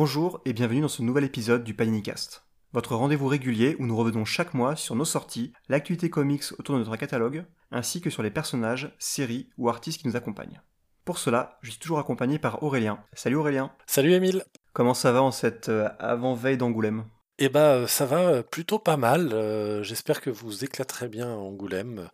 Bonjour 0.00 0.40
et 0.44 0.52
bienvenue 0.52 0.80
dans 0.80 0.86
ce 0.86 1.02
nouvel 1.02 1.24
épisode 1.24 1.64
du 1.64 1.74
Paninicast. 1.74 2.44
Votre 2.72 2.94
rendez-vous 2.94 3.26
régulier 3.26 3.74
où 3.80 3.84
nous 3.84 3.96
revenons 3.96 4.24
chaque 4.24 4.54
mois 4.54 4.76
sur 4.76 4.94
nos 4.94 5.04
sorties, 5.04 5.52
l'actualité 5.68 6.08
comics 6.08 6.44
autour 6.56 6.76
de 6.76 6.84
notre 6.84 6.96
catalogue, 6.96 7.44
ainsi 7.72 8.00
que 8.00 8.08
sur 8.08 8.22
les 8.22 8.30
personnages, 8.30 8.94
séries 9.00 9.50
ou 9.58 9.68
artistes 9.68 10.00
qui 10.00 10.06
nous 10.06 10.14
accompagnent. 10.14 10.62
Pour 11.04 11.18
cela, 11.18 11.58
je 11.62 11.72
suis 11.72 11.80
toujours 11.80 11.98
accompagné 11.98 12.38
par 12.38 12.62
Aurélien. 12.62 13.02
Salut 13.12 13.34
Aurélien. 13.34 13.72
Salut 13.86 14.12
Émile. 14.12 14.44
Comment 14.72 14.94
ça 14.94 15.10
va 15.10 15.20
en 15.20 15.32
cette 15.32 15.68
euh, 15.68 15.88
avant-veille 15.98 16.58
d'Angoulême? 16.58 17.04
Eh 17.40 17.48
bah, 17.48 17.72
euh, 17.72 17.86
ça 17.88 18.06
va 18.06 18.20
euh, 18.20 18.42
plutôt 18.44 18.78
pas 18.78 18.96
mal. 18.96 19.82
J'espère 19.82 20.20
que 20.20 20.30
vous 20.30 20.62
éclaterez 20.64 21.08
bien 21.08 21.26
à 21.26 21.38
Angoulême. 21.38 22.08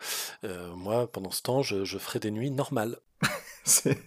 moi, 0.75 1.07
pendant 1.07 1.31
ce 1.31 1.43
temps, 1.43 1.61
je, 1.61 1.85
je 1.85 1.99
ferai 1.99 2.19
des 2.19 2.31
nuits 2.31 2.51
normales. 2.51 2.97
c'est 3.65 4.03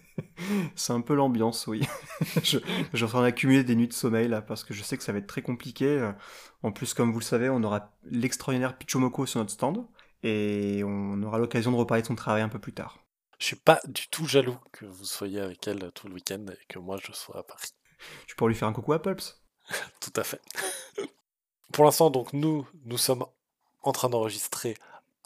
un 0.88 1.00
peu 1.00 1.14
l'ambiance, 1.14 1.66
oui. 1.66 1.82
je, 2.42 2.58
je 2.92 2.96
suis 2.96 3.04
en 3.04 3.08
train 3.08 3.22
d'accumuler 3.22 3.64
des 3.64 3.74
nuits 3.74 3.88
de 3.88 3.92
sommeil 3.92 4.28
là 4.28 4.42
parce 4.42 4.64
que 4.64 4.74
je 4.74 4.82
sais 4.82 4.96
que 4.96 5.02
ça 5.02 5.12
va 5.12 5.18
être 5.18 5.26
très 5.26 5.42
compliqué. 5.42 6.10
En 6.62 6.72
plus, 6.72 6.94
comme 6.94 7.12
vous 7.12 7.20
le 7.20 7.24
savez, 7.24 7.48
on 7.48 7.62
aura 7.62 7.92
l'extraordinaire 8.04 8.76
Pichomoko 8.76 9.26
sur 9.26 9.40
notre 9.40 9.52
stand 9.52 9.86
et 10.22 10.82
on 10.84 11.22
aura 11.22 11.38
l'occasion 11.38 11.70
de 11.70 11.76
reparler 11.76 12.02
de 12.02 12.06
son 12.06 12.14
travail 12.14 12.42
un 12.42 12.48
peu 12.48 12.58
plus 12.58 12.72
tard. 12.72 12.98
Je 13.38 13.46
suis 13.46 13.56
pas 13.56 13.80
du 13.86 14.08
tout 14.08 14.26
jaloux 14.26 14.58
que 14.72 14.84
vous 14.84 15.04
soyez 15.04 15.40
avec 15.40 15.66
elle 15.68 15.92
tout 15.94 16.08
le 16.08 16.14
week-end 16.14 16.44
et 16.50 16.66
que 16.68 16.78
moi 16.78 16.98
je 17.02 17.12
sois 17.12 17.38
à 17.38 17.42
Paris. 17.44 17.70
Tu 18.26 18.34
pourrais 18.34 18.50
lui 18.50 18.58
faire 18.58 18.68
un 18.68 18.72
coucou 18.72 18.92
à 18.92 19.00
Pulps 19.00 19.40
Tout 20.00 20.12
à 20.16 20.24
fait. 20.24 20.40
Pour 21.72 21.84
l'instant, 21.84 22.10
donc 22.10 22.32
nous, 22.32 22.66
nous 22.84 22.98
sommes 22.98 23.24
en 23.82 23.92
train 23.92 24.08
d'enregistrer 24.08 24.76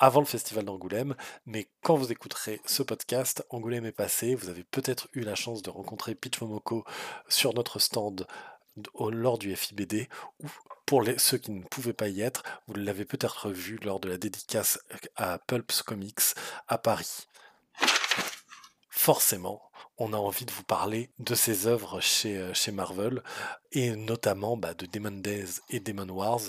avant 0.02 0.18
le 0.18 0.26
festival 0.26 0.64
d'Angoulême, 0.64 1.14
mais 1.46 1.68
quand 1.80 1.94
vous 1.94 2.10
écouterez 2.10 2.60
ce 2.66 2.82
podcast, 2.82 3.46
Angoulême 3.50 3.86
est 3.86 3.92
passé, 3.92 4.34
vous 4.34 4.48
avez 4.48 4.64
peut-être 4.64 5.06
eu 5.12 5.20
la 5.20 5.36
chance 5.36 5.62
de 5.62 5.70
rencontrer 5.70 6.16
Pitch 6.16 6.40
Momoko 6.40 6.84
sur 7.28 7.54
notre 7.54 7.78
stand 7.78 8.26
lors 8.96 9.38
du 9.38 9.54
FIBD, 9.54 10.08
ou 10.40 10.46
pour 10.86 11.04
ceux 11.18 11.38
qui 11.38 11.52
ne 11.52 11.62
pouvaient 11.62 11.92
pas 11.92 12.08
y 12.08 12.20
être, 12.20 12.42
vous 12.66 12.74
l'avez 12.74 13.04
peut-être 13.04 13.50
vu 13.50 13.78
lors 13.84 14.00
de 14.00 14.08
la 14.08 14.18
dédicace 14.18 14.80
à 15.14 15.38
Pulps 15.38 15.82
Comics 15.82 16.34
à 16.66 16.78
Paris. 16.78 17.28
Forcément, 18.90 19.62
on 20.02 20.12
a 20.12 20.16
envie 20.16 20.44
de 20.44 20.50
vous 20.50 20.64
parler 20.64 21.10
de 21.20 21.34
ses 21.34 21.66
œuvres 21.66 22.00
chez, 22.00 22.36
euh, 22.36 22.52
chez 22.54 22.72
Marvel, 22.72 23.22
et 23.70 23.94
notamment 23.94 24.56
bah, 24.56 24.74
de 24.74 24.86
Demon 24.86 25.12
Days 25.12 25.60
et 25.70 25.78
Demon 25.78 26.08
Wars, 26.08 26.40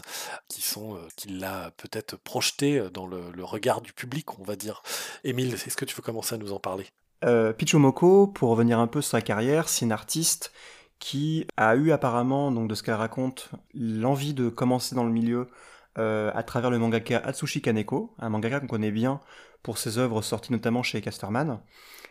qui 0.47 0.61
sont 0.61 0.95
euh, 0.95 1.07
l'a 1.29 1.71
peut-être 1.77 2.17
projeté 2.17 2.79
euh, 2.79 2.89
dans 2.89 3.05
le, 3.05 3.43
regard 3.43 3.81
du 3.81 3.93
public, 3.93 4.39
on 4.39 4.43
va 4.43 4.55
dire. 4.55 4.81
Émile, 5.23 5.53
est-ce 5.53 5.77
que 5.77 5.85
tu 5.85 5.95
veux 5.95 6.01
commencer 6.01 6.35
à 6.35 6.37
nous 6.37 6.51
en 6.51 6.59
parler? 6.59 6.87
Euh, 7.23 7.53
pour 7.53 8.49
revenir 8.49 8.79
un 8.79 8.87
peu 8.87 9.01
sur 9.01 9.11
sa 9.11 9.21
carrière, 9.21 9.69
c'est 9.69 9.85
une 9.85 9.91
artiste 9.91 10.51
qui 10.99 11.45
a 11.55 11.75
eu 11.75 11.91
apparemment, 11.91 12.51
donc 12.51 12.67
de 12.69 12.75
ce 12.75 12.81
qu'elle 12.81 12.95
raconte, 12.95 13.49
l'envie 13.73 14.33
de 14.33 14.49
commencer 14.49 14.95
dans 14.95 15.03
le 15.03 15.11
milieu 15.11 15.47
à 15.95 16.41
travers 16.41 16.71
le 16.71 16.79
mangaka 16.79 17.19
Atsushi 17.19 17.61
Kaneko, 17.61 18.15
un 18.17 18.29
mangaka 18.29 18.59
qu'on 18.59 18.67
connaît 18.67 18.89
bien 18.89 19.19
pour 19.61 19.77
ses 19.77 19.99
œuvres 19.99 20.23
sorties 20.23 20.51
notamment 20.51 20.81
chez 20.81 21.01
Casterman 21.01 21.59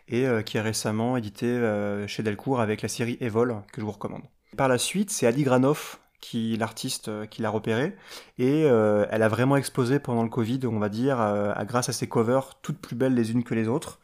et 0.08 0.26
euh, 0.26 0.42
qui 0.42 0.58
a 0.58 0.62
récemment 0.62 1.16
édité 1.16 1.46
euh, 1.46 2.06
chez 2.06 2.22
Delcourt 2.22 2.60
avec 2.60 2.82
la 2.82 2.88
série 2.88 3.16
Evol, 3.20 3.56
que 3.72 3.80
je 3.80 3.86
vous 3.86 3.92
recommande. 3.92 4.22
Par 4.56 4.68
la 4.68 4.78
suite, 4.78 5.10
c'est 5.10 5.26
Adi 5.26 5.44
Granov, 5.44 5.98
qui 6.20 6.56
l'artiste 6.56 7.08
euh, 7.08 7.26
qui 7.26 7.42
l'a 7.42 7.50
repéré 7.50 7.96
et 8.38 8.62
elle 8.62 9.22
a 9.22 9.28
vraiment 9.28 9.56
explosé 9.56 9.98
pendant 9.98 10.22
le 10.22 10.28
Covid, 10.28 10.60
on 10.66 10.78
va 10.78 10.88
dire, 10.88 11.16
grâce 11.66 11.88
à 11.88 11.92
ses 11.92 12.08
covers 12.08 12.58
toutes 12.62 12.78
plus 12.78 12.96
belles 12.96 13.14
les 13.14 13.32
unes 13.32 13.44
que 13.44 13.54
les 13.54 13.68
autres. 13.68 14.00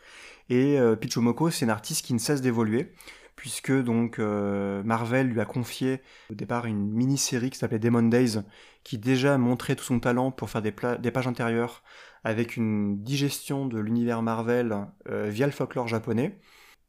Et 0.49 0.79
Pichomoko, 1.01 1.51
c'est 1.51 1.65
une 1.65 1.71
artiste 1.71 2.05
qui 2.05 2.15
ne 2.15 2.19
cesse 2.19 2.41
d'évoluer 2.41 2.93
puisque 3.37 3.73
donc 3.73 4.19
Marvel 4.19 5.29
lui 5.29 5.41
a 5.41 5.45
confié 5.45 6.03
au 6.31 6.35
départ 6.35 6.67
une 6.67 6.91
mini-série 6.91 7.51
qui 7.51 7.59
s'appelait 7.59 7.79
Demon 7.79 8.03
Days, 8.03 8.39
qui 8.85 8.99
déjà 8.99 9.39
montrait 9.39 9.77
tout 9.77 9.85
son 9.85 10.01
talent 10.01 10.31
pour 10.31 10.51
faire 10.51 10.63
des 10.63 10.73
pages 11.11 11.27
intérieures 11.27 11.83
avec 12.25 12.57
une 12.57 13.03
digestion 13.03 13.67
de 13.67 13.79
l'univers 13.79 14.23
Marvel 14.23 14.87
euh, 15.09 15.29
via 15.29 15.47
le 15.47 15.53
folklore 15.53 15.89
japonais, 15.89 16.39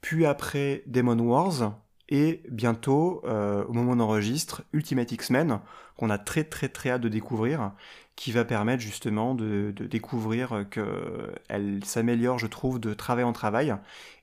puis 0.01 0.25
après 0.25 0.84
Demon 0.88 1.19
Wars, 1.19 1.79
et 2.09 2.41
bientôt, 2.50 3.22
euh, 3.25 3.63
au 3.66 3.73
moment 3.73 3.95
d'enregistre, 3.95 4.63
Ultimate 4.73 5.12
X-Men, 5.12 5.59
qu'on 5.95 6.09
a 6.09 6.18
très 6.18 6.44
très 6.44 6.69
très 6.69 6.89
hâte 6.89 7.01
de 7.01 7.09
découvrir, 7.09 7.73
qui 8.16 8.31
va 8.31 8.45
permettre 8.45 8.81
justement 8.81 9.35
de, 9.35 9.72
découvrir 9.72 10.66
qu'elle 10.72 11.85
s'améliore, 11.85 12.39
je 12.39 12.47
trouve, 12.47 12.79
de 12.79 12.94
travail 12.94 13.23
en 13.23 13.34
travail, 13.34 13.75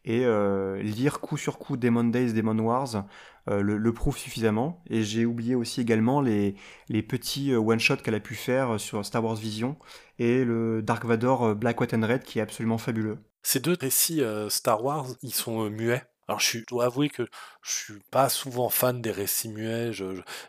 et 0.05 0.25
euh, 0.25 0.83
lire 0.83 1.21
coup 1.21 1.37
sur 1.37 1.59
coup 1.59 1.77
Demon 1.77 2.05
Days, 2.05 2.33
Demon 2.33 2.59
Wars 2.59 3.05
le, 3.49 3.79
le, 3.79 3.93
prouve 3.93 4.17
suffisamment. 4.17 4.83
Et 4.89 5.03
j'ai 5.03 5.25
oublié 5.25 5.55
aussi 5.55 5.81
également 5.81 6.21
les, 6.21 6.55
les 6.89 7.03
petits 7.03 7.55
one-shots 7.55 7.97
qu'elle 7.99 8.15
a 8.15 8.21
pu 8.21 8.34
faire 8.34 8.81
sur 8.81 9.05
Star 9.05 9.25
Wars 9.25 9.37
Vision, 9.37 9.77
et 10.19 10.45
le 10.45 10.83
Dark 10.83 11.05
Vador 11.05 11.55
Black, 11.55 11.81
White 11.81 11.95
and 11.95 12.07
Red 12.07 12.23
qui 12.25 12.39
est 12.39 12.43
absolument 12.43 12.79
fabuleux. 12.79 13.19
Ces 13.43 13.61
deux 13.61 13.77
récits 13.81 14.23
Star 14.49 14.84
Wars, 14.84 15.07
ils 15.23 15.34
sont 15.34 15.71
muets. 15.71 16.03
Alors 16.29 16.41
je, 16.41 16.59
dois 16.67 16.87
avouer 16.87 17.09
que 17.09 17.29
je 17.63 17.71
suis 17.71 18.01
pas 18.11 18.29
souvent 18.29 18.69
fan 18.69 19.01
des 19.01 19.11
récits 19.11 19.49
muets. 19.49 19.93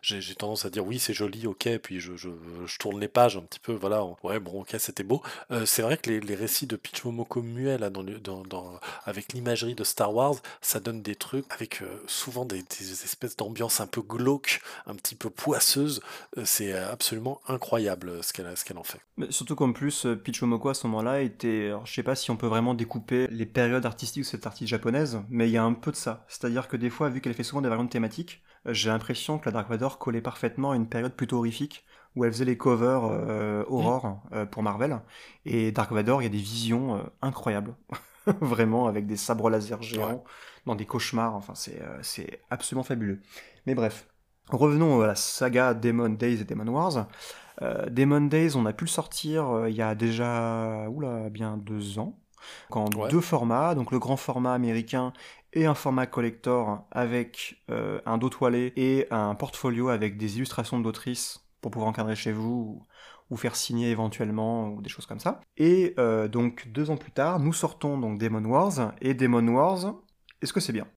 J'ai 0.02 0.36
tendance 0.36 0.66
à 0.66 0.70
dire 0.70 0.86
oui 0.86 1.00
c'est 1.00 1.14
joli, 1.14 1.46
ok, 1.46 1.70
puis 1.82 2.00
je, 2.00 2.12
tourne 2.80 3.00
les 3.00 3.08
pages 3.08 3.38
un 3.38 3.42
petit 3.42 3.60
peu, 3.60 3.74
voilà, 3.74 4.04
ouais 4.24 4.40
bon 4.40 4.62
ok 4.62 4.76
c'était 4.80 5.04
beau. 5.04 5.22
Euh, 5.52 5.66
c'est 5.66 5.82
vrai 5.82 5.98
que 5.98 6.10
les, 6.10 6.36
récits 6.36 6.68
de 6.68 6.76
Pitch 6.76 7.04
Momoko 7.04 7.42
muets 7.42 7.78
avec 9.06 9.34
l'imagerie 9.34 9.76
de 9.76 9.84
Star 9.84 10.14
Wars, 10.14 10.36
ça 10.62 10.80
donne 10.80 11.02
des 11.02 11.16
trucs 11.16 11.46
avec 11.52 11.82
euh, 11.82 12.04
souvent 12.08 12.46
des, 12.46 12.64
espèces 12.80 13.36
d'ambiance 13.36 13.80
un 13.80 13.88
peu 13.88 14.02
glauque, 14.02 14.62
un 14.86 14.96
petit 14.96 15.16
peu 15.16 15.30
poisseuse. 15.30 16.02
Euh, 16.38 16.44
c'est 16.46 16.74
absolument 16.74 17.42
incroyable 17.48 18.24
ce 18.24 18.34
qu'elle 18.34 18.54
qu'elle 18.66 18.78
en 18.78 18.84
fait. 18.84 19.00
Mais 19.18 19.32
surtout 19.32 19.56
qu'en 19.56 19.74
plus 19.74 20.06
Momoko 20.42 20.70
à 20.70 20.74
ce 20.74 20.86
moment-là 20.88 21.22
était, 21.22 21.68
alors, 21.68 21.86
je 21.86 21.94
sais 21.94 22.04
pas 22.04 22.16
si 22.16 22.32
on 22.32 22.38
peut 22.38 22.48
vraiment 22.48 22.74
découper 22.74 23.28
les 23.28 23.46
périodes 23.46 23.86
artistiques 23.86 24.24
de 24.24 24.28
cette 24.28 24.46
artiste 24.46 24.70
japonaise, 24.70 25.20
mais 25.30 25.48
il 25.48 25.52
y 25.52 25.58
a 25.58 25.64
un 25.64 25.66
peu 25.73 25.91
de 25.91 25.95
ça. 25.95 26.25
C'est-à-dire 26.28 26.67
que 26.67 26.78
des 26.78 26.89
fois, 26.89 27.09
vu 27.09 27.22
qu'elle 27.22 27.33
fait 27.33 27.44
souvent 27.44 27.61
des 27.61 27.69
variantes 27.69 27.89
thématiques, 27.89 28.44
euh, 28.66 28.73
j'ai 28.73 28.89
l'impression 28.89 29.39
que 29.39 29.45
la 29.45 29.51
Dark 29.51 29.69
Vador 29.69 29.97
collait 29.97 30.22
parfaitement 30.22 30.72
à 30.72 30.75
une 30.75 30.88
période 30.88 31.13
plutôt 31.13 31.38
horrifique 31.38 31.85
où 32.16 32.25
elle 32.25 32.31
faisait 32.31 32.45
les 32.45 32.57
covers 32.57 33.03
euh, 33.05 33.63
horror 33.67 34.22
euh, 34.33 34.45
pour 34.45 34.63
Marvel. 34.63 35.00
Et 35.45 35.72
Dark 35.72 35.91
Vador, 35.91 36.22
il 36.22 36.25
y 36.25 36.28
a 36.28 36.31
des 36.31 36.38
visions 36.38 37.03
incroyables. 37.22 37.75
Vraiment, 38.41 38.88
avec 38.88 39.05
des 39.05 39.16
sabres 39.16 39.50
laser 39.50 39.81
géants, 39.81 40.23
dans 40.66 40.75
des 40.75 40.85
cauchemars. 40.85 41.35
Enfin, 41.35 41.53
c'est 41.55 42.41
absolument 42.49 42.84
fabuleux. 42.84 43.22
Mais 43.66 43.73
bref, 43.73 44.07
revenons 44.49 45.01
à 45.01 45.07
la 45.07 45.16
saga 45.16 45.73
Demon 45.73 46.09
Days 46.09 46.41
et 46.41 46.44
Demon 46.44 46.67
Wars. 46.67 47.07
Demon 47.89 48.22
Days, 48.22 48.58
on 48.58 48.66
a 48.66 48.73
pu 48.73 48.84
le 48.84 48.90
sortir 48.90 49.67
il 49.70 49.75
y 49.75 49.81
a 49.81 49.96
déjà 49.96 50.90
oula, 50.90 51.29
bien 51.29 51.55
deux 51.55 51.99
ans. 51.99 52.20
En 52.70 52.90
deux 52.90 53.22
formats, 53.22 53.75
donc 53.75 53.91
le 53.91 53.99
grand 53.99 54.17
format 54.17 54.53
américain 54.53 55.13
et 55.58 55.66
un 55.66 55.74
format 55.74 56.06
collector 56.06 56.86
avec 56.92 57.64
euh, 57.72 58.00
un 58.06 58.20
dos 58.20 58.30
toilé 58.30 58.74
et 58.76 59.08
un 59.09 59.34
portfolio 59.34 59.90
avec 59.90 60.16
des 60.18 60.38
illustrations 60.38 60.80
d'autrices 60.80 61.48
pour 61.62 61.72
pouvoir 61.72 61.90
encadrer 61.90 62.16
chez 62.16 62.32
vous 62.32 62.86
ou, 63.30 63.36
faire 63.38 63.56
signer 63.56 63.90
éventuellement 63.90 64.70
ou 64.70 64.82
des 64.82 64.90
choses 64.90 65.06
comme 65.06 65.20
ça. 65.20 65.42
Et 65.58 65.96
euh, 66.00 66.28
donc 66.28 66.68
deux 66.70 66.92
ans 66.92 66.98
plus 66.98 67.12
tard, 67.12 67.40
nous 67.40 67.54
sortons 67.54 67.98
donc 67.98 68.20
Demon 68.20 68.46
Wars 68.46 68.94
et 69.02 69.16
Demon 69.16 69.48
Wars. 69.48 69.96
Est-ce 70.42 70.54
que 70.54 70.59
c'est 70.59 70.74
bien? 70.74 70.88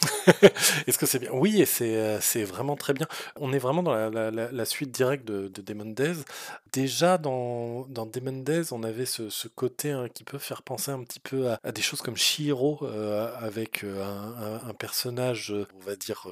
Est-ce 0.86 0.98
que 0.98 1.06
c'est 1.06 1.18
bien? 1.18 1.30
Oui, 1.32 1.60
et 1.60 1.66
c'est, 1.66 1.96
euh, 1.96 2.20
c'est 2.20 2.44
vraiment 2.44 2.76
très 2.76 2.94
bien. 2.94 3.06
On 3.36 3.52
est 3.52 3.58
vraiment 3.58 3.82
dans 3.82 3.94
la, 3.94 4.64
suite 4.64 4.90
directe 4.90 5.24
de, 5.24 5.48
de, 5.48 5.62
Demon 5.62 5.86
Days. 5.86 6.24
Déjà, 6.72 7.18
dans, 7.18 7.86
Demon 7.86 8.42
Days, 8.42 8.72
on 8.72 8.82
avait 8.82 9.06
ce, 9.06 9.48
côté 9.48 9.90
hein, 9.90 10.08
qui 10.12 10.24
peut 10.24 10.38
faire 10.38 10.62
penser 10.62 10.90
un 10.90 11.02
petit 11.02 11.20
peu 11.20 11.50
à, 11.50 11.72
des 11.72 11.82
choses 11.82 12.02
comme 12.02 12.16
Shihiro, 12.16 12.78
euh, 12.82 13.34
avec 13.38 13.82
euh, 13.82 14.04
un, 14.64 14.74
personnage, 14.74 15.52
on 15.74 15.84
va 15.84 15.96
dire, 15.96 16.28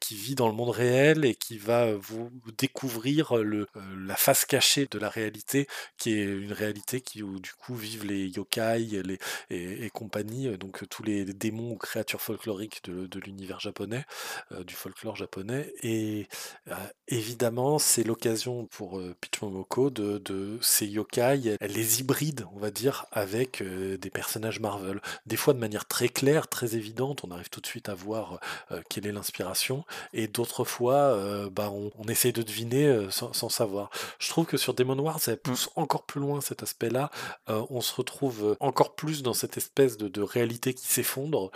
qui 0.00 0.16
vit 0.16 0.34
dans 0.34 0.48
le 0.48 0.54
monde 0.54 0.70
réel 0.70 1.24
et 1.24 1.34
qui 1.34 1.58
va 1.58 1.94
vous 1.94 2.30
découvrir 2.58 3.34
la 3.34 4.16
face 4.16 4.44
cachée 4.44 4.88
de 4.90 4.98
la 4.98 5.08
réalité, 5.08 5.68
qui 5.98 6.18
est 6.18 6.24
une 6.24 6.52
réalité 6.52 7.02
où 7.22 7.38
du 7.38 7.52
coup 7.52 7.74
vivent 7.74 8.06
les 8.06 8.28
yokai 8.28 9.04
et, 9.50 9.84
et 9.84 9.90
compagnie, 9.90 10.56
donc 10.58 10.88
tous 10.88 11.02
les 11.04 11.24
démons 11.24 11.72
ou 11.72 11.76
créatures 11.76 12.20
folkloriques 12.20 12.82
de 12.84 13.03
de, 13.08 13.20
l'univers 13.20 13.60
japonais, 13.60 14.04
euh, 14.52 14.64
du 14.64 14.74
folklore 14.74 15.16
japonais. 15.16 15.72
Et 15.82 16.28
euh, 16.68 16.74
évidemment, 17.08 17.78
c'est 17.78 18.04
l'occasion 18.04 18.66
pour 18.66 18.98
euh, 18.98 19.14
Pitch 19.20 19.40
Momoko 19.42 19.90
de, 19.90 20.18
de 20.18 20.58
ces 20.60 20.86
yokai, 20.86 21.56
elle 21.60 21.72
les 21.72 22.00
hybride, 22.00 22.46
on 22.54 22.58
va 22.58 22.70
dire, 22.70 23.06
avec 23.12 23.62
des 23.62 24.10
personnages 24.10 24.60
Marvel. 24.60 25.00
Des 25.26 25.36
fois 25.36 25.54
de 25.54 25.58
manière 25.58 25.86
très 25.86 26.08
claire, 26.08 26.48
très 26.48 26.76
évidente, 26.76 27.22
on 27.24 27.30
arrive 27.30 27.48
tout 27.48 27.60
de 27.60 27.66
suite 27.66 27.88
à 27.88 27.94
voir 27.94 28.40
quelle 28.88 29.06
est 29.06 29.12
l'inspiration, 29.12 29.84
et 30.12 30.28
d'autres 30.28 30.64
fois, 30.64 31.48
bah, 31.50 31.70
on, 31.70 31.90
on, 31.98 32.04
essaie 32.04 32.32
de 32.32 32.42
deviner 32.42 33.08
sans, 33.10 33.32
sans, 33.32 33.48
savoir. 33.48 33.90
Je 34.18 34.28
trouve 34.28 34.46
que 34.46 34.56
sur 34.56 34.74
Demon 34.74 34.98
Wars, 34.98 35.20
elle 35.26 35.36
pousse 35.36 35.70
encore 35.76 36.04
plus 36.04 36.20
loin 36.20 36.40
cet 36.40 36.62
aspect-là. 36.62 37.10
on 37.48 37.80
se 37.80 37.94
retrouve 37.94 38.56
encore 38.60 38.94
plus 38.94 39.22
dans 39.22 39.34
cette 39.34 39.56
espèce 39.56 39.96
de, 39.96 40.08
de 40.08 40.22
réalité 40.22 40.74
qui 40.74 40.86
s'effondre 40.86 41.50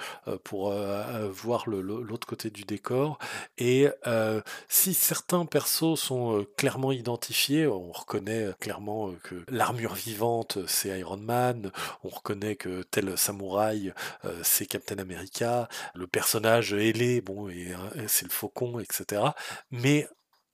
pour 0.44 0.72
voir 1.38 1.68
l'autre 1.68 2.26
côté 2.26 2.50
du 2.50 2.62
décor. 2.64 3.18
Et 3.56 3.88
si 4.68 4.94
certains 4.94 5.46
persos 5.46 5.98
sont 5.98 6.46
clairement 6.56 6.92
identifiés, 6.92 7.66
on 7.66 7.92
reconnaît 7.92 8.48
clairement 8.60 9.12
que 9.22 9.44
l'armure 9.48 9.94
vivante 9.94 10.58
c'est 10.66 10.98
Iron 10.98 11.16
Man, 11.16 11.70
on 12.04 12.08
reconnaît 12.08 12.56
que 12.56 12.82
tel 12.82 13.16
samouraï 13.16 13.92
c'est 14.42 14.66
Captain 14.66 14.98
America, 14.98 15.68
le 15.94 16.06
personnage 16.06 16.72
ailé, 16.72 17.20
bon, 17.20 17.48
c'est 18.06 18.24
le 18.24 18.30
faucon, 18.30 18.78
etc. 18.80 19.22
Mais 19.70 20.08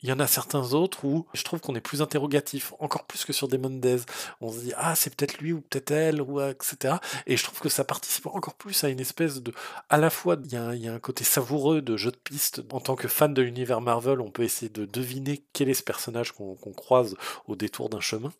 il 0.04 0.10
y 0.10 0.12
en 0.12 0.20
a 0.20 0.26
certains 0.26 0.74
autres 0.74 1.06
où 1.06 1.24
je 1.32 1.42
trouve 1.44 1.60
qu'on 1.60 1.74
est 1.74 1.80
plus 1.80 2.02
interrogatif, 2.02 2.74
encore 2.78 3.06
plus 3.06 3.24
que 3.24 3.32
sur 3.32 3.48
Demon 3.48 3.70
Days. 3.70 4.02
On 4.42 4.52
se 4.52 4.58
dit, 4.58 4.72
ah, 4.76 4.94
c'est 4.94 5.16
peut-être 5.16 5.38
lui 5.38 5.54
ou 5.54 5.62
peut-être 5.62 5.92
elle, 5.92 6.20
ou 6.20 6.42
etc. 6.42 6.96
Et 7.26 7.38
je 7.38 7.42
trouve 7.42 7.58
que 7.60 7.70
ça 7.70 7.84
participe 7.84 8.26
encore 8.26 8.52
plus 8.52 8.84
à 8.84 8.90
une 8.90 9.00
espèce 9.00 9.42
de. 9.42 9.50
À 9.88 9.96
la 9.96 10.10
fois, 10.10 10.36
il 10.44 10.52
y, 10.52 10.56
a, 10.56 10.92
un 10.92 10.98
côté 10.98 11.24
savoureux 11.24 11.80
de 11.80 11.96
jeu 11.96 12.10
de 12.10 12.18
piste. 12.18 12.60
En 12.70 12.80
tant 12.80 12.96
que 12.96 13.08
fan 13.08 13.32
de 13.32 13.40
l'univers 13.40 13.80
Marvel, 13.80 14.20
on 14.20 14.30
peut 14.30 14.42
essayer 14.42 14.68
de 14.68 14.84
deviner 14.84 15.42
quel 15.54 15.70
est 15.70 15.74
ce 15.74 15.82
personnage 15.82 16.32
qu'on 16.32 16.54
croise 16.76 17.16
au 17.46 17.56
détour 17.56 17.88
d'un 17.88 18.00
chemin. 18.00 18.32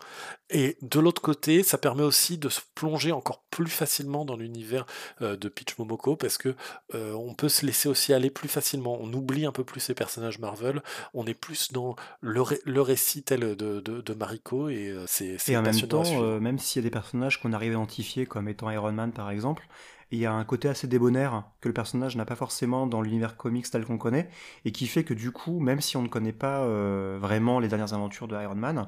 Et 0.51 0.77
de 0.83 1.01
l'autre 1.01 1.23
côté, 1.23 1.63
ça 1.63 1.79
permet 1.79 2.03
aussi 2.03 2.37
de 2.37 2.51
se 2.51 2.61
plonger 2.75 3.13
encore 3.13 3.43
plus 3.51 3.71
facilement 3.71 4.27
dans 4.27 4.37
l'univers 4.37 4.85
euh, 5.23 5.37
de 5.37 5.49
Peach 5.49 5.79
Momoko 5.79 6.17
parce 6.17 6.37
que 6.37 6.55
euh, 6.95 7.15
on 7.15 7.33
peut 7.35 7.49
se 7.49 7.65
laisser 7.65 7.89
aussi 7.89 8.13
aller 8.13 8.29
plus 8.29 8.49
facilement. 8.49 8.99
On 9.01 9.11
oublie 9.15 9.47
un 9.47 9.53
peu 9.53 9.65
plus 9.65 9.81
ces 9.81 9.95
personnages 9.95 10.39
Marvel. 10.39 10.83
On 11.15 11.25
est 11.27 11.35
plus 11.35 11.54
dans 11.73 11.97
le, 12.21 12.43
le 12.65 12.81
récit 12.81 13.23
tel 13.23 13.57
de, 13.57 13.81
de, 13.81 14.15
Mariko 14.15 14.69
et 14.69 14.89
euh, 14.89 15.05
c'est 15.07 15.37
Et 15.49 15.57
en 15.57 15.63
même 15.63 15.81
temps, 15.81 16.03
euh, 16.23 16.41
même 16.41 16.59
s'il 16.59 16.83
y 16.83 16.85
a 16.85 16.87
des 16.89 16.93
personnages 16.93 17.41
qu'on 17.41 17.53
arrive 17.53 17.73
à 17.73 17.75
identifier 17.75 18.27
comme 18.27 18.49
étant 18.49 18.71
Iron 18.71 18.93
Man 18.93 19.13
par 19.13 19.31
exemple, 19.31 19.67
il 20.15 20.21
y 20.21 20.27
a 20.27 20.33
un 20.33 20.45
côté 20.45 20.69
assez 20.69 20.87
débonnaire 20.87 21.45
que 21.61 21.69
le 21.69 21.75
personnage 21.75 22.17
n'a 22.17 22.25
pas 22.25 22.37
forcément 22.37 22.87
dans 22.87 23.03
l'univers 23.03 23.37
comics 23.37 23.69
tel 23.69 23.85
qu'on 23.85 23.99
connaît, 23.99 24.29
et 24.65 24.71
qui 24.71 24.87
fait 24.87 25.03
que 25.03 25.13
du 25.13 25.33
coup, 25.33 25.59
même 25.59 25.81
si 25.81 25.97
on 25.97 26.03
ne 26.03 26.09
connaît 26.09 26.33
pas 26.33 26.61
euh, 26.61 27.19
vraiment 27.21 27.59
les 27.59 27.67
dernières 27.67 27.95
aventures 27.95 28.29
de 28.29 28.41
Iron 28.41 28.55
Man, 28.55 28.87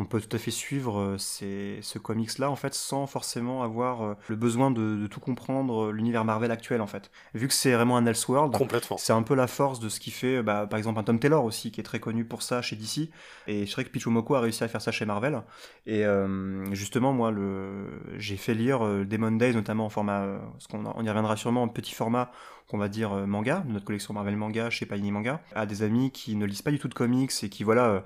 on 0.00 0.04
peut 0.04 0.20
tout 0.20 0.36
à 0.36 0.38
fait 0.38 0.52
suivre 0.52 1.00
euh, 1.00 1.18
ce 1.18 1.98
comics-là 1.98 2.48
en 2.48 2.54
fait 2.54 2.72
sans 2.72 3.08
forcément 3.08 3.64
avoir 3.64 4.02
euh, 4.02 4.14
le 4.28 4.36
besoin 4.36 4.70
de, 4.70 5.08
tout 5.08 5.18
comprendre 5.18 5.90
l'univers 5.90 6.24
Marvel 6.24 6.52
actuel 6.52 6.80
en 6.80 6.86
fait. 6.86 7.10
Vu 7.34 7.48
que 7.48 7.54
c'est 7.54 7.72
vraiment 7.72 7.96
un 7.96 8.06
Elseworld, 8.06 8.54
c'est 8.98 9.12
un 9.12 9.22
peu 9.22 9.34
la 9.34 9.48
force 9.48 9.80
de 9.80 9.88
ce 9.88 9.98
qui 9.98 10.12
fait, 10.12 10.42
bah, 10.44 10.68
par 10.70 10.78
exemple 10.78 11.00
un 11.00 11.02
Tom 11.02 11.18
Taylor 11.18 11.44
aussi 11.44 11.72
qui 11.72 11.80
est 11.80 11.84
très 11.84 11.98
connu 11.98 12.24
pour 12.24 12.42
ça 12.42 12.62
chez 12.62 12.76
DC. 12.76 13.10
Et 13.48 13.66
je 13.66 13.70
dirais 13.70 13.84
que 13.84 13.90
Pichumoko 13.90 14.36
a 14.36 14.40
réussi 14.40 14.62
à 14.62 14.68
faire 14.68 14.82
ça 14.82 14.92
chez 14.92 15.04
Marvel. 15.04 15.42
Et 15.86 16.04
justement 16.70 17.12
moi 17.12 17.32
le... 17.32 17.88
j'ai 18.18 18.36
fait 18.36 18.54
lire 18.54 18.80
Demon 19.04 19.32
Days 19.32 19.54
notamment 19.54 19.86
en 19.86 19.88
format, 19.88 20.38
on 20.72 21.04
y 21.04 21.08
reviendra 21.08 21.36
sûrement 21.36 21.62
en 21.62 21.68
petit 21.68 21.94
format 21.94 22.30
qu'on 22.66 22.78
va 22.78 22.88
dire 22.88 23.26
manga, 23.26 23.60
de 23.66 23.72
notre 23.72 23.86
collection 23.86 24.12
Marvel 24.12 24.36
Manga 24.36 24.68
chez 24.68 24.84
Panini 24.84 25.10
Manga, 25.10 25.40
à 25.54 25.64
des 25.64 25.82
amis 25.82 26.10
qui 26.10 26.36
ne 26.36 26.44
lisent 26.44 26.62
pas 26.62 26.70
du 26.70 26.78
tout 26.78 26.88
de 26.88 26.94
comics 26.94 27.32
et 27.42 27.48
qui 27.48 27.64
voilà 27.64 28.04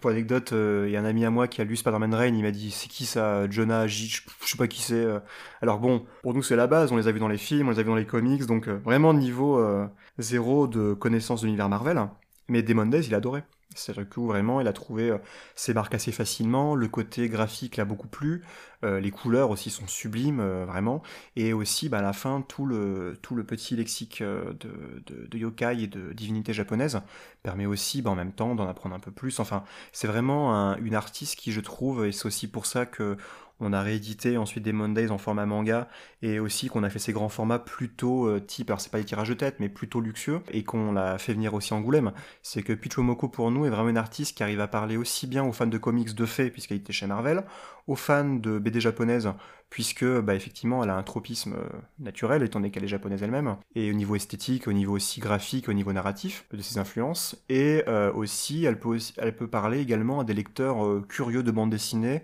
pour 0.00 0.10
l'anecdote, 0.10 0.52
il 0.52 0.90
y 0.90 0.96
a 0.96 1.00
un 1.00 1.04
ami 1.04 1.24
à 1.24 1.30
moi 1.30 1.48
qui 1.48 1.60
a 1.60 1.64
lu 1.64 1.76
Spider-Man 1.76 2.14
Rain, 2.14 2.34
il 2.34 2.42
m'a 2.42 2.52
dit 2.52 2.70
c'est 2.70 2.88
qui 2.88 3.06
ça, 3.06 3.50
Jonah 3.50 3.86
J, 3.88 4.08
je, 4.08 4.48
sais 4.48 4.56
pas 4.56 4.68
qui 4.68 4.80
c'est. 4.80 4.94
Euh. 4.94 5.18
Alors 5.62 5.78
bon, 5.80 6.06
pour 6.22 6.32
nous 6.32 6.42
c'est 6.42 6.54
la 6.54 6.68
base, 6.68 6.92
on 6.92 6.96
les 6.96 7.08
a 7.08 7.12
vus 7.12 7.18
dans 7.18 7.28
les 7.28 7.38
films, 7.38 7.68
on 7.68 7.70
les 7.72 7.80
a 7.80 7.82
vus 7.82 7.88
dans 7.88 7.96
les 7.96 8.06
comics, 8.06 8.46
donc 8.46 8.68
euh, 8.68 8.78
vraiment 8.84 9.12
niveau 9.14 9.58
euh, 9.58 9.86
zéro 10.18 10.68
de 10.68 10.94
connaissance 10.94 11.40
de 11.40 11.46
l'univers 11.46 11.68
Marvel. 11.68 12.08
Mais 12.48 12.62
Demon 12.62 12.86
Days, 12.86 13.06
il 13.06 13.14
adorait. 13.14 13.44
C'est-à-dire 13.74 14.08
que 14.08 14.20
vraiment, 14.20 14.60
il 14.60 14.68
a 14.68 14.72
trouvé 14.72 15.10
euh, 15.10 15.18
ses 15.54 15.74
marques 15.74 15.94
assez 15.94 16.12
facilement. 16.12 16.74
Le 16.74 16.88
côté 16.88 17.28
graphique 17.28 17.76
l'a 17.76 17.84
beaucoup 17.84 18.08
plu. 18.08 18.42
Euh, 18.84 19.00
les 19.00 19.10
couleurs 19.10 19.50
aussi 19.50 19.70
sont 19.70 19.86
sublimes, 19.86 20.40
euh, 20.40 20.64
vraiment. 20.64 21.02
Et 21.36 21.52
aussi, 21.52 21.88
bah, 21.88 21.98
à 21.98 22.02
la 22.02 22.12
fin, 22.12 22.42
tout 22.42 22.66
le, 22.66 23.18
tout 23.22 23.34
le 23.34 23.44
petit 23.44 23.76
lexique 23.76 24.22
de, 24.22 25.02
de, 25.06 25.38
yokai 25.38 25.82
et 25.82 25.86
de 25.86 26.12
divinité 26.12 26.52
japonaise 26.52 27.00
permet 27.42 27.66
aussi, 27.66 28.02
bah, 28.02 28.10
en 28.10 28.14
même 28.14 28.32
temps, 28.32 28.54
d'en 28.54 28.68
apprendre 28.68 28.94
un 28.94 29.00
peu 29.00 29.10
plus. 29.10 29.40
Enfin, 29.40 29.64
c'est 29.92 30.06
vraiment 30.06 30.74
une 30.76 30.94
artiste 30.94 31.36
qui, 31.36 31.52
je 31.52 31.60
trouve, 31.60 32.06
et 32.06 32.12
c'est 32.12 32.26
aussi 32.26 32.46
pour 32.46 32.66
ça 32.66 32.86
que 32.86 33.16
on 33.60 33.72
a 33.72 33.82
réédité 33.82 34.36
ensuite 34.36 34.64
des 34.64 34.72
Mondays 34.72 35.10
en 35.10 35.18
format 35.18 35.46
manga 35.46 35.88
et 36.22 36.40
aussi 36.40 36.68
qu'on 36.68 36.82
a 36.82 36.90
fait 36.90 36.98
ces 36.98 37.12
grands 37.12 37.28
formats 37.28 37.58
plutôt 37.58 38.26
euh, 38.26 38.40
type, 38.40 38.70
alors 38.70 38.80
c'est 38.80 38.90
pas 38.90 38.98
des 38.98 39.04
tirages 39.04 39.28
de 39.28 39.34
tête, 39.34 39.56
mais 39.60 39.68
plutôt 39.68 40.00
luxueux 40.00 40.40
et 40.50 40.64
qu'on 40.64 40.92
l'a 40.92 41.18
fait 41.18 41.34
venir 41.34 41.54
aussi 41.54 41.72
Angoulême. 41.72 42.12
C'est 42.42 42.62
que 42.62 42.72
Pichomoko 42.72 43.28
pour 43.28 43.50
nous 43.50 43.66
est 43.66 43.70
vraiment 43.70 43.90
une 43.90 43.96
artiste 43.96 44.36
qui 44.36 44.42
arrive 44.42 44.60
à 44.60 44.68
parler 44.68 44.96
aussi 44.96 45.26
bien 45.26 45.44
aux 45.44 45.52
fans 45.52 45.66
de 45.66 45.78
comics 45.78 46.14
de 46.14 46.26
fait, 46.26 46.50
puisqu'elle 46.50 46.78
était 46.78 46.92
chez 46.92 47.06
Marvel, 47.06 47.44
aux 47.86 47.96
fans 47.96 48.34
de 48.34 48.58
BD 48.58 48.80
japonaises, 48.80 49.30
puisque 49.70 50.04
bah, 50.04 50.34
effectivement 50.34 50.82
elle 50.82 50.90
a 50.90 50.96
un 50.96 51.02
tropisme 51.02 51.54
euh, 51.54 51.68
naturel 51.98 52.42
étant 52.42 52.58
donné 52.58 52.70
qu'elle 52.70 52.84
est 52.84 52.88
japonaise 52.88 53.22
elle-même, 53.22 53.56
et 53.74 53.90
au 53.90 53.94
niveau 53.94 54.16
esthétique, 54.16 54.66
au 54.66 54.72
niveau 54.72 54.94
aussi 54.94 55.20
graphique, 55.20 55.68
au 55.68 55.72
niveau 55.72 55.92
narratif 55.92 56.46
de 56.52 56.62
ses 56.62 56.78
influences, 56.78 57.36
et 57.48 57.84
euh, 57.86 58.12
aussi 58.12 58.64
elle 58.64 58.80
peut, 58.80 58.98
elle 59.18 59.36
peut 59.36 59.48
parler 59.48 59.80
également 59.80 60.20
à 60.20 60.24
des 60.24 60.34
lecteurs 60.34 61.06
curieux 61.08 61.42
de 61.42 61.50
bande 61.50 61.70
dessinée 61.70 62.22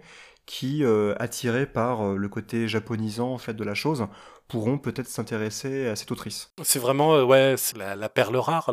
qui, 0.51 0.83
euh, 0.83 1.15
attirés 1.21 1.65
par 1.65 2.05
euh, 2.05 2.17
le 2.17 2.29
côté 2.29 2.67
japonisant 2.67 3.33
en 3.33 3.39
fait 3.39 3.55
de 3.55 3.63
la 3.63 3.75
chose, 3.75 4.09
pourront 4.51 4.79
peut-être 4.79 5.09
s'intéresser 5.09 5.87
à 5.87 5.95
cette 5.95 6.11
autrice. 6.11 6.51
C'est 6.65 6.81
vraiment 6.81 7.15
euh, 7.15 7.23
ouais, 7.23 7.55
la, 7.77 8.09
perle 8.09 8.37
rare 8.37 8.71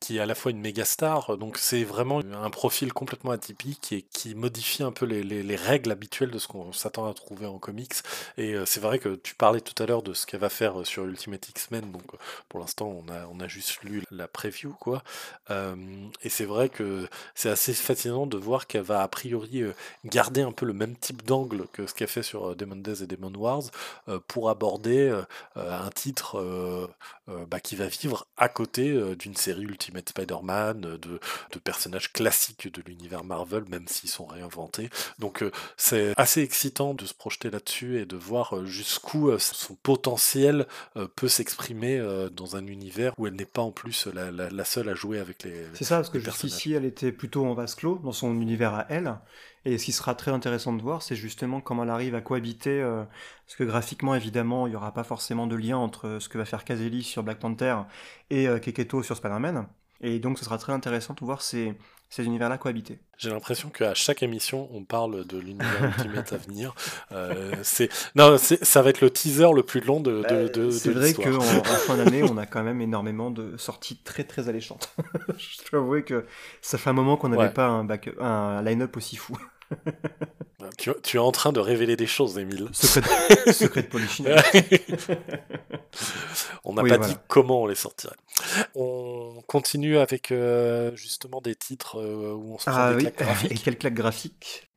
qui 0.00 0.18
est 0.18 0.20
à 0.20 0.26
la 0.26 0.34
fois 0.34 0.50
une 0.50 0.60
méga 0.60 0.84
star, 0.84 1.38
donc 1.38 1.56
c'est 1.56 1.84
vraiment 1.84 2.20
un 2.20 2.50
profil 2.50 2.92
complètement 2.92 3.30
atypique 3.30 3.92
et 3.92 4.02
qui 4.02 4.34
modifie 4.34 4.82
un 4.82 4.90
peu 4.90 5.06
les, 5.06 5.56
règles 5.56 5.90
habituelles 5.92 6.30
de 6.30 6.38
ce 6.38 6.48
qu'on 6.48 6.72
s'attend 6.72 7.08
à 7.08 7.14
trouver 7.14 7.46
en 7.46 7.58
comics. 7.58 7.94
Et 8.36 8.54
euh, 8.54 8.66
c'est 8.66 8.80
vrai 8.80 8.98
que 8.98 9.14
tu 9.14 9.34
parlais 9.34 9.60
tout 9.60 9.80
à 9.82 9.86
l'heure 9.86 10.02
de 10.02 10.14
ce 10.14 10.26
qu'elle 10.26 10.40
va 10.40 10.48
faire 10.48 10.84
sur 10.84 11.04
Ultimate 11.04 11.48
X-Men, 11.48 11.92
donc 11.92 12.04
pour 12.48 12.60
l'instant 12.60 12.86
on 12.86 13.10
a, 13.12 13.26
on 13.32 13.40
a 13.40 13.46
juste 13.48 13.82
lu 13.82 14.02
la 14.10 14.26
preview 14.26 14.74
quoi. 14.80 15.02
Euh, 15.50 15.76
et 16.22 16.28
c'est 16.28 16.44
vrai 16.44 16.68
que 16.68 17.08
c'est 17.34 17.50
assez 17.50 17.72
fascinant 17.72 18.26
de 18.26 18.36
voir 18.36 18.66
qu'elle 18.66 18.82
va 18.82 19.02
a 19.02 19.08
priori 19.08 19.62
garder 20.04 20.42
un 20.42 20.52
peu 20.52 20.66
le 20.66 20.72
même 20.72 20.96
type 20.96 21.24
d'angle 21.24 21.66
que 21.72 21.86
ce 21.86 21.94
qu'elle 21.94 22.08
fait 22.08 22.22
sur 22.24 22.56
Demon 22.56 22.76
Days 22.76 23.02
et 23.02 23.06
Demon 23.06 23.32
Wars 23.34 23.62
pour 24.26 24.50
aborder 24.50 24.87
euh, 24.96 25.22
euh, 25.56 25.80
un 25.80 25.90
titre 25.90 26.38
euh, 26.38 26.86
bah, 27.46 27.60
qui 27.60 27.76
va 27.76 27.86
vivre 27.86 28.26
à 28.36 28.48
côté 28.48 28.98
d'une 29.16 29.36
série 29.36 29.62
Ultimate 29.62 30.08
Spider-Man, 30.08 30.80
de, 30.80 31.20
personnages 31.58 32.12
classiques 32.12 32.72
de 32.72 32.82
l'univers 32.86 33.24
Marvel, 33.24 33.64
même 33.68 33.86
s'ils 33.86 34.08
sont 34.08 34.24
réinventés. 34.24 34.88
Donc 35.18 35.44
c'est 35.76 36.14
assez 36.16 36.40
excitant 36.40 36.94
de 36.94 37.04
se 37.04 37.12
projeter 37.12 37.50
là-dessus 37.50 38.00
et 38.00 38.06
de 38.06 38.16
voir 38.16 38.64
jusqu'où 38.64 39.36
son 39.38 39.74
potentiel 39.74 40.66
peut 41.16 41.28
s'exprimer 41.28 42.00
dans 42.32 42.56
un 42.56 42.66
univers 42.66 43.12
où 43.18 43.26
elle 43.26 43.34
n'est 43.34 43.44
pas 43.44 43.60
en 43.60 43.72
plus 43.72 44.06
la, 44.06 44.64
seule 44.64 44.88
à 44.88 44.94
jouer 44.94 45.18
avec 45.18 45.42
les. 45.42 45.66
C'est 45.74 45.84
ça, 45.84 45.96
parce 45.96 46.08
que 46.08 46.18
jusqu'ici, 46.18 46.72
elle 46.72 46.86
était 46.86 47.12
plutôt 47.12 47.44
en 47.44 47.52
vase 47.52 47.74
clos 47.74 48.00
dans 48.02 48.12
son 48.12 48.40
univers 48.40 48.72
à 48.72 48.86
elle. 48.88 49.18
Et 49.68 49.76
ce 49.76 49.84
qui 49.84 49.92
sera 49.92 50.14
très 50.14 50.30
intéressant 50.30 50.72
de 50.72 50.80
voir, 50.80 51.02
c'est 51.02 51.14
justement 51.14 51.60
comment 51.60 51.82
elle 51.82 51.90
arrive 51.90 52.14
à 52.14 52.22
cohabiter, 52.22 52.80
euh, 52.80 53.04
parce 53.44 53.54
que 53.54 53.64
graphiquement, 53.64 54.14
évidemment, 54.14 54.66
il 54.66 54.70
n'y 54.70 54.76
aura 54.76 54.94
pas 54.94 55.04
forcément 55.04 55.46
de 55.46 55.56
lien 55.56 55.76
entre 55.76 56.16
ce 56.20 56.30
que 56.30 56.38
va 56.38 56.46
faire 56.46 56.64
Kazeli 56.64 57.02
sur 57.02 57.22
Black 57.22 57.38
Panther 57.38 57.76
et 58.30 58.48
euh, 58.48 58.58
Keketo 58.60 59.02
sur 59.02 59.14
Spider-Man. 59.14 59.66
Et 60.00 60.20
donc, 60.20 60.38
ce 60.38 60.44
sera 60.46 60.56
très 60.56 60.72
intéressant 60.72 61.12
de 61.12 61.22
voir 61.22 61.42
ces, 61.42 61.74
ces 62.08 62.24
univers-là 62.24 62.56
cohabiter. 62.56 62.98
J'ai 63.18 63.28
l'impression 63.28 63.68
qu'à 63.68 63.92
chaque 63.92 64.22
émission, 64.22 64.70
on 64.72 64.84
parle 64.84 65.26
de 65.26 65.36
l'univers 65.36 65.92
Ultimate 65.98 66.32
à 66.32 66.36
venir. 66.38 66.74
Euh, 67.12 67.52
c'est 67.62 67.90
non, 68.14 68.38
ça 68.38 68.80
va 68.80 68.88
être 68.88 69.02
le 69.02 69.10
teaser 69.10 69.52
le 69.54 69.64
plus 69.64 69.80
long 69.80 70.00
de, 70.00 70.22
de, 70.30 70.48
de 70.48 70.70
C'est 70.70 70.92
vrai 70.92 71.12
qu'en 71.12 71.36
en 71.36 71.40
fin 71.40 71.96
d'année, 72.02 72.22
on 72.22 72.38
a 72.38 72.46
quand 72.46 72.62
même 72.62 72.80
énormément 72.80 73.30
de 73.30 73.58
sorties 73.58 73.98
très 73.98 74.24
très 74.24 74.48
alléchantes. 74.48 74.94
Je 75.36 75.70
dois 75.70 75.80
avouer 75.80 76.04
que 76.04 76.24
ça 76.62 76.78
fait 76.78 76.88
un 76.88 76.94
moment 76.94 77.18
qu'on 77.18 77.28
n'avait 77.28 77.52
pas 77.52 77.66
un, 77.66 77.86
un 78.20 78.62
line-up 78.62 78.96
aussi 78.96 79.16
fou. 79.16 79.36
Tu, 80.76 80.90
tu, 81.02 81.16
es 81.16 81.20
en 81.20 81.32
train 81.32 81.52
de 81.52 81.60
révéler 81.60 81.96
des 81.96 82.06
choses, 82.06 82.38
Émile. 82.38 82.68
Secret, 82.72 83.52
secret 83.52 83.82
de 83.82 83.88
Polychine. 83.88 84.28
on 86.64 86.72
n'a 86.74 86.82
pas 86.84 86.98
dit 86.98 87.16
comment 87.26 87.62
on 87.62 87.66
les 87.66 87.74
sortirait. 87.74 88.16
On 88.74 89.42
continue 89.46 89.98
avec 89.98 90.30
euh, 90.30 90.94
justement 90.94 91.40
des 91.40 91.54
titres 91.54 91.98
euh, 92.00 92.32
où 92.32 92.54
on 92.54 92.58
se 92.58 92.70
ah, 92.70 92.92
oui. 92.94 93.08
Et 93.50 93.54
quelle 93.54 93.78
claque 93.78 93.94
graphique? 93.94 94.67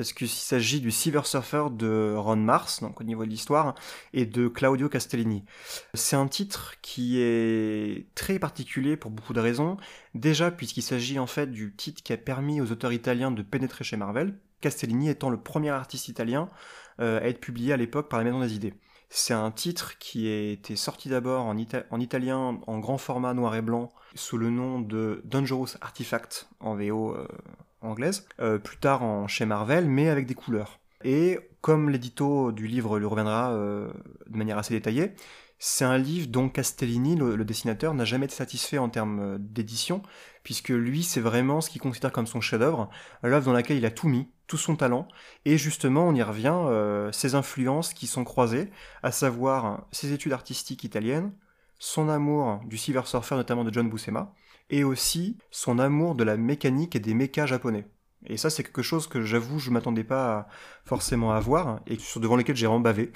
Parce 0.00 0.14
qu'il 0.14 0.30
s'agit 0.30 0.80
du 0.80 0.90
Silver 0.90 1.20
Surfer 1.24 1.64
de 1.70 2.14
Ron 2.16 2.36
Mars, 2.36 2.80
donc 2.80 3.02
au 3.02 3.04
niveau 3.04 3.26
de 3.26 3.28
l'histoire, 3.28 3.74
et 4.14 4.24
de 4.24 4.48
Claudio 4.48 4.88
Castellini. 4.88 5.44
C'est 5.92 6.16
un 6.16 6.26
titre 6.26 6.76
qui 6.80 7.20
est 7.20 8.06
très 8.14 8.38
particulier 8.38 8.96
pour 8.96 9.10
beaucoup 9.10 9.34
de 9.34 9.40
raisons. 9.40 9.76
Déjà, 10.14 10.50
puisqu'il 10.50 10.80
s'agit 10.80 11.18
en 11.18 11.26
fait 11.26 11.48
du 11.48 11.74
titre 11.76 12.02
qui 12.02 12.14
a 12.14 12.16
permis 12.16 12.62
aux 12.62 12.72
auteurs 12.72 12.94
italiens 12.94 13.30
de 13.30 13.42
pénétrer 13.42 13.84
chez 13.84 13.98
Marvel, 13.98 14.38
Castellini 14.62 15.10
étant 15.10 15.28
le 15.28 15.38
premier 15.38 15.68
artiste 15.68 16.08
italien 16.08 16.48
euh, 17.02 17.20
à 17.20 17.24
être 17.24 17.40
publié 17.40 17.74
à 17.74 17.76
l'époque 17.76 18.08
par 18.08 18.20
la 18.20 18.24
Maison 18.24 18.40
des 18.40 18.54
Idées. 18.54 18.72
C'est 19.10 19.34
un 19.34 19.50
titre 19.50 19.98
qui 19.98 20.28
a 20.28 20.50
été 20.52 20.76
sorti 20.76 21.10
d'abord 21.10 21.44
en, 21.44 21.58
italien 21.58 22.58
en 22.66 22.78
grand 22.78 22.96
format 22.96 23.34
noir 23.34 23.54
et 23.54 23.60
blanc 23.60 23.90
sous 24.14 24.38
le 24.38 24.48
nom 24.48 24.80
de 24.80 25.20
Dangerous 25.26 25.76
Artifact 25.82 26.48
en 26.60 26.74
VO 26.74 27.14
euh, 27.14 27.28
anglaise, 27.80 28.26
euh, 28.40 28.58
plus 28.58 28.76
tard 28.76 29.02
en 29.02 29.26
chez 29.28 29.46
Marvel, 29.46 29.86
mais 29.86 30.08
avec 30.08 30.26
des 30.26 30.34
couleurs. 30.34 30.80
Et 31.04 31.38
comme 31.60 31.90
l'édito 31.90 32.52
du 32.52 32.66
livre 32.66 32.98
le 32.98 33.06
reviendra 33.06 33.52
euh, 33.52 33.90
de 34.28 34.36
manière 34.36 34.58
assez 34.58 34.74
détaillée, 34.74 35.12
c'est 35.62 35.84
un 35.84 35.98
livre 35.98 36.28
dont 36.28 36.48
Castellini, 36.48 37.16
le, 37.16 37.44
dessinateur, 37.44 37.92
n'a 37.92 38.06
jamais 38.06 38.24
été 38.24 38.34
satisfait 38.34 38.78
en 38.78 38.88
termes 38.88 39.36
d'édition, 39.38 40.02
puisque 40.42 40.70
lui, 40.70 41.02
c'est 41.02 41.20
vraiment 41.20 41.60
ce 41.60 41.68
qu'il 41.68 41.82
considère 41.82 42.12
comme 42.12 42.26
son 42.26 42.40
chef-d'œuvre, 42.40 42.88
l'œuvre 43.22 43.44
dans 43.44 43.52
laquelle 43.52 43.76
il 43.76 43.84
a 43.84 43.90
tout 43.90 44.08
mis, 44.08 44.26
tout 44.46 44.56
son 44.56 44.74
talent, 44.74 45.06
et 45.44 45.58
justement, 45.58 46.08
on 46.08 46.14
y 46.14 46.22
revient, 46.22 46.54
euh, 46.54 47.12
ses 47.12 47.34
influences 47.34 47.92
qui 47.92 48.06
sont 48.06 48.24
croisées, 48.24 48.70
à 49.02 49.12
savoir 49.12 49.86
ses 49.92 50.12
études 50.12 50.32
artistiques 50.32 50.82
italiennes, 50.82 51.30
son 51.78 52.08
amour 52.08 52.60
du 52.64 52.78
Silver 52.78 53.02
Surfer, 53.04 53.34
notamment 53.34 53.64
de 53.64 53.72
John 53.72 53.90
Buscema, 53.90 54.32
et 54.70 54.84
aussi 54.84 55.36
son 55.50 55.78
amour 55.78 56.14
de 56.14 56.24
la 56.24 56.36
mécanique 56.36 56.96
et 56.96 57.00
des 57.00 57.14
mechas 57.14 57.46
japonais. 57.46 57.86
Et 58.26 58.36
ça, 58.36 58.50
c'est 58.50 58.62
quelque 58.62 58.82
chose 58.82 59.06
que 59.06 59.22
j'avoue, 59.22 59.58
je 59.58 59.70
m'attendais 59.70 60.04
pas 60.04 60.46
forcément 60.84 61.32
à 61.32 61.40
voir, 61.40 61.80
et 61.86 61.98
sur 61.98 62.20
devant 62.20 62.36
lesquels 62.36 62.56
j'ai 62.56 62.66
vraiment 62.66 62.80
bavé. 62.80 63.12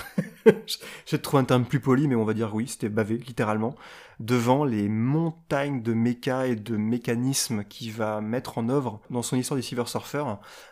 j'ai 1.06 1.18
trouvé 1.20 1.42
un 1.42 1.44
terme 1.44 1.66
plus 1.66 1.80
poli, 1.80 2.08
mais 2.08 2.14
on 2.14 2.24
va 2.24 2.32
dire 2.32 2.54
oui, 2.54 2.66
c'était 2.66 2.88
bavé, 2.88 3.18
littéralement, 3.18 3.74
devant 4.18 4.64
les 4.64 4.88
montagnes 4.88 5.82
de 5.82 5.92
méca 5.92 6.46
et 6.46 6.56
de 6.56 6.76
mécanismes 6.78 7.64
qu'il 7.64 7.92
va 7.92 8.22
mettre 8.22 8.56
en 8.56 8.70
œuvre 8.70 9.02
dans 9.10 9.22
son 9.22 9.36
histoire 9.36 9.56
du 9.56 9.62
Silver 9.62 9.86
Surfer, 9.86 10.24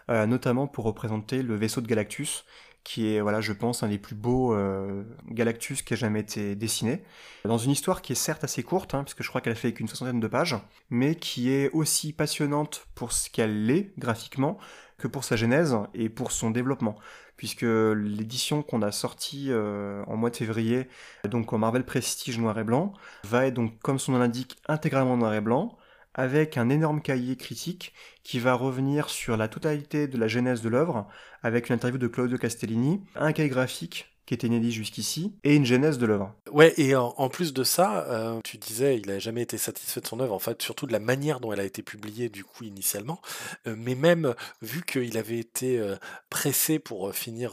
euh, 0.08 0.26
notamment 0.26 0.66
pour 0.66 0.84
représenter 0.86 1.42
le 1.42 1.54
vaisseau 1.54 1.82
de 1.82 1.86
Galactus, 1.86 2.46
qui 2.84 3.14
est, 3.14 3.20
voilà, 3.20 3.40
je 3.40 3.52
pense, 3.52 3.82
un 3.82 3.88
des 3.88 3.98
plus 3.98 4.14
beaux 4.14 4.54
euh, 4.54 5.04
Galactus 5.30 5.82
qui 5.82 5.94
a 5.94 5.96
jamais 5.96 6.20
été 6.20 6.56
dessiné. 6.56 7.02
Dans 7.44 7.58
une 7.58 7.70
histoire 7.70 8.02
qui 8.02 8.12
est 8.12 8.16
certes 8.16 8.44
assez 8.44 8.62
courte, 8.62 8.94
hein, 8.94 9.04
puisque 9.04 9.22
je 9.22 9.28
crois 9.28 9.40
qu'elle 9.40 9.56
fait 9.56 9.72
qu'une 9.72 9.88
soixantaine 9.88 10.20
de 10.20 10.26
pages, 10.26 10.56
mais 10.90 11.14
qui 11.14 11.50
est 11.52 11.70
aussi 11.70 12.12
passionnante 12.12 12.86
pour 12.94 13.12
ce 13.12 13.30
qu'elle 13.30 13.70
est 13.70 13.92
graphiquement 13.98 14.58
que 14.98 15.08
pour 15.08 15.24
sa 15.24 15.36
genèse 15.36 15.76
et 15.94 16.08
pour 16.08 16.32
son 16.32 16.50
développement. 16.50 16.96
Puisque 17.36 17.62
l'édition 17.62 18.62
qu'on 18.62 18.82
a 18.82 18.92
sortie 18.92 19.46
euh, 19.50 20.04
en 20.06 20.16
mois 20.16 20.30
de 20.30 20.36
février, 20.36 20.88
donc 21.24 21.52
en 21.52 21.58
Marvel 21.58 21.84
Prestige 21.84 22.38
noir 22.38 22.58
et 22.58 22.64
blanc, 22.64 22.92
va 23.24 23.46
être 23.46 23.54
donc, 23.54 23.78
comme 23.80 23.98
son 23.98 24.12
nom 24.12 24.18
l'indique, 24.18 24.56
intégralement 24.68 25.16
noir 25.16 25.34
et 25.34 25.40
blanc, 25.40 25.76
avec 26.14 26.56
un 26.56 26.68
énorme 26.68 27.00
cahier 27.00 27.36
critique 27.36 27.94
qui 28.22 28.38
va 28.38 28.54
revenir 28.54 29.08
sur 29.08 29.36
la 29.36 29.48
totalité 29.48 30.06
de 30.06 30.18
la 30.18 30.28
genèse 30.28 30.62
de 30.62 30.68
l'œuvre, 30.68 31.08
avec 31.42 31.68
une 31.68 31.74
interview 31.74 31.98
de 31.98 32.06
Claudio 32.06 32.38
Castellini, 32.38 33.00
un 33.14 33.32
cahier 33.32 33.48
graphique 33.48 34.08
qui 34.26 34.34
était 34.34 34.46
inédit 34.46 34.70
jusqu'ici, 34.70 35.36
et 35.42 35.56
une 35.56 35.66
genèse 35.66 35.98
de 35.98 36.06
l'œuvre. 36.06 36.34
Ouais, 36.52 36.74
et 36.76 36.94
en, 36.94 37.28
plus 37.28 37.52
de 37.52 37.64
ça, 37.64 38.06
euh, 38.08 38.40
tu 38.44 38.58
disais, 38.58 38.98
il 38.98 39.06
n'a 39.06 39.18
jamais 39.18 39.42
été 39.42 39.58
satisfait 39.58 40.00
de 40.00 40.06
son 40.06 40.20
œuvre, 40.20 40.34
en 40.34 40.38
fait, 40.38 40.60
surtout 40.62 40.86
de 40.86 40.92
la 40.92 40.98
manière 40.98 41.40
dont 41.40 41.52
elle 41.52 41.60
a 41.60 41.64
été 41.64 41.82
publiée, 41.82 42.28
du 42.28 42.44
coup, 42.44 42.64
initialement, 42.64 43.20
euh, 43.66 43.74
mais 43.76 43.94
même, 43.94 44.34
vu 44.60 44.82
qu'il 44.82 45.16
avait 45.18 45.38
été 45.38 45.78
euh, 45.78 45.96
pressé 46.30 46.78
pour 46.78 47.14
finir 47.14 47.52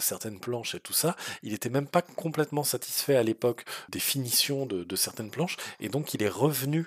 certaines 0.00 0.38
planches 0.38 0.74
et 0.74 0.80
tout 0.80 0.92
ça, 0.92 1.16
il 1.42 1.52
n'était 1.52 1.68
même 1.68 1.86
pas 1.86 2.02
complètement 2.02 2.64
satisfait 2.64 3.16
à 3.16 3.22
l'époque 3.22 3.64
des 3.88 3.98
finitions 3.98 4.66
de, 4.66 4.96
certaines 4.96 5.30
planches, 5.30 5.56
et 5.80 5.88
donc 5.88 6.14
il 6.14 6.22
est 6.22 6.28
revenu 6.28 6.86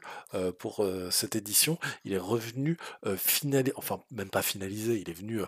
pour 0.58 0.86
cette 1.12 1.36
édition, 1.36 1.78
il 2.06 2.14
est 2.14 2.18
revenu 2.18 2.78
finaliser, 3.18 3.74
enfin, 3.76 4.02
même 4.12 4.30
pas 4.30 4.42
finalisé, 4.42 5.02
il 5.02 5.10
est 5.10 5.14
venu... 5.14 5.42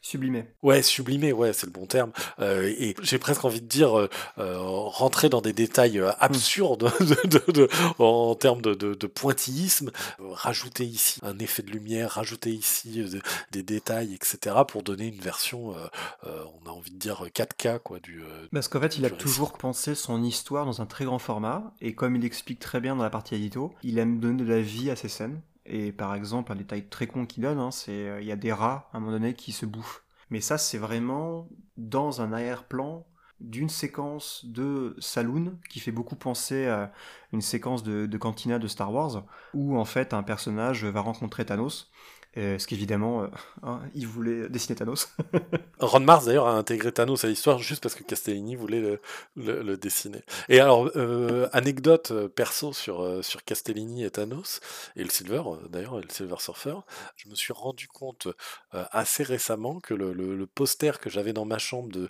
sublimé. 0.00 0.46
Ouais, 0.62 0.82
sublimé, 0.82 1.32
ouais, 1.32 1.52
c'est 1.52 1.66
le 1.66 1.72
bon 1.72 1.86
terme. 1.86 2.12
Euh, 2.40 2.72
et 2.78 2.94
j'ai 3.02 3.18
presque 3.18 3.44
envie 3.44 3.60
de 3.60 3.66
dire 3.66 3.98
euh, 3.98 4.08
euh, 4.38 4.56
rentrer 4.88 5.28
dans 5.28 5.40
des 5.40 5.52
détails 5.52 6.02
absurdes 6.18 6.92
de, 7.24 7.68
en 7.98 8.34
termes 8.34 8.62
de, 8.62 9.06
pointillisme, 9.06 9.90
rajouter 10.18 10.84
ici 10.84 11.20
un 11.22 11.38
effet 11.38 11.62
de 11.62 11.70
lumière, 11.70 12.12
rajouter 12.12 12.50
ici 12.50 13.04
des 13.52 13.62
détails, 13.62 14.14
etc., 14.14 14.56
pour 14.66 14.82
donner 14.82 15.08
une 15.08 15.20
version, 15.20 15.74
on 16.22 16.68
a 16.68 16.70
envie 16.70 16.90
de 16.90 16.98
dire 16.98 17.24
4K 17.34 17.80
quoi 17.80 18.00
du. 18.00 18.22
Parce 18.52 18.68
qu'en 18.68 18.80
fait, 18.80 18.96
il 18.96 19.04
a 19.04 19.10
toujours 19.10 19.52
pensé 19.52 19.94
son 19.94 20.22
histoire 20.22 20.66
dans 20.66 20.80
un 20.80 20.86
très 20.86 21.04
grand 21.04 21.18
format, 21.18 21.72
et 21.80 21.94
comme 21.94 22.16
il 22.16 22.24
explique 22.24 22.60
très 22.60 22.80
bien 22.80 22.96
dans 22.96 23.02
la 23.02 23.10
partie 23.10 23.34
édito, 23.34 23.74
il 23.82 23.98
aime 23.98 24.20
donner 24.20 24.44
de 24.44 24.48
la 24.48 24.60
vie 24.60 24.90
à 24.90 24.96
ses 24.96 25.08
scènes. 25.08 25.40
Et 25.66 25.92
par 25.92 26.14
exemple, 26.14 26.52
un 26.52 26.56
détail 26.56 26.88
très 26.88 27.06
con 27.06 27.26
qu'il 27.26 27.42
donne, 27.42 27.58
hein, 27.58 27.70
c'est 27.70 28.18
il 28.20 28.26
y 28.26 28.32
a 28.32 28.36
des 28.36 28.52
rats 28.52 28.88
à 28.92 28.96
un 28.96 29.00
moment 29.00 29.12
donné 29.12 29.34
qui 29.34 29.52
se 29.52 29.66
bouffent. 29.66 30.02
Mais 30.30 30.40
ça, 30.40 30.58
c'est 30.58 30.78
vraiment 30.78 31.48
dans 31.76 32.20
un 32.20 32.32
arrière-plan 32.32 33.04
d'une 33.40 33.68
séquence 33.68 34.44
de 34.44 34.94
Saloon 34.98 35.56
qui 35.68 35.80
fait 35.80 35.92
beaucoup 35.92 36.16
penser 36.16 36.66
à 36.66 36.92
une 37.32 37.42
séquence 37.42 37.82
de, 37.82 38.06
de 38.06 38.18
Cantina 38.18 38.58
de 38.58 38.68
Star 38.68 38.92
Wars 38.92 39.24
où 39.54 39.78
en 39.78 39.84
fait 39.84 40.14
un 40.14 40.22
personnage 40.22 40.84
va 40.84 41.00
rencontrer 41.00 41.44
Thanos 41.44 41.90
ce 42.36 42.66
qu'évidemment, 42.66 43.22
euh, 43.22 43.26
hein, 43.62 43.80
il 43.94 44.06
voulait 44.06 44.48
dessiner 44.48 44.76
Thanos. 44.76 45.08
Ron 45.80 46.00
Mars 46.00 46.26
d'ailleurs 46.26 46.46
a 46.46 46.52
intégré 46.52 46.92
Thanos 46.92 47.24
à 47.24 47.28
l'histoire 47.28 47.58
juste 47.58 47.82
parce 47.82 47.94
que 47.94 48.04
Castellini 48.04 48.54
voulait 48.54 49.00
le, 49.36 49.76
dessiner. 49.76 50.22
Et 50.48 50.60
alors, 50.60 50.90
euh, 50.96 51.48
anecdote 51.52 52.10
euh, 52.12 52.28
perso 52.28 52.72
sur, 52.72 53.24
sur 53.24 53.44
Castellini 53.44 54.04
et 54.04 54.10
Thanos, 54.10 54.60
et 54.96 55.02
le 55.02 55.10
Silver 55.10 55.42
d'ailleurs, 55.68 55.98
le 55.98 56.08
Silver 56.08 56.36
Surfer, 56.38 56.76
je 57.16 57.28
me 57.28 57.34
suis 57.34 57.52
rendu 57.52 57.88
compte 57.88 58.28
assez 58.72 59.22
récemment 59.22 59.80
que 59.80 59.94
le, 59.94 60.46
poster 60.46 60.98
que 61.00 61.10
j'avais 61.10 61.32
dans 61.32 61.44
ma 61.44 61.58
chambre 61.58 61.88
de 61.90 62.08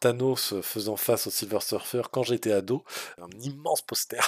Thanos 0.00 0.54
faisant 0.62 0.96
face 0.96 1.26
au 1.26 1.30
Silver 1.30 1.60
Surfer 1.60 2.02
quand 2.10 2.22
j'étais 2.22 2.52
ado, 2.52 2.84
un 3.20 3.30
immense 3.40 3.82
poster, 3.82 4.20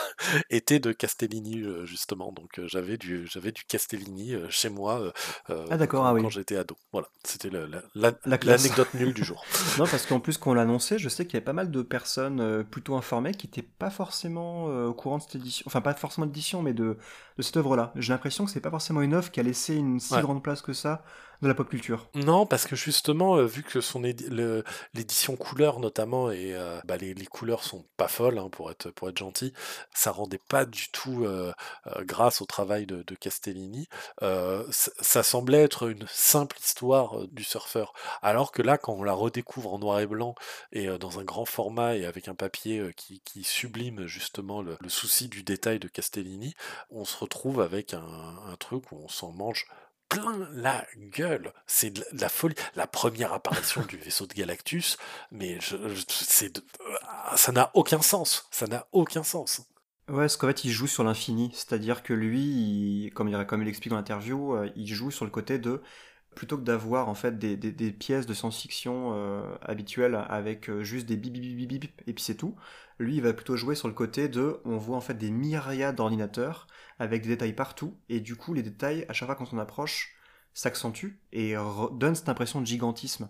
était 0.51 0.79
de 0.79 0.93
Castellini 0.93 1.65
justement. 1.85 2.33
Donc 2.33 2.61
j'avais 2.67 2.97
du, 2.97 3.27
j'avais 3.27 3.53
du 3.53 3.65
Castellini 3.65 4.35
chez 4.49 4.69
moi 4.69 5.13
euh, 5.51 5.67
ah 5.71 5.77
ah 5.79 5.87
quand 5.87 6.31
j'étais 6.31 6.57
ado. 6.57 6.77
Voilà, 6.93 7.09
c'était 7.23 7.51
l'anecdote 7.95 8.95
nulle 8.95 9.13
du 9.13 9.25
jour. 9.25 9.45
non, 9.79 9.87
parce 9.87 10.07
qu'en 10.07 10.21
plus, 10.21 10.39
quand 10.39 10.53
on 10.53 10.55
l'annonçait, 10.55 10.99
je 10.99 11.09
sais 11.09 11.27
qu'il 11.27 11.35
y 11.35 11.37
avait 11.37 11.45
pas 11.45 11.53
mal 11.53 11.71
de 11.71 11.83
personnes 11.83 12.41
euh, 12.41 12.63
plutôt 12.63 12.97
informées 12.97 13.33
qui 13.33 13.47
n'étaient 13.47 13.63
pas 13.63 13.91
forcément 13.91 14.69
euh, 14.69 14.87
au 14.87 14.95
courant 14.95 15.19
de 15.19 15.23
cette 15.23 15.37
édition, 15.37 15.65
enfin 15.67 15.81
pas 15.81 15.95
forcément 15.95 16.27
d'édition, 16.27 16.63
mais 16.63 16.73
de, 16.73 16.97
de 17.37 17.43
cette 17.43 17.57
œuvre-là. 17.57 17.93
J'ai 17.97 18.13
l'impression 18.13 18.45
que 18.45 18.51
c'est 18.51 18.61
pas 18.61 18.71
forcément 18.71 19.03
une 19.03 19.15
œuvre 19.15 19.31
qui 19.31 19.41
a 19.41 19.43
laissé 19.43 19.75
une 19.75 20.01
si 20.01 20.15
grande 20.21 20.43
place 20.43 20.63
que 20.63 20.73
ça 20.73 21.05
de 21.45 21.49
la 21.49 21.55
pop 21.55 21.69
culture. 21.69 22.09
Non, 22.15 22.47
parce 22.47 22.67
que 22.67 22.77
justement, 22.77 23.43
vu 23.45 23.63
que 23.63 23.81
son 23.81 24.03
l'édition 24.03 25.37
couleur 25.37 25.81
notamment, 25.81 26.31
et 26.31 26.55
bah, 26.85 26.97
les, 26.97 27.15
couleurs 27.27 27.65
sont 27.65 27.85
pas 27.97 28.09
folles, 28.09 28.39
hein, 28.39 28.49
pour, 28.51 28.71
être, 28.71 28.91
pour 28.91 29.09
être 29.09 29.19
gentil, 29.19 29.53
ça 29.95 30.11
rendait 30.11 30.41
pas 30.49 30.65
du 30.65 30.89
tout, 30.91 31.27
grâce 32.01 32.41
au 32.41 32.47
travail 32.47 32.87
de 32.87 33.15
Castellini, 33.15 33.89
ça 34.21 35.23
semblait 35.23 35.63
être 35.63 35.89
une 35.89 36.07
simple 36.09 36.59
histoire 36.59 37.27
du 37.29 37.45
surfeur. 37.45 37.93
Alors 38.23 38.53
que 38.53 38.63
là, 38.63 38.79
quand 38.79 38.95
on 38.95 39.03
la 39.03 39.13
redécouvre 39.13 39.73
en 39.73 39.79
noir 39.79 40.01
et 40.01 40.07
blanc 40.07 40.35
et 40.73 40.87
dans 40.99 41.19
un 41.21 41.25
grand 41.25 41.45
format 41.45 41.97
et 41.97 42.07
avec 42.07 42.29
un 42.29 42.35
papier 42.35 42.91
qui, 42.97 43.45
sublime 43.45 44.07
justement 44.07 44.63
le, 44.63 44.77
souci 44.89 45.29
du 45.29 45.43
détail 45.43 45.79
de 45.79 45.89
Castellini, 45.89 46.55
on 46.91 47.05
se 47.05 47.17
retrouve 47.17 47.61
avec 47.61 47.95
un, 47.95 48.57
truc 48.59 48.93
où 48.93 48.97
on 49.03 49.09
s'en 49.09 49.33
mange 49.33 49.67
plein 50.21 50.49
la 50.53 50.87
gueule. 50.97 51.53
C'est 51.67 51.91
de 51.91 52.05
la 52.13 52.29
folie. 52.29 52.55
La 52.77 52.87
première 52.87 53.33
apparition 53.33 53.83
du 53.83 53.97
vaisseau 53.97 54.27
de 54.27 54.35
Galactus, 54.35 54.97
mais 55.31 55.59
ça 57.37 57.53
n'a 57.53 57.71
aucun 57.75 58.03
sens. 58.03 58.49
Ça 58.51 58.67
n'a 58.67 58.87
aucun 58.93 59.23
sens. 59.23 59.63
Ouais, 60.09 60.17
parce 60.17 60.37
qu'en 60.37 60.49
fait, 60.49 60.65
il 60.65 60.71
joue 60.71 60.87
sur 60.87 61.03
l'infini. 61.03 61.51
C'est-à-dire 61.55 62.03
que 62.03 62.13
lui, 62.13 63.11
comme, 63.15 63.29
il, 63.29 63.69
explique 63.69 63.91
dans 63.91 63.97
l'interview, 63.97 64.55
euh, 64.55 64.71
il 64.77 64.87
joue 64.87 65.11
sur 65.11 65.25
le 65.25 65.31
côté 65.31 65.59
de 65.59 65.81
plutôt 66.35 66.59
que 66.59 66.63
d'avoir 66.63 67.09
en 67.09 67.15
fait 67.15 67.39
des, 67.39 67.93
pièces 67.93 68.27
de 68.27 68.35
science-fiction 68.35 69.13
euh, 69.15 69.55
habituelles 69.63 70.17
avec 70.29 70.69
euh, 70.69 70.83
juste 70.83 71.07
des 71.07 71.17
bip 71.17 71.33
bip 71.33 71.57
bip 71.57 71.69
bip 71.69 72.03
et 72.07 72.13
puis 72.13 72.23
c'est 72.23 72.35
tout. 72.35 72.57
Lui, 72.99 73.17
il 73.17 73.23
va 73.23 73.33
plutôt 73.33 73.57
jouer 73.57 73.75
sur 73.75 73.89
le 73.89 73.95
côté 73.95 74.29
de, 74.29 74.61
on 74.65 74.77
voit 74.77 74.97
en 74.97 75.01
fait 75.01 75.15
des 75.15 75.31
myriades 75.31 75.97
d'ordinateurs 75.97 76.67
avec 76.99 77.23
des 77.23 77.29
détails 77.29 77.53
partout 77.53 77.97
et 78.09 78.21
du 78.21 78.37
coup 78.37 78.55
les 78.55 78.63
détails 78.63 79.05
à 79.09 79.13
chaque 79.13 79.27
fois 79.27 79.37
quand 79.37 79.53
on 79.53 79.59
approche 79.59 80.17
s'accentuent 80.55 81.21
et 81.33 81.55
donnent 81.93 82.15
cette 82.15 82.29
impression 82.29 82.61
de 82.61 82.67
gigantisme. 82.67 83.29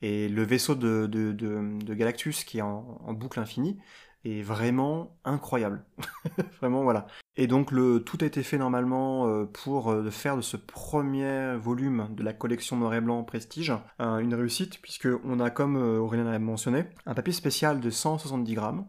Et 0.00 0.28
le 0.28 0.42
vaisseau 0.42 0.74
de, 0.74 1.94
Galactus 1.94 2.44
qui 2.44 2.58
est 2.58 2.62
en, 2.62 3.12
boucle 3.12 3.38
infinie 3.38 3.78
est 4.24 4.42
vraiment 4.42 5.16
incroyable. 5.24 5.84
vraiment, 6.60 6.82
voilà. 6.82 7.06
Et 7.36 7.46
donc, 7.46 7.70
tout 8.04 8.18
a 8.20 8.24
été 8.24 8.42
fait 8.42 8.58
normalement 8.58 9.26
euh, 9.26 9.46
pour 9.46 9.90
euh, 9.90 10.10
faire 10.10 10.36
de 10.36 10.42
ce 10.42 10.56
premier 10.56 11.56
volume 11.56 12.08
de 12.10 12.22
la 12.22 12.32
collection 12.32 12.76
noir 12.76 12.94
et 12.94 13.00
blanc 13.00 13.24
Prestige 13.24 13.72
une 13.98 14.34
réussite, 14.34 14.80
puisque 14.80 15.08
on 15.24 15.40
a, 15.40 15.50
comme 15.50 15.76
Aurélien 15.76 16.24
l'a 16.24 16.38
mentionné, 16.38 16.84
un 17.04 17.14
papier 17.14 17.32
spécial 17.32 17.80
de 17.80 17.90
170 17.90 18.54
grammes 18.54 18.86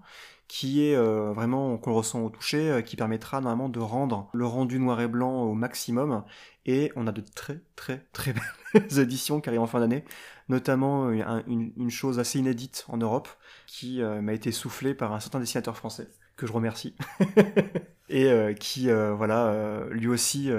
qui 0.54 0.86
est 0.86 0.96
vraiment, 0.96 1.80
qu'on 1.80 1.90
le 1.90 1.96
ressent 1.96 2.22
au 2.22 2.30
toucher, 2.30 2.84
qui 2.86 2.96
permettra 2.96 3.42
normalement 3.42 3.70
de 3.70 3.80
rendre 3.80 4.30
le 4.34 4.46
rendu 4.46 4.78
noir 4.78 5.02
et 5.02 5.08
blanc 5.08 5.42
au 5.42 5.56
maximum. 5.56 6.24
Et 6.68 6.92
on 6.96 7.08
a 7.08 7.12
de 7.12 7.22
très 7.22 7.60
très 7.76 8.06
très 8.14 8.36
belles 8.76 9.00
éditions 9.00 9.42
qui 9.42 9.50
arrivent 9.50 9.62
en 9.62 9.66
fin 9.66 9.80
d'année, 9.80 10.06
notamment 10.50 11.10
une, 11.10 11.90
chose 11.90 12.20
assez 12.20 12.38
inédite 12.38 12.86
en 12.88 12.98
Europe, 12.98 13.30
qui 13.66 14.04
m'a 14.04 14.34
été 14.34 14.52
soufflée 14.52 14.94
par 14.94 15.12
un 15.14 15.20
certain 15.20 15.40
dessinateur 15.40 15.76
français, 15.76 16.08
que 16.38 16.46
je 16.46 16.54
remercie. 16.54 16.94
et 18.10 18.54
qui, 18.60 18.90
voilà, 18.92 19.88
lui 19.90 20.08
aussi 20.08 20.52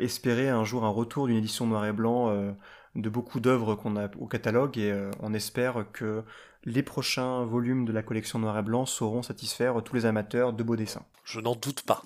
espérait 0.00 0.48
un 0.48 0.64
jour 0.64 0.86
un 0.86 0.88
retour 0.88 1.26
d'une 1.26 1.36
édition 1.36 1.66
noir 1.66 1.84
et 1.84 1.92
blanc 1.92 2.54
de 2.94 3.10
beaucoup 3.10 3.40
d'œuvres 3.40 3.74
qu'on 3.74 3.96
a 3.96 4.08
au 4.18 4.26
catalogue 4.26 4.78
et 4.78 4.98
on 5.20 5.34
espère 5.34 5.84
que 5.92 6.24
les 6.66 6.82
prochains 6.82 7.44
volumes 7.44 7.84
de 7.84 7.92
la 7.92 8.02
collection 8.02 8.40
noir 8.40 8.58
et 8.58 8.62
blanc 8.62 8.86
sauront 8.86 9.22
satisfaire 9.22 9.82
tous 9.84 9.94
les 9.94 10.04
amateurs 10.04 10.52
de 10.52 10.64
beaux 10.64 10.76
dessins. 10.76 11.04
Je 11.24 11.40
n'en 11.40 11.54
doute 11.54 11.82
pas. 11.82 12.02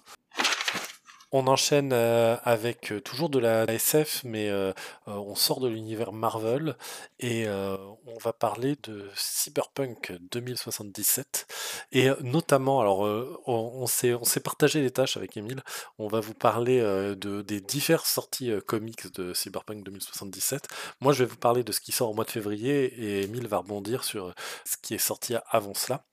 On 1.32 1.46
enchaîne 1.46 1.92
euh, 1.92 2.37
avec 2.42 2.90
euh, 2.90 3.00
toujours 3.00 3.28
de 3.28 3.38
la 3.38 3.64
SF, 3.64 4.22
mais 4.25 4.49
euh, 4.49 4.72
on 5.06 5.37
sort 5.37 5.60
de 5.60 5.68
l'univers 5.68 6.12
Marvel 6.12 6.76
et 7.20 7.46
on 7.49 8.18
va 8.20 8.32
parler 8.32 8.76
de 8.82 9.08
Cyberpunk 9.14 10.12
2077 10.32 11.46
et 11.92 12.08
notamment, 12.22 12.80
alors 12.80 13.00
on, 13.46 13.87
s'est 13.87 14.40
partagé 14.42 14.80
les 14.80 14.90
tâches 14.90 15.16
avec 15.16 15.37
Emile. 15.37 15.62
On 15.99 16.08
va 16.08 16.20
vous 16.20 16.34
parler 16.34 16.80
de 16.80 17.42
des 17.42 17.60
diverses 17.60 18.10
sorties 18.10 18.52
comics 18.66 19.12
de 19.14 19.34
Cyberpunk 19.34 19.84
2077. 19.84 20.68
Moi, 21.00 21.12
je 21.12 21.25
vais 21.25 21.30
vous 21.30 21.37
parler 21.37 21.62
de 21.62 21.72
ce 21.72 21.80
qui 21.80 21.92
sort 21.92 22.10
au 22.10 22.14
mois 22.14 22.25
de 22.25 22.30
février 22.30 22.84
et 22.84 23.22
Emile 23.22 23.46
va 23.49 23.58
rebondir 23.58 24.04
sur 24.04 24.34
ce 24.64 24.76
qui 24.78 24.94
est 24.94 24.99
sorti 24.99 25.34
avant 25.50 25.75
cela. 25.75 26.04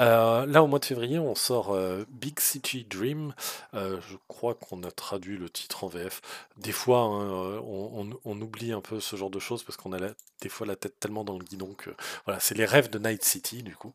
Euh, 0.00 0.46
là, 0.46 0.62
au 0.62 0.66
mois 0.66 0.78
de 0.78 0.84
février, 0.84 1.18
on 1.18 1.34
sort 1.34 1.72
euh, 1.72 2.04
Big 2.10 2.38
City 2.40 2.86
Dream. 2.88 3.34
Euh, 3.74 3.98
je 4.08 4.16
crois 4.28 4.54
qu'on 4.54 4.82
a 4.82 4.90
traduit 4.90 5.36
le 5.38 5.48
titre 5.48 5.84
en 5.84 5.88
VF. 5.88 6.20
Des 6.58 6.72
fois, 6.72 7.00
hein, 7.00 7.60
on, 7.64 8.40
oublie 8.40 8.72
un 8.72 8.80
peu 8.80 9.00
ce 9.00 9.16
genre 9.16 9.30
de 9.30 9.38
choses 9.38 9.62
parce 9.62 9.76
qu'on 9.76 9.92
a 9.92 9.98
des 10.40 10.48
fois 10.48 10.66
la 10.66 10.76
tête 10.76 10.98
tellement 11.00 11.24
dans 11.24 11.38
le 11.38 11.44
guidon 11.44 11.74
que 11.74 11.90
voilà, 12.24 12.40
c'est 12.40 12.56
les 12.56 12.64
rêves 12.64 12.90
de 12.90 12.98
Night 12.98 13.24
City 13.24 13.62
du 13.62 13.74
coup. 13.76 13.92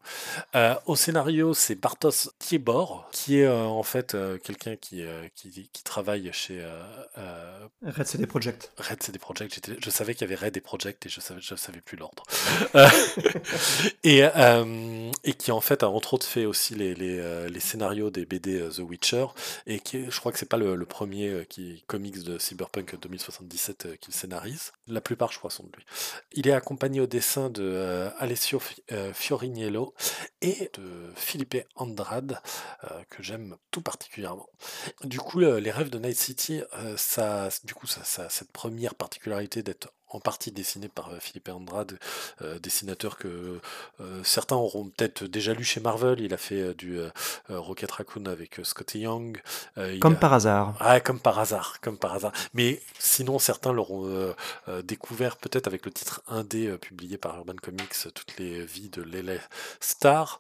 au 0.86 0.96
scénario, 0.96 1.54
c'est 1.54 1.76
Bartos 1.76 2.32
Tiebor, 2.40 3.08
qui 3.12 3.40
est 3.40 3.48
en 3.48 3.84
fait 3.84 4.16
quelqu'un 4.44 4.76
qui, 4.76 5.04
qui, 5.36 5.84
travaille 5.84 6.30
chez 6.34 6.66
Red 7.84 8.08
CD 8.08 8.26
Project. 8.26 8.72
Red 8.78 9.04
CD 9.04 9.20
Project. 9.20 9.72
Je 9.80 9.90
savais 9.90 10.14
qu'il 10.14 10.30
y 10.30 10.34
avait 10.34 10.46
Red 10.46 10.58
et 10.58 10.62
Project 10.62 11.06
et 11.06 11.10
je 11.10 11.20
savais, 11.20 11.42
je 11.42 11.56
savais 11.56 11.82
plus 11.82 11.98
l'ordre. 11.98 12.24
et, 14.04 14.24
et 15.24 15.34
qui 15.34 15.52
en 15.52 15.62
fait 15.62 15.84
a 15.84 15.90
entre 15.90 16.14
autres 16.14 16.26
fait 16.26 16.46
aussi 16.46 16.76
les, 16.76 16.96
les, 16.96 17.20
euh, 17.20 17.48
les 17.48 17.60
scénarios 17.60 18.10
des 18.10 18.26
BD 18.26 18.60
euh, 18.60 18.70
The 18.70 18.80
Witcher, 18.80 19.28
et 19.68 19.80
qui, 19.80 20.10
je 20.10 20.20
crois 20.20 20.32
que 20.32 20.40
c'est 20.40 20.48
pas 20.48 20.58
le, 20.58 20.86
premier 20.86 21.30
euh, 21.30 21.44
qui, 21.44 21.84
comics 21.88 22.24
de 22.24 22.38
Cyberpunk 22.38 23.00
2077 23.00 24.00
qu'il 24.00 24.14
scénarise. 24.14 24.72
La 24.88 25.02
plupart, 25.02 25.32
je 25.32 25.38
crois, 25.38 25.52
sont 25.52 25.64
de 25.64 25.72
lui. 25.76 25.86
Il 26.34 26.48
est 26.48 26.54
accompagné 26.54 27.02
au 27.02 27.08
dessin 27.08 27.50
de 27.50 28.10
Alessio 28.18 28.62
Fioriniello 29.14 29.94
et 30.42 30.72
de 30.74 31.12
Philippe 31.16 31.58
Andrade, 31.76 32.40
que 33.10 33.22
j'aime 33.22 33.58
tout 33.70 33.82
particulièrement. 33.82 34.48
Du 35.04 35.20
coup, 35.20 35.40
les 35.40 35.72
rêves 35.72 35.90
de 35.90 36.00
Night 36.00 36.18
City, 36.18 36.62
ça, 36.96 37.50
du 37.64 37.74
coup, 37.74 37.88
ça, 37.88 38.04
ça, 38.04 38.30
cette 38.30 38.52
première 38.52 38.96
particularité 38.96 39.62
d'être 39.62 39.94
en 40.12 40.20
partie 40.20 40.52
dessiné 40.52 40.88
par 40.88 41.10
euh, 41.10 41.18
Philippe 41.20 41.50
Andrade, 41.50 41.98
euh, 42.42 42.60
dessinateur 42.60 43.18
que 43.18 43.60
euh, 44.00 44.24
certains 44.24 44.56
auront 44.56 44.86
peut-être 44.86 45.24
déjà 45.24 45.54
lu 45.54 45.64
chez 45.64 45.80
Marvel. 45.80 46.20
Il 46.20 46.34
a 46.34 46.38
fait 46.38 46.74
du 46.74 47.00
Rocket 47.50 47.92
Raccoon 47.92 48.26
avec 48.26 48.60
Scotty 48.64 49.00
Young. 49.02 49.42
comme 50.00 50.18
par 50.18 50.34
hasard. 50.34 50.76
Ah, 50.80 51.00
comme 51.00 51.20
par 51.20 51.40
hasard, 51.40 51.80
comme 51.82 51.98
par 51.98 52.14
hasard. 52.14 52.32
Mais 52.54 52.82
sinon, 53.00 53.40
certains 53.40 53.72
l'auront 53.72 54.34
découvert 54.84 55.38
peut-être 55.38 55.68
avec 55.68 55.86
le 55.86 55.92
titre 55.92 56.22
indé 56.28 56.78
publié 56.78 57.18
par 57.18 57.38
Urban 57.38 57.56
Comics, 57.62 57.96
toutes 58.14 58.38
les 58.38 58.64
vies 58.66 58.90
de 58.90 59.02
Leila 59.02 59.40
Star. 59.80 60.40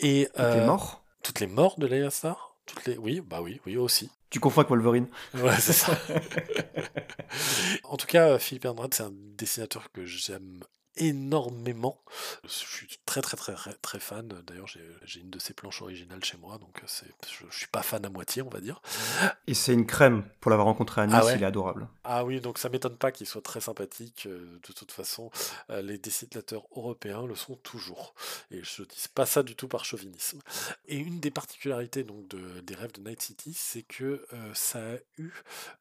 Et, 0.00 0.28
toutes 0.34 0.54
les 0.54 0.66
morts? 0.66 1.02
Toutes 1.22 1.40
les 1.40 1.46
morts 1.46 1.78
de 1.78 1.86
Leila 1.86 2.10
Star 2.10 2.51
toutes 2.66 2.86
les... 2.86 2.96
Oui, 2.96 3.20
bah 3.20 3.40
oui, 3.42 3.60
oui 3.66 3.76
aussi. 3.76 4.10
Tu 4.30 4.40
confonds 4.40 4.62
avec 4.62 4.70
Wolverine. 4.70 5.08
Ouais, 5.34 5.60
c'est 5.60 5.74
ça. 5.74 5.92
en 7.84 7.98
tout 7.98 8.06
cas, 8.06 8.38
Philippe 8.38 8.64
Andrade, 8.64 8.94
c'est 8.94 9.02
un 9.02 9.12
dessinateur 9.12 9.92
que 9.92 10.06
j'aime 10.06 10.60
énormément. 10.96 12.02
Je 12.44 12.48
suis 12.48 12.88
très 13.06 13.22
très 13.22 13.36
très 13.36 13.54
très 13.82 14.00
fan. 14.00 14.28
D'ailleurs, 14.46 14.66
j'ai 14.66 15.20
une 15.20 15.30
de 15.30 15.38
ses 15.38 15.54
planches 15.54 15.82
originales 15.82 16.24
chez 16.24 16.36
moi, 16.36 16.58
donc 16.58 16.82
je, 16.86 17.44
je 17.50 17.56
suis 17.56 17.66
pas 17.68 17.82
fan 17.82 18.04
à 18.04 18.10
moitié, 18.10 18.42
on 18.42 18.48
va 18.48 18.60
dire. 18.60 18.82
Et 19.46 19.54
c'est 19.54 19.72
une 19.72 19.86
crème 19.86 20.24
pour 20.40 20.50
l'avoir 20.50 20.66
rencontré 20.66 21.00
à 21.00 21.06
Nice, 21.06 21.16
ah 21.22 21.34
il 21.34 21.42
est 21.42 21.46
adorable. 21.46 21.88
Ah 22.04 22.24
oui, 22.24 22.40
donc 22.40 22.58
ça 22.58 22.68
m'étonne 22.68 22.96
pas 22.96 23.12
qu'il 23.12 23.26
soit 23.26 23.42
très 23.42 23.60
sympathique. 23.60 24.26
Euh, 24.26 24.58
de 24.66 24.72
toute 24.72 24.92
façon, 24.92 25.30
euh, 25.70 25.82
les 25.82 25.98
dessinateurs 25.98 26.66
européens 26.76 27.26
le 27.26 27.34
sont 27.34 27.56
toujours. 27.56 28.14
Et 28.50 28.62
je 28.62 28.82
dis 28.82 29.06
pas 29.14 29.26
ça 29.26 29.42
du 29.42 29.56
tout 29.56 29.68
par 29.68 29.84
chauvinisme. 29.84 30.40
Et 30.86 30.96
une 30.96 31.20
des 31.20 31.30
particularités 31.30 32.04
donc 32.04 32.28
de, 32.28 32.60
des 32.60 32.74
rêves 32.74 32.92
de 32.92 33.00
Night 33.00 33.22
City, 33.22 33.54
c'est 33.54 33.82
que 33.82 34.26
euh, 34.32 34.54
ça 34.54 34.78
a 34.78 34.96
eu 35.18 35.30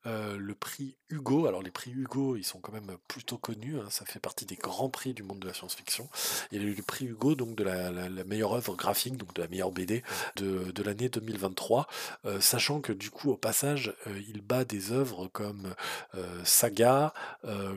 le 0.05 0.53
prix 0.55 0.97
Hugo. 1.09 1.47
Alors 1.47 1.61
les 1.61 1.71
prix 1.71 1.91
Hugo, 1.91 2.35
ils 2.35 2.43
sont 2.43 2.59
quand 2.59 2.71
même 2.71 2.97
plutôt 3.07 3.37
connus. 3.37 3.79
Hein. 3.79 3.89
ça 3.89 4.05
fait 4.05 4.19
partie 4.19 4.45
des 4.45 4.55
grands 4.55 4.89
prix 4.89 5.00
du 5.09 5.23
monde 5.23 5.39
de 5.39 5.47
la 5.47 5.53
science-fiction. 5.53 6.07
Il 6.51 6.61
a 6.61 6.65
eu 6.65 6.75
le 6.75 6.83
prix 6.83 7.05
Hugo 7.05 7.35
donc 7.35 7.55
de 7.55 7.63
la, 7.63 7.91
meilleure 8.25 8.53
œuvre 8.53 8.75
graphique, 8.75 9.17
donc 9.17 9.33
de 9.33 9.41
la 9.41 9.47
meilleure 9.47 9.71
BD 9.71 10.03
de, 10.35 10.71
de 10.71 10.83
l'année 10.83 11.09
2023, 11.09 11.87
euh, 12.25 12.39
sachant 12.39 12.79
que 12.79 12.93
du 12.93 13.09
coup 13.09 13.31
au 13.31 13.37
passage 13.37 13.93
euh, 14.07 14.21
il 14.29 14.41
bat 14.41 14.63
des 14.63 14.91
œuvres 14.91 15.27
comme 15.27 15.73
euh, 16.15 16.25
Saga, 16.43 17.13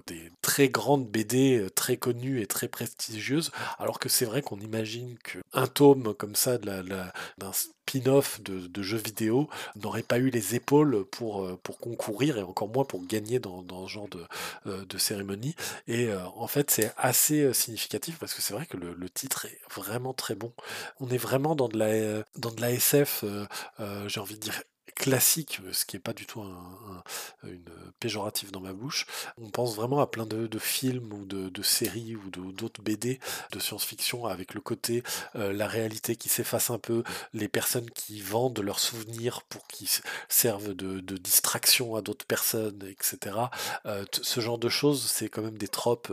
des 0.06 0.30
très 0.42 0.68
grandes 0.68 1.08
BD 1.08 1.66
très 1.74 1.96
connues 1.96 2.40
et 2.40 2.46
très 2.46 2.68
prestigieuses, 2.68 3.50
alors 3.78 3.98
que 3.98 4.08
c'est 4.08 4.24
vrai 4.24 4.42
qu'on 4.42 4.60
imagine 4.60 5.16
qu'un 5.18 5.66
tome 5.66 6.14
comme 6.14 6.34
ça 6.34 6.58
de 6.58 6.66
la, 6.66 7.12
spin-off 7.94 8.40
de, 8.42 8.82
jeux 8.82 8.98
vidéo 8.98 9.48
n'aurait 9.76 10.02
pas 10.02 10.18
eu 10.18 10.28
les 10.28 10.54
épaules 10.54 11.04
pour, 11.06 11.44
euh, 11.44 11.58
pour 11.62 11.78
concourir 11.78 12.38
et 12.38 12.42
encore 12.42 12.68
moins 12.68 12.84
pour 12.84 13.06
gagner 13.06 13.38
dans, 13.38 13.62
dans 13.62 13.86
ce 13.86 13.92
genre 13.92 14.08
de, 14.08 14.20
euh, 14.66 14.84
cérémonie. 14.98 15.54
Et 15.86 16.08
euh, 16.08 16.18
en 16.36 16.46
fait, 16.46 16.70
c'est 16.70 16.92
assez 16.96 17.52
significatif 17.54 18.18
parce 18.18 18.34
que 18.34 18.42
c'est 18.42 18.54
vrai 18.54 18.66
que 18.66 18.76
le, 18.76 18.94
le, 18.94 19.08
titre 19.08 19.46
est 19.46 19.60
vraiment 19.72 20.12
très 20.12 20.34
bon. 20.34 20.52
On 21.00 21.08
est 21.08 21.18
vraiment 21.18 21.54
dans 21.54 21.68
de 21.68 21.78
la, 21.78 22.24
dans 22.36 22.50
de 22.50 22.60
la 22.60 22.72
SF, 22.72 23.24
j'ai 24.08 24.20
envie 24.20 24.34
de 24.34 24.40
dire 24.40 24.62
classique, 24.94 25.60
ce 25.72 25.84
qui 25.84 25.96
n'est 25.96 26.00
pas 26.00 26.12
du 26.12 26.26
tout 26.26 26.40
un, 26.40 27.02
une 27.44 27.64
péjorative 28.00 28.50
dans 28.50 28.60
ma 28.60 28.72
bouche. 28.72 29.06
On 29.38 29.50
pense 29.50 29.74
vraiment 29.76 30.00
à 30.00 30.06
plein 30.06 30.26
de, 30.26 30.58
films 30.58 31.12
ou 31.12 31.24
de, 31.24 31.62
séries 31.62 32.16
ou 32.16 32.52
d'autres 32.52 32.82
BD 32.82 33.18
de 33.52 33.58
science-fiction 33.58 34.26
avec 34.26 34.54
le 34.54 34.60
côté 34.60 35.02
la 35.34 35.66
réalité 35.66 36.16
qui 36.16 36.28
s'efface 36.28 36.70
un 36.70 36.78
peu, 36.78 37.02
les 37.32 37.48
personnes 37.48 37.90
qui 37.90 38.20
vendent 38.20 38.58
leurs 38.60 38.78
souvenirs 38.78 39.42
pour 39.42 39.66
qu'ils 39.66 39.88
servent 40.28 40.74
de, 40.74 41.00
distraction 41.18 41.96
à 41.96 42.02
d'autres 42.02 42.26
personnes, 42.26 42.82
etc. 42.88 43.36
Ce 44.22 44.40
genre 44.40 44.58
de 44.58 44.68
choses, 44.68 45.10
c'est 45.10 45.28
quand 45.28 45.42
même 45.42 45.58
des 45.58 45.68
tropes 45.68 46.12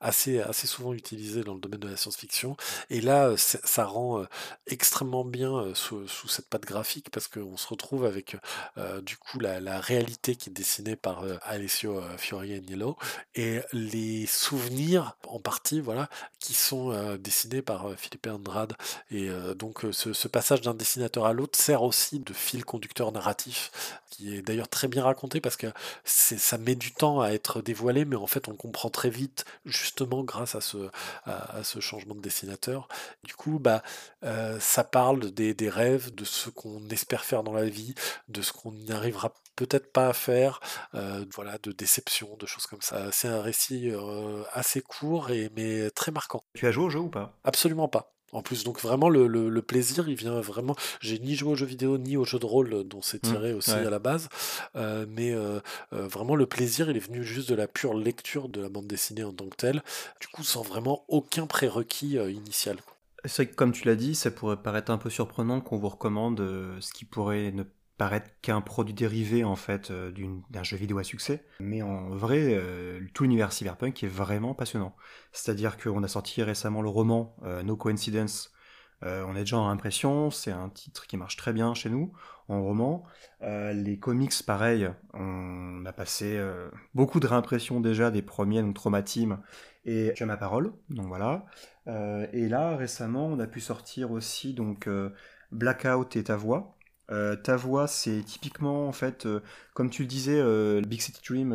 assez, 0.00 0.40
assez 0.40 0.66
souvent 0.66 0.92
utilisées 0.92 1.42
dans 1.42 1.54
le 1.54 1.60
domaine 1.60 1.80
de 1.80 1.88
la 1.88 1.96
science-fiction. 1.96 2.56
Et 2.90 3.00
là, 3.00 3.34
ça 3.36 3.84
rend 3.84 4.24
extrêmement 4.66 5.24
bien 5.24 5.74
sous, 5.74 6.06
sous 6.08 6.28
cette 6.28 6.48
patte 6.48 6.64
graphique 6.64 7.10
parce 7.10 7.28
qu'on 7.28 7.56
se 7.56 7.66
retrouve 7.68 8.09
avec 8.10 8.36
euh, 8.76 9.00
du 9.00 9.16
coup 9.16 9.38
la, 9.38 9.80
réalité 9.80 10.36
qui 10.36 10.50
est 10.50 10.52
dessinée 10.52 10.96
par 10.96 11.22
euh, 11.22 11.38
Alessio 11.42 11.98
euh, 11.98 12.16
Fiorianiello 12.18 12.96
et 13.34 13.60
les 13.72 14.26
souvenirs 14.26 15.16
en 15.28 15.38
partie 15.38 15.80
voilà 15.80 16.10
qui 16.40 16.54
sont 16.54 17.16
dessinés 17.16 17.62
par 17.62 17.86
Philippe 17.96 18.26
Andrade 18.26 18.74
et 19.10 19.28
donc 19.54 19.84
ce, 19.92 20.28
passage 20.28 20.62
d'un 20.62 20.74
dessinateur 20.74 21.26
à 21.26 21.32
l'autre 21.32 21.58
sert 21.58 21.82
aussi 21.82 22.18
de 22.18 22.32
fil 22.32 22.64
conducteur 22.64 23.12
narratif 23.12 24.00
qui 24.10 24.34
est 24.34 24.42
d'ailleurs 24.42 24.68
très 24.68 24.88
bien 24.88 25.04
raconté 25.04 25.40
parce 25.40 25.56
que 25.56 25.68
ça 26.04 26.58
met 26.58 26.74
du 26.74 26.92
temps 26.92 27.20
à 27.20 27.30
être 27.30 27.62
dévoilé 27.62 28.04
mais 28.04 28.16
en 28.16 28.26
fait 28.26 28.48
on 28.48 28.54
comprend 28.54 28.90
très 28.90 29.10
vite 29.10 29.44
justement 29.66 30.24
grâce 30.24 30.54
à 30.54 30.60
ce, 30.60 30.90
changement 31.80 32.14
de 32.14 32.20
dessinateur. 32.20 32.88
Du 33.22 33.34
coup 33.34 33.58
bah 33.58 33.82
ça 34.58 34.84
parle 34.84 35.30
des 35.30 35.68
rêves 35.68 36.14
de 36.14 36.24
ce 36.24 36.50
qu'on 36.50 36.88
espère 36.88 37.24
faire 37.24 37.42
dans 37.42 37.52
la 37.52 37.64
vie 37.64 37.94
de 38.28 38.42
ce 38.42 38.52
qu'on 38.52 38.72
n'y 38.72 38.92
arrivera 38.92 39.32
peut-être 39.60 39.92
pas 39.92 40.08
à 40.08 40.12
faire, 40.12 40.60
euh, 40.94 41.24
voilà, 41.34 41.58
de 41.62 41.72
déception, 41.72 42.36
de 42.38 42.46
choses 42.46 42.66
comme 42.66 42.80
ça. 42.80 43.10
C'est 43.12 43.28
un 43.28 43.42
récit 43.42 43.90
euh, 43.90 44.42
assez 44.52 44.80
court 44.80 45.30
et 45.30 45.50
mais 45.54 45.90
très 45.90 46.12
marquant. 46.12 46.42
Tu 46.54 46.66
as 46.66 46.72
joué 46.72 46.84
au 46.84 46.90
jeu 46.90 47.00
ou 47.00 47.08
pas? 47.08 47.38
Absolument 47.44 47.88
pas. 47.88 48.14
En 48.32 48.42
plus, 48.42 48.62
donc 48.62 48.80
vraiment, 48.80 49.08
le, 49.08 49.60
plaisir, 49.60 50.08
il 50.08 50.14
vient 50.14 50.40
vraiment. 50.40 50.76
J'ai 51.00 51.18
ni 51.18 51.34
joué 51.34 51.50
aux 51.50 51.56
jeux 51.56 51.66
vidéo, 51.66 51.98
ni 51.98 52.16
aux 52.16 52.24
jeux 52.24 52.38
de 52.38 52.46
rôle 52.46 52.84
dont 52.84 53.02
c'est 53.02 53.24
mmh, 53.24 53.28
tiré 53.28 53.52
aussi 53.52 53.72
à 53.72 53.90
la 53.90 53.98
base. 53.98 54.28
mais 54.76 55.34
vraiment, 55.90 56.36
le 56.36 56.46
plaisir, 56.46 56.88
il 56.88 56.96
est 56.96 57.00
venu 57.00 57.24
juste 57.24 57.50
de 57.50 57.56
la 57.56 57.66
pure 57.66 57.92
lecture 57.92 58.48
de 58.48 58.60
la 58.60 58.68
bande 58.68 58.86
dessinée 58.86 59.24
en 59.24 59.32
tant 59.32 59.48
que 59.48 59.56
telle. 59.56 59.82
Du 60.20 60.28
coup, 60.28 60.44
sans 60.44 60.62
vraiment 60.62 61.04
aucun 61.08 61.48
prérequis 61.48 62.18
initial. 62.18 62.76
C'est 63.24 63.42
vrai 63.42 63.46
que, 63.50 63.56
comme 63.56 63.72
tu 63.72 63.84
l'as 63.88 63.96
dit, 63.96 64.14
ça 64.14 64.30
pourrait 64.30 64.62
paraître 64.62 64.92
un 64.92 64.98
peu 64.98 65.10
surprenant 65.10 65.60
qu'on 65.60 65.78
vous 65.78 65.88
recommande 65.88 66.38
ce 66.78 66.92
qui 66.92 67.04
pourrait 67.04 67.50
ne 67.50 67.64
paraître 68.00 68.30
qu'un 68.40 68.62
produit 68.62 68.94
dérivé 68.94 69.44
en 69.44 69.56
fait 69.56 69.90
euh, 69.90 70.10
d'un 70.48 70.62
jeu 70.62 70.78
vidéo 70.78 70.96
à 70.96 71.04
succès. 71.04 71.44
Mais 71.60 71.82
en 71.82 72.08
vrai, 72.08 72.54
euh, 72.54 72.98
tout 73.12 73.24
l'univers 73.24 73.52
cyberpunk 73.52 74.02
est 74.02 74.08
vraiment 74.08 74.54
passionnant. 74.54 74.96
C'est-à-dire 75.32 75.76
qu'on 75.76 76.02
a 76.02 76.08
sorti 76.08 76.42
récemment 76.42 76.80
le 76.80 76.88
roman 76.88 77.36
euh, 77.44 77.62
No 77.62 77.76
Coincidence. 77.76 78.54
on 79.02 79.36
est 79.36 79.40
déjà 79.40 79.58
en 79.58 79.68
impression, 79.68 80.30
c'est 80.30 80.50
un 80.50 80.70
titre 80.70 81.06
qui 81.06 81.18
marche 81.18 81.36
très 81.36 81.52
bien 81.52 81.74
chez 81.74 81.90
nous 81.90 82.10
en 82.48 82.62
roman. 82.62 83.04
les 83.42 83.98
comics, 83.98 84.46
pareil, 84.46 84.88
on 85.12 85.84
a 85.84 85.92
passé 85.92 86.40
beaucoup 86.94 87.20
de 87.20 87.26
réimpressions 87.26 87.80
déjà 87.80 88.10
des 88.10 88.22
premiers, 88.22 88.62
donc 88.62 88.74
Traumatim 88.74 89.40
et 89.84 90.12
Tu 90.16 90.24
ma 90.24 90.36
parole, 90.36 90.72
donc 90.88 91.06
voilà. 91.06 91.44
et 92.32 92.48
là, 92.48 92.76
récemment, 92.76 93.26
on 93.26 93.38
a 93.38 93.46
pu 93.46 93.60
sortir 93.60 94.10
aussi 94.10 94.52
donc 94.52 94.88
Blackout 95.50 96.16
et 96.16 96.24
ta 96.24 96.36
voix, 96.36 96.76
euh, 97.10 97.36
ta 97.36 97.56
voix, 97.56 97.86
c'est 97.88 98.22
typiquement, 98.24 98.86
en 98.88 98.92
fait, 98.92 99.26
euh, 99.26 99.40
comme 99.74 99.90
tu 99.90 100.02
le 100.02 100.08
disais, 100.08 100.38
euh, 100.38 100.80
Big 100.82 101.00
City 101.00 101.20
Dream 101.26 101.52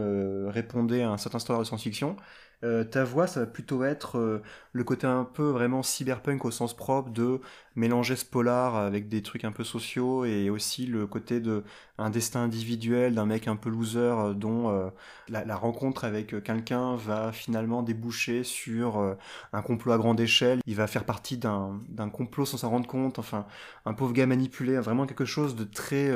répondait 0.49 1.03
à 1.03 1.11
un 1.11 1.17
certain 1.17 1.39
standard 1.39 1.61
de 1.61 1.67
science-fiction. 1.67 2.17
Euh, 2.63 2.83
ta 2.83 3.03
voix, 3.03 3.27
ça 3.27 3.41
va 3.41 3.45
plutôt 3.45 3.83
être 3.83 4.17
euh, 4.17 4.41
le 4.71 4.83
côté 4.83 5.05
un 5.05 5.23
peu 5.23 5.49
vraiment 5.49 5.83
cyberpunk 5.83 6.45
au 6.45 6.51
sens 6.51 6.75
propre 6.75 7.09
de 7.09 7.41
mélanger 7.75 8.15
ce 8.15 8.25
polar 8.25 8.75
avec 8.75 9.09
des 9.09 9.21
trucs 9.21 9.43
un 9.43 9.51
peu 9.51 9.63
sociaux 9.63 10.23
et 10.25 10.49
aussi 10.49 10.85
le 10.85 11.05
côté 11.05 11.41
de 11.41 11.63
un 11.97 12.09
destin 12.09 12.41
individuel 12.43 13.15
d'un 13.15 13.25
mec 13.25 13.47
un 13.47 13.57
peu 13.57 13.69
loser 13.69 13.99
euh, 13.99 14.33
dont 14.33 14.91
la, 15.27 15.55
rencontre 15.55 16.05
avec 16.05 16.43
quelqu'un 16.43 16.95
va 16.95 17.31
finalement 17.31 17.83
déboucher 17.83 18.43
sur 18.43 19.15
un 19.53 19.61
complot 19.61 19.93
à 19.93 19.97
grande 19.97 20.19
échelle. 20.19 20.59
Il 20.65 20.75
va 20.75 20.87
faire 20.87 21.05
partie 21.05 21.37
d'un 21.37 22.09
complot 22.11 22.45
sans 22.45 22.57
s'en 22.57 22.69
rendre 22.69 22.87
compte. 22.87 23.19
Enfin, 23.19 23.45
un 23.85 23.93
pauvre 23.93 24.13
gars 24.13 24.25
manipulé, 24.25 24.77
vraiment 24.79 25.05
quelque 25.05 25.25
chose 25.25 25.55
de 25.55 25.63
très 25.63 26.11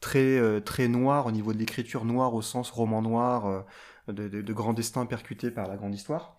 très 0.00 0.60
très 0.62 0.88
noir 0.88 1.26
au 1.26 1.32
niveau 1.32 1.52
de 1.52 1.58
l'écriture 1.58 2.04
noire 2.04 2.34
au 2.34 2.42
sens 2.42 2.70
roman 2.70 3.02
noir 3.02 3.64
de, 4.08 4.52
grands 4.52 4.72
destins 4.72 5.06
percutés 5.06 5.50
par 5.50 5.68
la 5.68 5.76
grande 5.76 5.94
histoire. 5.94 6.36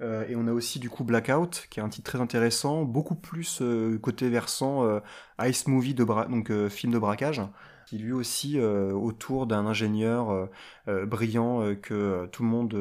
Euh, 0.00 0.26
et 0.28 0.34
on 0.36 0.46
a 0.46 0.52
aussi 0.52 0.78
du 0.78 0.90
coup 0.90 1.04
Blackout, 1.04 1.68
qui 1.70 1.80
est 1.80 1.82
un 1.82 1.88
titre 1.88 2.10
très 2.10 2.20
intéressant, 2.20 2.82
beaucoup 2.82 3.14
plus 3.14 3.60
euh, 3.62 3.98
côté 3.98 4.28
versant 4.28 4.84
euh, 4.84 5.00
Ice 5.42 5.68
Movie, 5.68 5.94
de 5.94 6.04
donc 6.04 6.52
film 6.68 6.92
de 6.92 6.98
braquage, 6.98 7.42
qui 7.86 7.98
lui 7.98 8.12
aussi 8.12 8.58
autour 8.58 9.46
d'un 9.46 9.66
ingénieur 9.66 10.48
brillant 10.86 11.74
que 11.82 12.26
tout 12.32 12.42
le 12.42 12.48
monde 12.48 12.74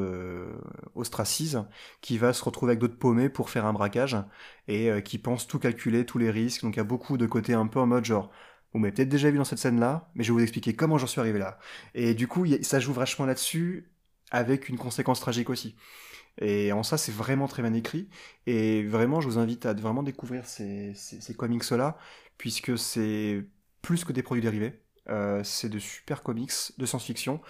ostracise, 0.95 1.63
qui 2.01 2.17
va 2.17 2.31
se 2.31 2.43
retrouver 2.43 2.71
avec 2.71 2.79
d'autres 2.79 2.97
paumés 2.97 3.29
pour 3.29 3.49
faire 3.49 3.65
un 3.65 3.73
braquage, 3.73 4.17
et 4.67 4.89
qui 5.03 5.17
pense 5.17 5.45
tout 5.45 5.59
calculer, 5.59 6.05
tous 6.05 6.19
les 6.19 6.31
risques. 6.31 6.61
Donc 6.63 6.75
il 6.75 6.77
y 6.77 6.81
a 6.81 6.85
beaucoup 6.85 7.17
de 7.17 7.25
côté 7.25 7.53
un 7.53 7.67
peu 7.67 7.79
en 7.79 7.85
mode 7.87 8.05
genre, 8.05 8.31
vous 8.73 8.79
m'avez 8.79 8.93
peut-être 8.93 9.09
déjà 9.09 9.29
vu 9.29 9.37
dans 9.37 9.43
cette 9.43 9.59
scène-là, 9.59 10.09
mais 10.15 10.23
je 10.23 10.31
vais 10.31 10.37
vous 10.37 10.43
expliquer 10.43 10.73
comment 10.73 10.97
j'en 10.97 11.07
suis 11.07 11.19
arrivé 11.19 11.37
là. 11.37 11.59
Et 11.93 12.13
du 12.13 12.27
coup, 12.27 12.45
ça 12.61 12.79
joue 12.79 12.93
vachement 12.93 13.25
là-dessus, 13.25 13.92
avec 14.33 14.67
une 14.67 14.77
conséquence 14.77 15.21
tragique 15.21 15.49
aussi. 15.49 15.75
Et 16.41 16.73
en 16.73 16.83
ça, 16.83 16.97
c'est 16.97 17.11
vraiment 17.11 17.47
très 17.47 17.61
bien 17.61 17.73
écrit. 17.73 18.09
Et 18.47 18.83
vraiment, 18.83 19.21
je 19.21 19.29
vous 19.29 19.37
invite 19.37 19.65
à 19.65 19.73
vraiment 19.73 20.03
découvrir 20.03 20.45
ces, 20.45 20.95
comics-là, 21.37 21.97
puisque 22.37 22.77
c'est 22.77 23.45
plus 23.81 24.03
que 24.03 24.11
des 24.11 24.23
produits 24.23 24.41
dérivés. 24.41 24.81
Euh, 25.09 25.43
c'est 25.43 25.69
de 25.69 25.79
super 25.79 26.23
comics 26.23 26.51
de 26.77 26.85
science-fiction 26.85 27.41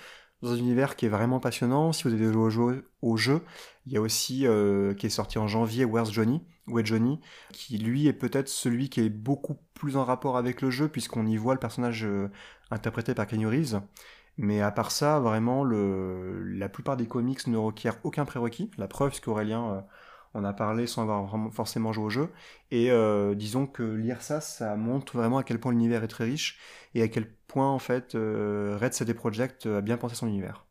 dans 0.42 0.52
un 0.52 0.58
univers 0.58 0.96
qui 0.96 1.06
est 1.06 1.10
vraiment 1.10 1.40
passionnant. 1.40 1.94
Si 1.94 2.04
vous 2.04 2.14
avez 2.14 2.32
joué 2.52 2.82
au 3.02 3.16
jeu, 3.16 3.42
il 3.86 3.94
y 3.94 3.98
a 3.98 4.02
aussi 4.02 4.46
euh, 4.46 4.94
qui 4.94 5.06
est 5.06 5.10
sorti 5.10 5.38
en 5.38 5.48
janvier 5.48 5.86
Where's 5.86 6.12
Johnny, 6.12 6.42
Johnny, 6.84 7.22
qui 7.54 7.78
lui 7.78 8.08
est 8.08 8.14
peut-être 8.14 8.50
celui 8.50 8.90
qui 8.90 9.02
est 9.02 9.10
beaucoup 9.10 9.58
plus 9.74 9.96
en 9.96 10.04
rapport 10.04 10.36
avec 10.36 10.62
le 10.62 10.70
jeu 10.70 10.90
puisqu'on 10.90 11.26
y 11.26 11.38
voit 11.38 11.54
le 11.54 11.60
personnage 11.60 12.04
euh, 12.04 12.30
interprété 12.72 13.14
par 13.14 13.28
Kenny 13.28 13.46
Reeves 13.46 13.80
mais 14.38 14.62
à 14.62 14.72
part 14.72 14.92
ça, 14.92 15.20
vraiment, 15.20 15.64
la 15.64 16.70
plupart 16.70 16.98
des 16.98 17.08
comics 17.08 17.46
ne 17.48 17.58
requièrent 17.58 18.00
aucun 18.04 18.26
prérequis. 18.26 18.72
La 18.78 18.88
preuve, 18.88 19.14
c'est 19.14 19.24
qu'Aurélien 19.24 19.72
euh, 19.72 19.82
en 20.34 20.44
a 20.44 20.54
parlé 20.54 20.88
sans 20.88 21.04
avoir 21.04 21.30
forcément 21.54 21.94
joué 21.94 22.06
au 22.06 22.10
jeu. 22.10 22.30
Et 22.72 22.90
euh, 22.90 23.36
disons 23.36 23.68
que 23.68 23.84
lire 23.84 24.22
ça, 24.22 24.42
ça 24.42 24.76
montre 24.76 25.16
vraiment 25.18 25.38
à 25.38 25.44
quel 25.44 25.60
point 25.60 25.72
l'univers 25.72 26.04
est 26.04 26.08
très 26.08 26.24
riche 26.24 26.60
et 26.96 27.04
à 27.04 27.08
quel 27.08 27.32
point, 27.48 27.70
en 27.70 27.80
fait, 27.80 28.16
euh, 28.16 28.78
Red 28.82 28.94
CD 28.94 29.14
Projekt 29.14 29.68
a 29.68 29.82
bien 29.82 29.98
pensé 29.98 30.16
son 30.16 30.28
univers. 30.28 30.66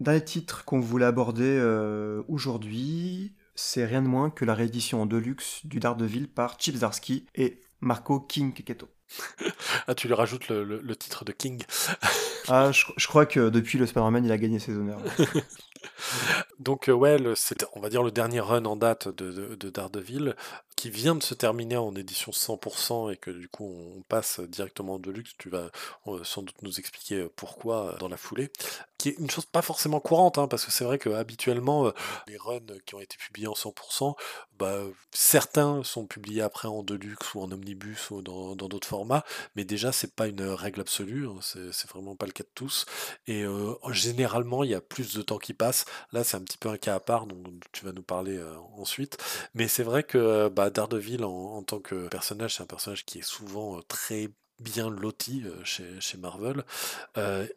Dernier 0.00 0.24
titre 0.24 0.64
qu'on 0.64 0.80
voulait 0.80 1.06
aborder 1.06 1.58
aujourd'hui, 2.28 3.36
c'est 3.54 3.86
rien 3.86 4.02
de 4.02 4.08
moins 4.08 4.28
que 4.28 4.44
la 4.44 4.52
réédition 4.52 5.00
en 5.00 5.06
deluxe 5.06 5.64
du 5.64 5.78
Daredevil 5.78 6.28
par 6.28 6.58
Chip 6.58 6.74
Zdarsky 6.74 7.26
et 7.36 7.60
Marco 7.80 8.20
King 8.20 8.52
Keketo. 8.52 8.88
Ah, 9.86 9.94
tu 9.94 10.06
lui 10.06 10.14
rajoutes 10.14 10.48
le, 10.48 10.96
titre 10.96 11.24
de 11.24 11.32
King. 11.32 11.62
ah, 12.48 12.70
je, 12.72 13.06
crois 13.06 13.26
que 13.26 13.48
depuis 13.48 13.78
le 13.78 13.86
Spider-Man, 13.86 14.24
il 14.24 14.32
a 14.32 14.38
gagné 14.38 14.58
ses 14.58 14.72
honneurs. 14.72 15.00
Donc, 16.58 16.88
euh, 16.88 16.92
ouais, 16.92 17.18
c'est, 17.34 17.64
on 17.74 17.80
va 17.80 17.88
dire, 17.88 18.02
le 18.02 18.10
dernier 18.10 18.40
run 18.40 18.64
en 18.64 18.76
date 18.76 19.08
de, 19.08 19.54
de, 19.54 19.70
Daredevil, 19.70 20.34
qui 20.76 20.90
vient 20.90 21.14
de 21.14 21.22
se 21.22 21.34
terminer 21.34 21.76
en 21.76 21.94
édition 21.94 22.32
100% 22.32 23.12
et 23.12 23.16
que 23.16 23.30
du 23.30 23.48
coup, 23.48 23.64
on 23.64 24.02
passe 24.02 24.40
directement 24.40 24.94
en 24.94 24.98
Deluxe. 24.98 25.32
Tu 25.38 25.48
vas 25.48 25.70
euh, 26.06 26.22
sans 26.24 26.42
doute 26.42 26.62
nous 26.62 26.78
expliquer 26.78 27.16
euh, 27.16 27.32
pourquoi 27.34 27.96
dans 28.00 28.08
la 28.08 28.16
foulée. 28.16 28.50
Qui 28.98 29.10
est 29.10 29.18
une 29.18 29.30
chose 29.30 29.44
pas 29.44 29.62
forcément 29.62 30.00
courante, 30.00 30.38
hein, 30.38 30.48
parce 30.48 30.64
que 30.64 30.70
c'est 30.70 30.84
vrai 30.84 30.98
que 30.98 31.10
habituellement, 31.10 31.92
les 32.26 32.36
runs 32.36 32.60
qui 32.86 32.94
ont 32.94 33.00
été 33.00 33.16
publiés 33.18 33.48
en 33.48 33.52
100%, 33.54 34.14
bah, 34.58 34.78
certains 35.10 35.82
sont 35.82 36.06
publiés 36.06 36.42
après 36.42 36.68
en 36.68 36.82
Deluxe 36.82 37.34
ou 37.34 37.40
en 37.40 37.50
Omnibus 37.50 38.10
ou 38.10 38.22
dans, 38.22 38.54
d'autres 38.54 38.86
formats, 38.86 39.24
mais 39.56 39.64
déjà, 39.64 39.92
c'est 39.92 40.14
pas 40.14 40.28
une 40.28 40.42
règle 40.42 40.80
absolue, 40.80 41.26
hein, 41.26 41.38
c'est, 41.42 41.88
vraiment 41.88 42.16
pas 42.16 42.26
le 42.26 42.32
cas 42.32 42.44
de 42.44 42.50
tous. 42.54 42.86
Et 43.26 43.44
généralement, 43.90 44.64
il 44.64 44.70
y 44.70 44.74
a 44.74 44.80
plus 44.80 45.14
de 45.14 45.22
temps 45.22 45.38
qui 45.38 45.54
passe 45.54 45.73
Là, 46.12 46.24
c'est 46.24 46.36
un 46.36 46.42
petit 46.42 46.58
peu 46.58 46.68
un 46.68 46.76
cas 46.76 46.94
à 46.96 47.00
part, 47.00 47.26
dont 47.26 47.42
tu 47.72 47.84
vas 47.84 47.92
nous 47.92 48.02
parler 48.02 48.36
euh, 48.36 48.56
ensuite. 48.76 49.18
Mais 49.54 49.68
c'est 49.68 49.82
vrai 49.82 50.02
que 50.02 50.48
bah, 50.48 50.70
Daredevil, 50.70 51.24
en, 51.24 51.62
tant 51.62 51.80
que 51.80 52.08
personnage, 52.08 52.56
c'est 52.56 52.62
un 52.62 52.66
personnage 52.66 53.04
qui 53.04 53.18
est 53.18 53.22
souvent 53.22 53.78
euh, 53.78 53.82
très 53.82 54.30
bien 54.60 54.88
loti 54.88 55.42
euh, 55.44 55.64
chez, 55.64 56.16
Marvel. 56.18 56.64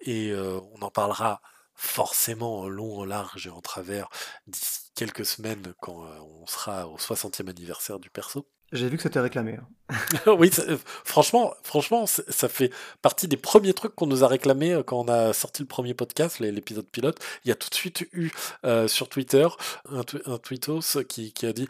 et 0.01 0.33
on 0.35 0.81
en 0.81 0.91
parlera 0.91 1.41
forcément 1.75 2.61
en 2.61 2.67
long, 2.67 3.03
large 3.03 3.47
et 3.47 3.51
en 3.51 3.61
travers 3.61 4.09
d'ici 4.47 4.91
quelques 4.95 5.25
semaines 5.25 5.73
quand 5.79 6.05
on 6.21 6.47
sera 6.47 6.87
au 6.87 6.97
60e 6.97 7.49
anniversaire 7.49 7.99
du 7.99 8.09
perso. 8.09 8.47
J'ai 8.73 8.89
vu 8.89 8.97
que 8.97 9.03
c'était 9.03 9.19
réclamé. 9.19 9.57
Hein. 9.57 9.95
oui, 10.37 10.51
euh, 10.59 10.77
franchement, 11.05 11.53
franchement, 11.63 12.05
ça 12.05 12.49
fait 12.49 12.71
partie 13.01 13.27
des 13.27 13.37
premiers 13.37 13.73
trucs 13.73 13.95
qu'on 13.95 14.07
nous 14.07 14.23
a 14.23 14.27
réclamé 14.27 14.73
euh, 14.73 14.83
quand 14.83 14.99
on 14.99 15.07
a 15.07 15.31
sorti 15.31 15.61
le 15.61 15.67
premier 15.67 15.93
podcast, 15.93 16.39
l'épisode 16.39 16.85
pilote. 16.85 17.19
Il 17.45 17.49
y 17.49 17.51
a 17.51 17.55
tout 17.55 17.69
de 17.69 17.75
suite 17.75 18.07
eu 18.11 18.31
euh, 18.65 18.87
sur 18.87 19.07
Twitter 19.07 19.47
un, 19.89 20.01
un 20.25 20.37
tweetos 20.37 21.03
qui, 21.07 21.31
qui 21.31 21.45
a 21.45 21.53
dit 21.53 21.67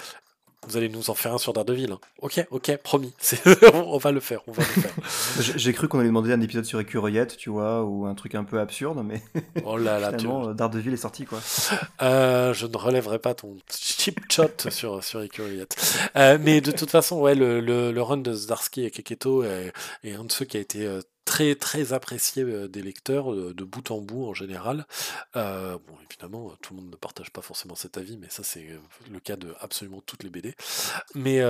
vous 0.67 0.75
allez 0.75 0.89
nous 0.89 1.09
en 1.09 1.13
faire 1.13 1.33
un 1.33 1.37
sur 1.37 1.53
Daredevil. 1.53 1.91
Hein. 1.91 1.99
Ok, 2.19 2.45
ok, 2.51 2.77
promis. 2.77 3.13
on 3.73 3.97
va 3.97 4.11
le 4.11 4.19
faire, 4.19 4.41
on 4.47 4.51
va 4.51 4.63
le 4.63 4.81
faire. 4.81 4.91
J'ai 5.55 5.71
cru 5.71 5.87
qu'on 5.87 5.99
allait 5.99 6.09
demander 6.09 6.33
un 6.33 6.41
épisode 6.41 6.65
sur 6.65 6.79
Écureuillette, 6.79 7.37
tu 7.37 7.49
vois, 7.49 7.83
ou 7.83 8.05
un 8.05 8.15
truc 8.15 8.35
un 8.35 8.43
peu 8.43 8.59
absurde, 8.59 9.01
mais 9.05 9.21
oh 9.63 9.77
là 9.77 9.99
là, 9.99 10.09
finalement, 10.17 10.53
Daredevil 10.53 10.93
est 10.93 10.97
sorti, 10.97 11.25
quoi. 11.25 11.39
Euh, 12.01 12.53
je 12.53 12.65
ne 12.65 12.75
relèverai 12.75 13.19
pas 13.19 13.33
ton 13.33 13.55
cheap 14.07 14.31
shot 14.31 14.51
sur, 14.69 15.03
sur. 15.03 15.19
Euh, 16.15 16.37
mais 16.41 16.61
de 16.61 16.71
toute 16.71 16.89
façon, 16.89 17.19
ouais, 17.19 17.35
le, 17.35 17.59
le, 17.59 18.01
run 18.01 18.17
de 18.17 18.33
Zdarsky 18.33 18.85
et 18.85 18.91
Keketo 18.91 19.43
est, 19.43 19.73
un 20.05 20.23
de 20.23 20.31
ceux 20.31 20.45
qui 20.45 20.57
a 20.57 20.59
été 20.59 20.85
euh, 20.85 21.01
très 21.25 21.55
très 21.55 21.91
apprécié 21.91 22.43
euh, 22.43 22.67
des 22.69 22.81
lecteurs 22.81 23.33
euh, 23.33 23.53
de 23.53 23.63
bout 23.65 23.91
en 23.91 23.99
bout 23.99 24.25
en 24.25 24.33
général. 24.33 24.85
Bon, 25.35 25.95
évidemment, 26.09 26.53
tout 26.61 26.73
le 26.73 26.81
monde 26.81 26.91
ne 26.91 26.95
partage 26.95 27.31
pas 27.31 27.41
forcément 27.41 27.75
cet 27.75 27.97
avis, 27.97 28.17
mais 28.17 28.29
ça 28.29 28.43
c'est 28.43 28.65
le 29.11 29.19
cas 29.19 29.35
de 29.35 29.53
absolument 29.59 30.01
toutes 30.05 30.23
les 30.23 30.29
BD. 30.29 30.55
Mais 31.13 31.41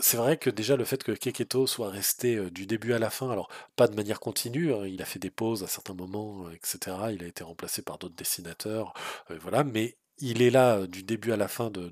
c'est 0.00 0.16
vrai 0.16 0.36
que 0.38 0.50
déjà 0.50 0.76
le 0.76 0.84
fait 0.84 1.02
que 1.02 1.12
Keketo 1.12 1.66
soit 1.66 1.90
resté 1.90 2.50
du 2.50 2.66
début 2.66 2.92
à 2.92 2.98
la 2.98 3.10
fin, 3.10 3.30
alors 3.30 3.50
pas 3.76 3.88
de 3.88 3.96
manière 3.96 4.20
continue, 4.20 4.72
hein, 4.72 4.86
il 4.86 5.02
a 5.02 5.04
fait 5.04 5.18
des 5.18 5.30
pauses 5.30 5.62
à 5.62 5.66
certains 5.66 5.94
moments, 5.94 6.48
etc. 6.50 6.96
Il 7.12 7.22
a 7.22 7.26
été 7.26 7.44
remplacé 7.44 7.82
par 7.82 7.98
d'autres 7.98 8.16
dessinateurs, 8.16 8.94
voilà, 9.28 9.64
mais 9.64 9.98
il 10.20 10.42
est 10.42 10.50
là 10.50 10.86
du 10.86 11.02
début 11.02 11.32
à 11.32 11.36
la 11.36 11.48
fin 11.48 11.70
de, 11.70 11.90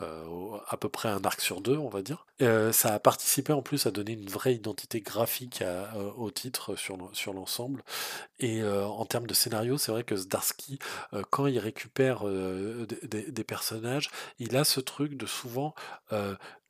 à 0.00 0.76
peu 0.76 0.88
près 0.88 1.08
un 1.08 1.24
arc 1.24 1.40
sur 1.40 1.60
deux, 1.60 1.76
on 1.76 1.88
va 1.88 2.02
dire. 2.02 2.27
Ça 2.40 2.94
a 2.94 2.98
participé 2.98 3.52
en 3.52 3.62
plus 3.62 3.86
à 3.86 3.90
donner 3.90 4.12
une 4.12 4.28
vraie 4.28 4.54
identité 4.54 5.00
graphique 5.00 5.62
au 6.16 6.30
titre 6.30 6.76
sur 6.76 7.32
l'ensemble. 7.32 7.82
Et 8.40 8.62
en 8.64 9.04
termes 9.04 9.26
de 9.26 9.34
scénario, 9.34 9.78
c'est 9.78 9.92
vrai 9.92 10.04
que 10.04 10.16
Zdarsky, 10.16 10.78
quand 11.30 11.46
il 11.46 11.58
récupère 11.58 12.24
des, 12.24 13.44
personnages, 13.44 14.10
il 14.38 14.56
a 14.56 14.64
ce 14.64 14.80
truc 14.80 15.16
de 15.16 15.26
souvent 15.26 15.74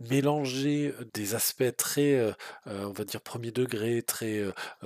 mélanger 0.00 0.94
des 1.12 1.34
aspects 1.34 1.76
très, 1.76 2.34
on 2.66 2.92
va 2.92 3.04
dire, 3.04 3.20
premier 3.20 3.50
degré, 3.50 4.02
très 4.02 4.42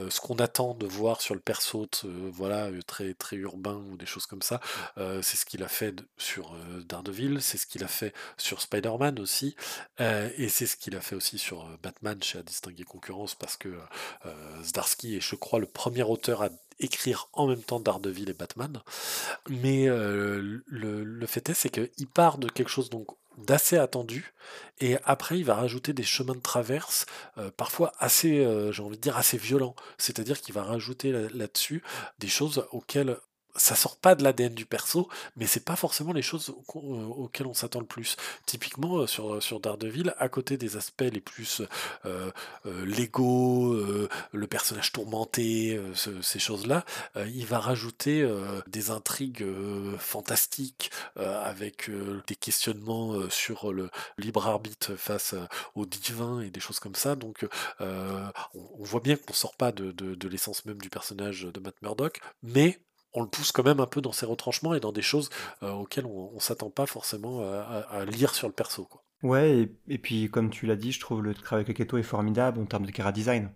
ce 0.08 0.20
qu'on 0.20 0.36
attend 0.36 0.74
de 0.74 0.86
voir 0.86 1.20
sur 1.20 1.34
le 1.34 1.40
perso, 1.40 1.86
voilà, 2.32 2.68
très, 2.86 3.14
très 3.14 3.36
urbain 3.36 3.82
ou 3.90 3.96
des 3.96 4.06
choses 4.06 4.26
comme 4.26 4.42
ça. 4.42 4.60
c'est 4.96 5.36
ce 5.36 5.44
qu'il 5.46 5.62
a 5.62 5.68
fait 5.68 5.94
sur 6.18 6.56
Daredevil, 6.86 7.40
c'est 7.40 7.58
ce 7.58 7.66
qu'il 7.66 7.84
a 7.84 7.88
fait 7.88 8.12
sur 8.36 8.60
Spider-Man 8.60 9.20
aussi, 9.20 9.54
et 10.00 10.48
c'est 10.48 10.71
ce 10.72 10.76
qu'il 10.76 10.96
a 10.96 11.00
fait 11.00 11.14
aussi 11.14 11.38
sur 11.38 11.66
Batman 11.82 12.22
chez 12.22 12.38
A 12.38 12.42
Distinguer 12.42 12.84
Concurrence, 12.84 13.34
parce 13.34 13.56
que 13.56 13.78
Zdarsky 14.62 15.16
est, 15.16 15.20
je 15.20 15.36
crois, 15.36 15.58
le 15.58 15.66
premier 15.66 16.02
auteur 16.02 16.42
à 16.42 16.48
écrire 16.80 17.28
en 17.32 17.46
même 17.46 17.62
temps 17.62 17.80
Daredevil 17.80 18.28
et 18.30 18.34
Batman. 18.34 18.82
Mais 19.48 19.86
le, 19.86 21.26
fait 21.26 21.48
est, 21.50 21.54
c'est 21.54 21.70
qu'il 21.70 22.08
part 22.08 22.38
de 22.38 22.48
quelque 22.48 22.70
chose 22.70 22.90
donc 22.90 23.08
d'assez 23.38 23.78
attendu 23.78 24.34
et 24.80 24.98
après 25.04 25.38
il 25.38 25.44
va 25.44 25.54
rajouter 25.54 25.94
des 25.94 26.02
chemins 26.02 26.34
de 26.34 26.40
traverse 26.40 27.06
parfois 27.56 27.92
assez 27.98 28.46
j'ai 28.72 28.82
envie 28.82 28.98
de 28.98 29.00
dire 29.00 29.16
assez 29.16 29.38
violents 29.38 29.74
c'est-à-dire 29.96 30.38
qu'il 30.38 30.54
va 30.54 30.62
rajouter 30.62 31.12
là-dessus 31.32 31.82
des 32.18 32.28
choses 32.28 32.66
auxquelles 32.72 33.16
ça 33.56 33.74
sort 33.74 33.96
pas 33.96 34.14
de 34.14 34.24
l'ADN 34.24 34.54
du 34.54 34.64
perso, 34.64 35.08
mais 35.36 35.46
c'est 35.46 35.64
pas 35.64 35.76
forcément 35.76 36.12
les 36.12 36.22
choses 36.22 36.50
euh, 36.50 36.78
auxquelles 36.78 37.46
on 37.46 37.54
s'attend 37.54 37.80
le 37.80 37.86
plus. 37.86 38.16
Typiquement 38.46 38.98
euh, 38.98 39.06
sur, 39.06 39.42
sur 39.42 39.60
Daredevil, 39.60 40.14
à 40.18 40.28
côté 40.28 40.56
des 40.56 40.76
aspects 40.76 41.02
les 41.02 41.20
plus 41.20 41.62
euh, 42.06 42.30
légaux, 42.84 43.76
le 44.32 44.46
personnage 44.46 44.92
tourmenté, 44.92 45.80
ces 46.22 46.38
choses-là, 46.38 46.84
il 47.16 47.46
va 47.46 47.58
rajouter 47.58 48.28
des 48.66 48.90
intrigues 48.90 49.44
fantastiques 49.98 50.90
avec 51.16 51.90
des 52.26 52.36
questionnements 52.36 53.28
sur 53.30 53.72
le 53.72 53.90
libre 54.18 54.46
arbitre 54.46 54.94
face 54.96 55.34
au 55.74 55.86
divin 55.86 56.40
et 56.40 56.50
des 56.50 56.60
choses 56.60 56.78
comme 56.78 56.94
ça. 56.94 57.16
Donc 57.16 57.46
on, 57.80 58.84
voit 58.84 59.00
bien 59.00 59.16
qu'on 59.16 59.32
sort 59.32 59.56
pas 59.56 59.72
de, 59.72 59.92
de 59.92 60.28
l'essence 60.28 60.64
même 60.64 60.78
du 60.78 60.90
personnage 60.90 61.42
de 61.42 61.60
Matt 61.60 61.80
Murdock, 61.82 62.20
mais 62.42 62.80
on 63.14 63.22
le 63.22 63.28
pousse 63.28 63.52
quand 63.52 63.64
même 63.64 63.80
un 63.80 63.86
peu 63.86 64.00
dans 64.00 64.12
ses 64.12 64.26
retranchements 64.26 64.74
et 64.74 64.80
dans 64.80 64.92
des 64.92 65.02
choses 65.02 65.30
euh, 65.62 65.70
auxquelles 65.72 66.06
on, 66.06 66.32
ne 66.34 66.40
s'attend 66.40 66.70
pas 66.70 66.86
forcément 66.86 67.42
à, 67.42 68.04
lire 68.04 68.34
sur 68.34 68.48
le 68.48 68.54
perso. 68.54 68.84
Quoi. 68.84 69.02
Ouais, 69.22 69.68
et, 69.88 69.98
puis 69.98 70.28
comme 70.30 70.50
tu 70.50 70.66
l'as 70.66 70.76
dit, 70.76 70.92
je 70.92 71.00
trouve 71.00 71.22
le 71.22 71.34
travail 71.34 71.64
avec 71.64 71.76
Keto 71.76 71.98
est 71.98 72.02
formidable 72.02 72.60
en 72.60 72.64
termes 72.64 72.86
de 72.86 72.90
cara 72.90 73.12
design. 73.12 73.50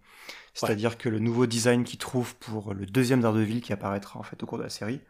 C'est-à-dire 0.55 0.97
que 0.97 1.09
le 1.09 1.19
nouveau 1.19 1.47
design 1.47 1.85
qu'il 1.85 1.99
trouve 1.99 2.35
pour 2.37 2.73
le 2.73 2.87
deuxième 2.87 3.21
Daredevil 3.21 3.61
qui 3.61 3.73
apparaîtra 3.73 4.19
en 4.19 4.23
fait 4.23 4.43
au 4.43 4.47
cours 4.47 4.59
de 4.59 4.63
la 4.63 4.71
série 4.71 5.01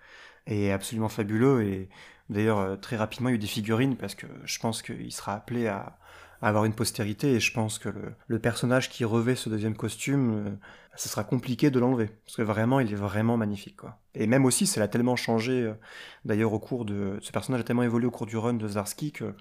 est 0.46 0.72
absolument 0.72 1.08
fabuleux 1.08 1.62
et 1.62 1.88
d'ailleurs 2.30 2.58
euh, 2.58 2.76
très 2.76 2.96
rapidement 2.96 3.28
il 3.28 3.32
y 3.32 3.34
a 3.34 3.36
eu 3.36 3.38
des 3.38 3.46
figurines 3.46 3.96
parce 3.96 4.14
que 4.14 4.26
je 4.44 4.58
pense 4.58 4.82
qu'il 4.82 5.12
sera 5.12 5.34
appelé 5.34 5.68
à, 5.68 5.98
avoir 6.42 6.64
une 6.64 6.74
postérité 6.74 7.34
et 7.34 7.40
je 7.40 7.52
pense 7.52 7.78
que 7.78 7.88
le, 8.26 8.38
personnage 8.38 8.90
qui 8.90 9.04
revêt 9.04 9.36
ce 9.36 9.48
deuxième 9.48 9.76
costume, 9.76 10.46
euh, 10.46 10.50
ce 10.96 11.08
sera 11.08 11.24
compliqué 11.24 11.70
de 11.70 11.78
l'enlever 11.78 12.10
parce 12.24 12.36
que 12.36 12.42
vraiment 12.42 12.80
il 12.80 12.92
est 12.92 12.96
vraiment 12.96 13.36
magnifique 13.36 13.76
quoi. 13.76 13.98
Et 14.14 14.26
même 14.26 14.44
aussi, 14.44 14.66
ça 14.66 14.80
l'a 14.80 14.88
tellement 14.88 15.16
changé 15.16 15.62
euh, 15.62 15.74
d'ailleurs 16.24 16.52
au 16.52 16.58
cours 16.58 16.84
de 16.84 17.18
ce 17.22 17.32
personnage 17.32 17.60
a 17.60 17.64
tellement 17.64 17.82
évolué 17.82 18.06
au 18.06 18.10
cours 18.10 18.26
du 18.26 18.36
run 18.36 18.54
de 18.54 18.68
Zarsky 18.68 19.12
que 19.12 19.34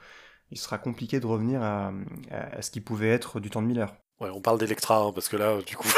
il 0.51 0.58
sera 0.58 0.77
compliqué 0.77 1.19
de 1.19 1.25
revenir 1.25 1.62
à, 1.63 1.91
à 2.31 2.62
ce 2.62 2.71
qui 2.71 2.79
pouvait 2.79 3.10
être 3.10 3.39
du 3.39 3.49
temps 3.49 3.63
de 3.63 3.67
Miller. 3.67 3.95
Ouais, 4.21 4.30
on 4.34 4.39
parle 4.39 4.58
d'Electra, 4.60 4.99
hein, 4.99 5.12
parce 5.13 5.28
que 5.28 5.36
là, 5.36 5.58
du 5.65 5.75
coup. 5.75 5.89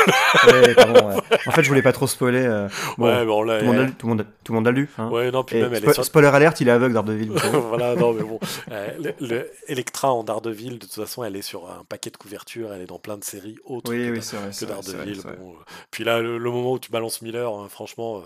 ouais, 0.48 0.74
pardon, 0.74 1.22
En 1.46 1.52
fait, 1.52 1.62
je 1.62 1.68
voulais 1.68 1.84
pas 1.84 1.94
trop 1.94 2.08
spoiler. 2.08 2.44
Euh, 2.44 2.68
ouais, 2.98 3.24
bon, 3.26 3.44
là, 3.44 3.60
tout, 3.60 3.66
le 3.68 3.74
monde 4.10 4.26
tout, 4.44 4.54
le 4.54 4.56
monde 4.56 4.68
a, 4.68 4.72
lu. 4.72 4.90
Hein. 4.98 5.10
Ouais, 5.10 5.30
non, 5.30 5.44
puis 5.44 5.62
même, 5.62 5.72
elle 5.72 5.86
est 5.86 6.04
Spoiler 6.04 6.30
alerte, 6.30 6.60
il 6.60 6.68
est 6.68 6.72
aveugle, 6.72 6.96
Daredevil. 6.96 7.30
voilà, 7.70 7.94
non, 7.94 8.14
mais 8.14 8.24
bon. 8.24 8.40
Euh, 8.72 9.14
le, 9.20 9.52
Electra 9.68 10.12
en 10.12 10.24
Daredevil, 10.24 10.80
de 10.80 10.86
toute 10.86 10.96
façon, 10.96 11.24
elle 11.24 11.36
est 11.36 11.44
sur 11.44 11.70
un 11.70 11.84
paquet 11.88 12.10
de 12.10 12.18
couvertures, 12.18 12.74
elle 12.74 12.82
est 12.82 12.88
dans 12.88 12.98
plein 12.98 13.18
de 13.18 13.24
séries 13.24 13.58
autres 13.66 13.92
oui, 13.92 14.08
que, 14.08 14.12
oui, 14.14 14.20
vrai, 14.20 14.50
que 14.50 14.66
Daredevil. 14.66 15.20
Vrai, 15.22 15.36
bon, 15.38 15.52
euh. 15.52 15.64
Puis 15.92 16.04
là, 16.04 16.20
le, 16.20 16.40
moment 16.40 16.72
où 16.72 16.80
tu 16.80 16.90
balances 16.90 17.22
Miller, 17.22 17.54
hein, 17.54 17.68
franchement. 17.70 18.24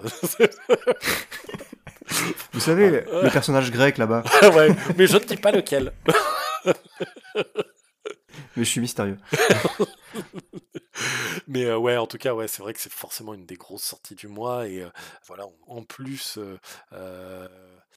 Vous 2.53 2.59
savez, 2.59 2.89
le 3.23 3.29
personnage 3.29 3.71
grec 3.71 3.97
là-bas. 3.97 4.23
ouais, 4.55 4.69
mais 4.97 5.07
je 5.07 5.17
ne 5.17 5.23
dis 5.23 5.37
pas 5.37 5.51
lequel. 5.51 5.91
Mais 8.61 8.65
je 8.65 8.69
suis 8.69 8.79
mystérieux. 8.79 9.17
Mais 11.47 11.65
euh, 11.65 11.79
ouais, 11.79 11.97
en 11.97 12.05
tout 12.05 12.19
cas, 12.19 12.35
ouais, 12.35 12.47
c'est 12.47 12.61
vrai 12.61 12.73
que 12.73 12.79
c'est 12.79 12.91
forcément 12.91 13.33
une 13.33 13.47
des 13.47 13.55
grosses 13.55 13.81
sorties 13.81 14.13
du 14.13 14.27
mois. 14.27 14.67
Et 14.67 14.83
euh, 14.83 14.89
voilà, 15.25 15.45
en 15.67 15.81
plus, 15.81 16.37
euh, 16.37 17.47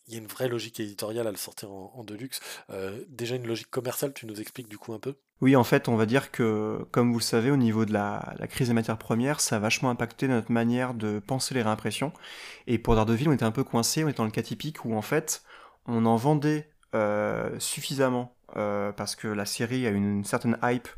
il 0.08 0.14
y 0.14 0.16
a 0.16 0.20
une 0.20 0.26
vraie 0.26 0.48
logique 0.48 0.80
éditoriale 0.80 1.26
à 1.26 1.30
le 1.30 1.36
sortir 1.36 1.70
en, 1.70 2.02
deluxe. 2.02 2.40
déjà 3.08 3.36
une 3.36 3.46
logique 3.46 3.70
commerciale, 3.70 4.14
tu 4.14 4.24
nous 4.24 4.40
expliques 4.40 4.70
du 4.70 4.78
coup 4.78 4.94
un 4.94 4.98
peu? 4.98 5.16
Oui, 5.42 5.54
en 5.54 5.64
fait, 5.64 5.88
on 5.88 5.96
va 5.96 6.06
dire 6.06 6.30
que, 6.30 6.78
comme 6.92 7.12
vous 7.12 7.18
le 7.18 7.24
savez, 7.24 7.50
au 7.50 7.58
niveau 7.58 7.84
de 7.84 7.92
la, 7.92 8.34
crise 8.48 8.68
des 8.68 8.74
matières 8.74 8.96
premières, 8.96 9.40
ça 9.40 9.56
a 9.56 9.58
vachement 9.58 9.90
impacté 9.90 10.28
notre 10.28 10.50
manière 10.50 10.94
de 10.94 11.18
penser 11.18 11.52
les 11.52 11.60
réimpressions. 11.60 12.10
Et 12.66 12.78
pour 12.78 12.94
Daredevil, 12.94 13.28
on 13.28 13.32
était 13.32 13.44
un 13.44 13.52
peu 13.52 13.64
coincé, 13.64 14.02
on 14.02 14.08
était 14.08 14.16
dans 14.16 14.24
le 14.24 14.30
cas 14.30 14.42
typique 14.42 14.86
où 14.86 14.94
en 14.94 15.02
fait, 15.02 15.42
on 15.84 16.06
en 16.06 16.16
vendait 16.16 16.70
suffisamment 17.58 18.34
parce 18.54 19.16
que 19.16 19.28
la 19.28 19.44
série 19.44 19.86
a 19.86 19.90
une 19.90 20.24
certaine 20.24 20.58
hype 20.62 20.88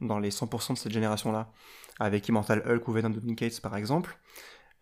dans 0.00 0.18
les 0.18 0.30
100% 0.30 0.74
de 0.74 0.78
cette 0.78 0.92
génération-là, 0.92 1.50
avec 1.98 2.28
Immortal 2.28 2.62
Hulk 2.66 2.86
ou 2.88 2.92
Venom 2.92 3.10
Duplicates 3.10 3.60
par 3.60 3.76
exemple. 3.76 4.18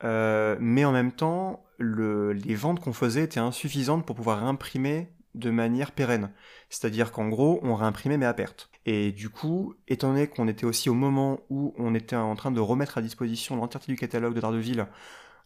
Euh, 0.03 0.57
mais 0.61 0.85
en 0.85 0.93
même 0.93 1.13
temps, 1.13 1.65
les 1.79 2.55
ventes 2.55 2.81
qu'on 2.81 2.93
faisait 2.93 3.25
étaient 3.25 3.41
insuffisantes 3.41 4.05
pour 4.05 4.17
pouvoir 4.17 4.41
réimprimer 4.41 5.13
de 5.35 5.51
manière 5.51 5.93
pérenne. 5.93 6.31
C'est-à-dire 6.69 7.13
qu'en 7.13 7.29
gros, 7.29 7.59
on 7.63 7.75
réimprimait 7.75 8.19
mais 8.19 8.27
à 8.27 8.35
perte. 8.35 8.71
Et 8.87 9.13
du 9.13 9.31
coup, 9.31 9.75
étant 9.89 10.09
donné 10.09 10.27
qu'on 10.27 10.47
était 10.47 10.67
aussi 10.67 10.91
au 10.91 10.95
moment 10.95 11.41
où 11.49 11.75
on 11.79 11.95
était 11.95 12.17
en 12.17 12.35
train 12.37 12.51
de 12.51 12.61
remettre 12.61 12.99
à 12.99 13.03
disposition 13.03 13.57
l'entièreté 13.57 13.93
du 13.93 13.99
catalogue 13.99 14.35
de 14.35 14.41
Daredevil, 14.41 14.87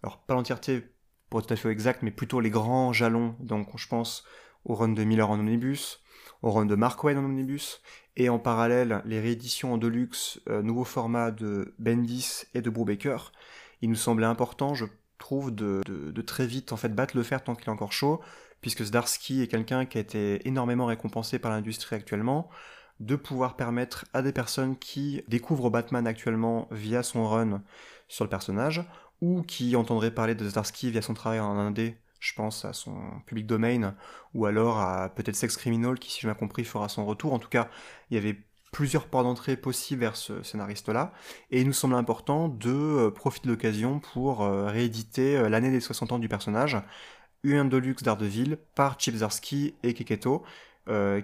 alors 0.03 0.19
pas 0.19 0.35
l'entièreté 0.35 0.83
pour 1.31 1.41
être 1.41 1.47
tout 1.47 1.55
à 1.55 1.57
fait 1.57 1.71
exact, 1.71 2.03
mais 2.03 2.11
plutôt 2.11 2.41
les 2.41 2.51
grands 2.51 2.93
jalons, 2.93 3.37
donc 3.39 3.69
je 3.77 3.87
pense 3.87 4.25
au 4.65 4.75
run 4.75 4.89
de 4.89 5.05
Miller 5.05 5.31
en 5.31 5.39
omnibus, 5.39 6.03
au 6.43 6.51
run 6.51 6.67
de 6.67 6.75
Mark 6.75 7.03
Wayne 7.03 7.19
en 7.19 7.25
omnibus, 7.25 7.81
et 8.17 8.29
en 8.29 8.39
parallèle 8.39 9.03
les 9.05 9.21
rééditions 9.21 9.73
en 9.73 9.79
deluxe, 9.79 10.41
euh, 10.49 10.63
nouveau 10.63 10.85
format 10.85 11.31
de 11.31 11.75
Bendis 11.79 12.45
et 12.55 12.63
de 12.63 12.71
Brubaker, 12.71 13.33
il 13.81 13.91
nous 13.91 13.97
semblait 13.97 14.27
important, 14.27 14.75
je 14.75 14.87
trouve, 15.19 15.55
de, 15.55 15.83
très 16.27 16.47
vite 16.47 16.73
en 16.73 16.77
fait 16.77 16.95
battre 16.95 17.17
le 17.17 17.23
fer 17.23 17.43
tant 17.43 17.55
qu'il 17.55 17.67
est 17.67 17.73
encore 17.73 17.93
chaud, 17.93 18.21
puisque 18.61 18.85
Zdarsky 18.85 19.43
est 19.43 19.47
quelqu'un 19.47 19.87
qui 19.87 19.99
a 19.99 20.01
été 20.01 20.47
énormément 20.49 20.87
récompensé 20.87 21.39
par 21.39 21.51
l'industrie 21.51 21.97
actuellement, 21.97 22.49
de 23.01 23.15
pouvoir 23.15 23.57
permettre 23.57 24.07
à 24.13 24.23
des 24.23 24.33
personnes 24.33 24.77
qui 24.77 25.23
découvrent 25.29 25.71
Batman 25.71 26.07
actuellement 26.07 26.67
via 26.73 27.05
son 27.05 27.29
run 27.29 27.63
sur 28.09 28.25
le 28.25 28.31
personnage, 28.31 28.85
ou 29.21 29.43
qui 29.43 29.77
entendraient 29.77 30.11
parler 30.13 30.35
de 30.35 30.49
Zdarsky 30.49 30.91
via 30.91 31.03
son 31.03 31.15
travail 31.15 31.41
en 31.41 31.57
indé 31.57 31.97
je 32.19 32.35
pense 32.35 32.65
à 32.65 32.73
son 32.73 32.97
public 33.27 33.47
domain, 33.47 33.95
ou 34.35 34.47
alors 34.47 34.79
à 34.79 35.09
peut-être 35.11 35.37
Sex 35.37 35.57
Criminal 35.57 35.99
qui, 35.99 36.11
si 36.11 36.21
je 36.21 36.29
m'ai 36.29 36.35
compris, 36.35 36.65
fera 36.65 36.89
son 36.89 37.07
retour. 37.07 37.33
En 37.33 37.39
tout 37.39 37.49
cas, 37.49 37.69
il 38.11 38.15
y 38.15 38.19
avait 38.19 38.39
plusieurs 38.73 39.07
ports 39.07 39.23
d'entrée 39.23 39.57
possibles 39.57 40.01
vers 40.01 40.17
ce 40.17 40.43
scénariste-là, 40.43 41.13
et 41.51 41.61
il 41.61 41.67
nous 41.67 41.73
semble 41.73 41.95
important 41.95 42.49
de 42.49 42.71
euh, 42.71 43.11
profiter 43.11 43.47
de 43.47 43.53
l'occasion 43.53 44.01
pour 44.01 44.43
euh, 44.43 44.67
rééditer 44.67 45.37
euh, 45.37 45.49
l'année 45.49 45.71
des 45.71 45.81
60 45.81 46.13
ans 46.13 46.19
du 46.19 46.29
personnage, 46.29 46.77
un 47.45 47.65
Deluxe 47.65 48.03
d'Ardeville 48.03 48.59
par 48.75 48.99
Chip 49.01 49.15
Zarsky 49.17 49.75
et 49.83 49.95
Keketo, 49.95 50.45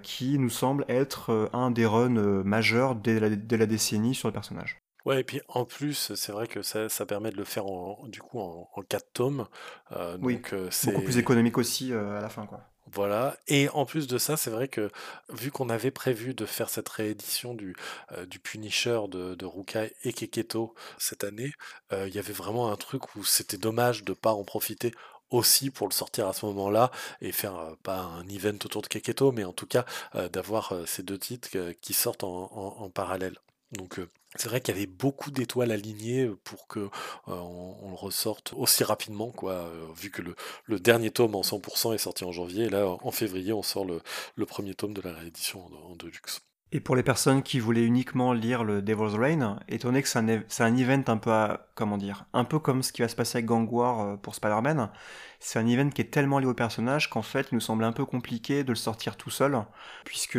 qui 0.02 0.38
nous 0.38 0.50
semble 0.50 0.85
être 0.88 1.50
un 1.52 1.70
des 1.70 1.87
runs 1.87 2.42
majeurs 2.44 2.94
de 2.94 3.57
la 3.57 3.66
décennie 3.66 4.14
sur 4.14 4.28
le 4.28 4.33
personnage. 4.33 4.84
Ouais, 5.04 5.20
et 5.20 5.24
puis 5.24 5.40
en 5.48 5.64
plus, 5.66 6.14
c'est 6.14 6.32
vrai 6.32 6.46
que 6.46 6.62
ça, 6.62 6.88
ça 6.88 7.04
permet 7.04 7.30
de 7.30 7.36
le 7.36 7.44
faire 7.44 7.66
en, 7.66 8.06
du 8.08 8.20
coup 8.20 8.40
en, 8.40 8.70
en 8.72 8.82
4 8.82 9.12
tomes. 9.12 9.46
Euh, 9.92 10.16
oui, 10.22 10.36
donc 10.36 10.54
c'est 10.70 10.92
beaucoup 10.92 11.02
plus 11.02 11.18
économique 11.18 11.58
aussi 11.58 11.92
euh, 11.92 12.18
à 12.18 12.22
la 12.22 12.28
fin, 12.28 12.46
quoi. 12.46 12.60
Voilà, 12.92 13.36
et 13.48 13.68
en 13.70 13.86
plus 13.86 14.06
de 14.06 14.18
ça, 14.18 14.36
c'est 14.36 14.50
vrai 14.50 14.68
que 14.68 14.90
vu 15.30 15.50
qu'on 15.50 15.68
avait 15.68 15.90
prévu 15.90 16.32
de 16.32 16.46
faire 16.46 16.68
cette 16.68 16.88
réédition 16.88 17.54
du, 17.54 17.74
euh, 18.12 18.24
du 18.26 18.38
Punisher 18.38 19.00
de, 19.08 19.34
de 19.34 19.46
Rukai 19.46 19.92
et 20.04 20.12
Keketo 20.12 20.74
cette 20.98 21.24
année, 21.24 21.52
il 21.92 22.14
y 22.14 22.18
avait 22.18 22.32
vraiment 22.32 22.70
un 22.70 22.76
truc 22.76 23.14
où 23.16 23.24
c'était 23.24 23.56
dommage 23.56 24.04
de 24.04 24.12
pas 24.12 24.32
en 24.32 24.44
profiter 24.44 24.92
aussi 25.30 25.70
pour 25.70 25.88
le 25.88 25.92
sortir 25.92 26.28
à 26.28 26.32
ce 26.32 26.44
moment-là 26.46 26.90
et 27.20 27.32
faire 27.32 27.74
pas 27.82 28.00
un 28.00 28.28
event 28.28 28.58
autour 28.64 28.82
de 28.82 28.88
Keketo, 28.88 29.32
mais 29.32 29.44
en 29.44 29.52
tout 29.52 29.66
cas 29.66 29.84
d'avoir 30.32 30.74
ces 30.86 31.02
deux 31.02 31.18
titres 31.18 31.48
qui 31.80 31.94
sortent 31.94 32.24
en, 32.24 32.50
en, 32.52 32.82
en 32.84 32.90
parallèle. 32.90 33.38
Donc 33.72 34.00
c'est 34.37 34.49
vrai 34.49 34.61
qu'il 34.61 34.75
y 34.75 34.77
avait 34.77 34.87
beaucoup 34.87 35.31
d'étoiles 35.31 35.70
alignées 35.70 36.29
pour 36.44 36.66
que 36.66 36.88
on, 37.27 37.90
le 37.90 37.97
ressorte 37.97 38.53
aussi 38.57 38.85
rapidement, 38.85 39.31
quoi, 39.31 39.70
vu 39.97 40.11
que 40.11 40.23
le, 40.23 40.81
dernier 40.81 41.11
tome 41.11 41.35
en 41.35 41.42
100% 41.42 41.94
est 41.94 41.99
sorti 41.99 42.25
en 42.25 42.33
janvier, 42.33 42.64
et 42.64 42.68
là 42.68 42.87
en 42.87 43.11
février 43.11 43.53
on 43.53 43.62
sort 43.62 43.85
le, 43.85 44.47
premier 44.47 44.75
tome 44.75 44.92
de 44.92 45.01
la 45.01 45.12
réédition 45.12 45.64
en, 45.88 45.94
Deluxe. 45.97 46.42
Et 46.73 46.81
pour 46.81 46.97
les 46.97 47.05
personnes 47.05 47.44
qui 47.44 47.61
voulaient 47.61 47.85
uniquement 47.85 48.33
lire 48.33 48.64
le 48.64 48.83
Devil's 48.83 49.14
Reign, 49.14 49.61
étant 49.68 49.88
donné 49.88 50.03
que 50.03 50.09
c'est 50.09 50.18
un, 50.18 50.29
un 50.29 50.77
event 50.77 51.05
un 51.07 51.16
peu, 51.18 51.31
comment 51.77 51.97
dire, 51.97 52.27
un 52.33 52.44
peu 52.44 52.59
comme 52.59 52.83
ce 52.83 52.92
qui 52.92 53.03
va 53.03 53.09
se 53.09 53.14
passer 53.14 53.38
avec 53.38 53.47
Gang 53.47 53.70
War 53.73 54.18
pour 54.20 54.35
Spider-Man, 54.35 54.90
c'est 55.38 55.61
un 55.61 55.66
event 55.68 55.90
qui 55.90 56.01
est 56.01 56.11
tellement 56.11 56.40
lié 56.40 56.47
au 56.47 56.55
personnage 56.55 57.11
qu'en 57.11 57.23
fait, 57.23 57.49
il 57.53 57.55
nous 57.55 57.61
semble 57.61 57.85
un 57.85 57.92
peu 57.92 58.05
compliqué 58.05 58.64
de 58.64 58.70
le 58.70 58.77
sortir 58.77 59.16
tout 59.16 59.31
seul, 59.31 59.57
puisque 60.05 60.38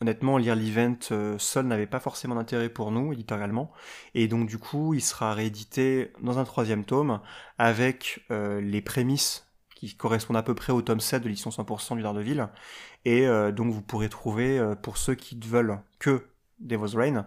honnêtement, 0.00 0.38
lire 0.38 0.54
l'event 0.54 0.96
euh, 1.10 1.38
seul 1.38 1.66
n'avait 1.66 1.86
pas 1.86 2.00
forcément 2.00 2.34
d'intérêt 2.34 2.68
pour 2.68 2.90
nous, 2.90 3.12
éditorialement. 3.12 3.72
Et 4.14 4.28
donc, 4.28 4.48
du 4.48 4.58
coup, 4.58 4.94
il 4.94 5.00
sera 5.00 5.34
réédité 5.34 6.12
dans 6.20 6.38
un 6.38 6.44
troisième 6.44 6.84
tome 6.84 7.20
avec 7.58 8.24
euh, 8.30 8.60
les 8.60 8.82
prémices 8.82 9.46
qui 9.74 9.94
correspondent 9.94 10.38
à 10.38 10.42
peu 10.42 10.54
près 10.54 10.72
au 10.72 10.82
tome 10.82 11.00
7 11.00 11.22
de 11.22 11.28
l'édition 11.28 11.50
100% 11.50 11.96
du 11.96 12.02
Daredevil. 12.02 12.48
Et 13.04 13.26
euh, 13.26 13.52
donc, 13.52 13.72
vous 13.72 13.82
pourrez 13.82 14.08
trouver, 14.08 14.60
pour 14.82 14.96
ceux 14.96 15.14
qui 15.14 15.38
veulent 15.38 15.78
que 15.98 16.26
Devil's 16.60 16.94
Reign, 16.94 17.24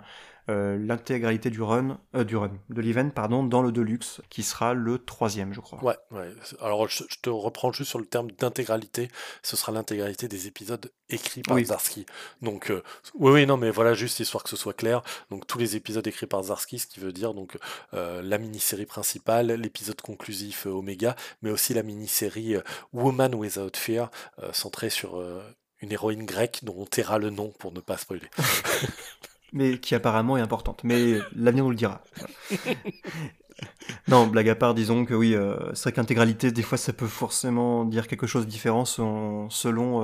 l'intégralité 0.49 1.49
du 1.49 1.61
run, 1.61 1.99
euh, 2.15 2.23
du 2.23 2.35
run, 2.35 2.51
de 2.69 2.81
l'event, 2.81 3.09
pardon, 3.09 3.43
dans 3.43 3.61
le 3.61 3.71
Deluxe, 3.71 4.21
qui 4.29 4.43
sera 4.43 4.73
le 4.73 4.97
troisième, 4.97 5.53
je 5.53 5.59
crois. 5.59 5.83
Ouais, 5.83 5.95
ouais. 6.11 6.29
Alors, 6.61 6.87
je, 6.87 7.03
te 7.21 7.29
reprends 7.29 7.71
juste 7.71 7.89
sur 7.89 7.99
le 7.99 8.05
terme 8.05 8.31
d'intégralité. 8.31 9.09
Ce 9.43 9.55
sera 9.55 9.71
l'intégralité 9.71 10.27
des 10.27 10.47
épisodes 10.47 10.91
écrits 11.09 11.41
par 11.41 11.59
Zarski. 11.59 12.05
Donc, 12.41 12.71
euh, 12.71 12.83
oui, 13.15 13.31
oui, 13.31 13.45
non, 13.45 13.57
mais 13.57 13.69
voilà, 13.69 13.93
juste 13.93 14.19
histoire 14.19 14.43
que 14.43 14.49
ce 14.49 14.57
soit 14.57 14.73
clair. 14.73 15.03
Donc, 15.29 15.45
tous 15.45 15.59
les 15.59 15.75
épisodes 15.75 16.05
écrits 16.07 16.27
par 16.27 16.43
Zarski, 16.43 16.79
ce 16.79 16.87
qui 16.87 16.99
veut 16.99 17.13
dire 17.13 17.33
donc 17.33 17.57
la 17.91 18.37
mini-série 18.37 18.85
principale, 18.85 19.51
l'épisode 19.51 20.01
conclusif 20.01 20.65
Omega, 20.65 21.15
mais 21.41 21.51
aussi 21.51 21.73
la 21.73 21.83
mini-série 21.83 22.55
Woman 22.93 23.35
Without 23.35 23.75
Fear, 23.75 24.09
centrée 24.51 24.89
sur 24.89 25.21
une 25.81 25.91
héroïne 25.91 26.25
grecque 26.25 26.59
dont 26.63 26.75
on 26.77 26.85
taira 26.85 27.17
le 27.19 27.29
nom 27.29 27.53
pour 27.59 27.71
ne 27.71 27.79
pas 27.79 27.97
spoiler. 27.97 28.29
mais 29.53 29.79
qui 29.79 29.95
apparemment 29.95 30.37
est 30.37 30.41
importante. 30.41 30.83
Mais 30.83 31.19
l'avenir 31.35 31.63
nous 31.63 31.71
le 31.71 31.75
dira. 31.75 32.01
non, 34.07 34.27
blague 34.27 34.49
à 34.49 34.55
part, 34.55 34.73
disons 34.73 35.05
que 35.05 35.13
oui, 35.13 35.35
euh, 35.35 35.73
c'est 35.73 35.83
vrai 35.83 35.91
qu'intégralité, 35.93 36.51
des 36.51 36.61
fois, 36.61 36.77
ça 36.77 36.93
peut 36.93 37.07
forcément 37.07 37.85
dire 37.85 38.07
quelque 38.07 38.27
chose 38.27 38.45
de 38.45 38.51
différent 38.51 38.85
selon, 38.85 39.49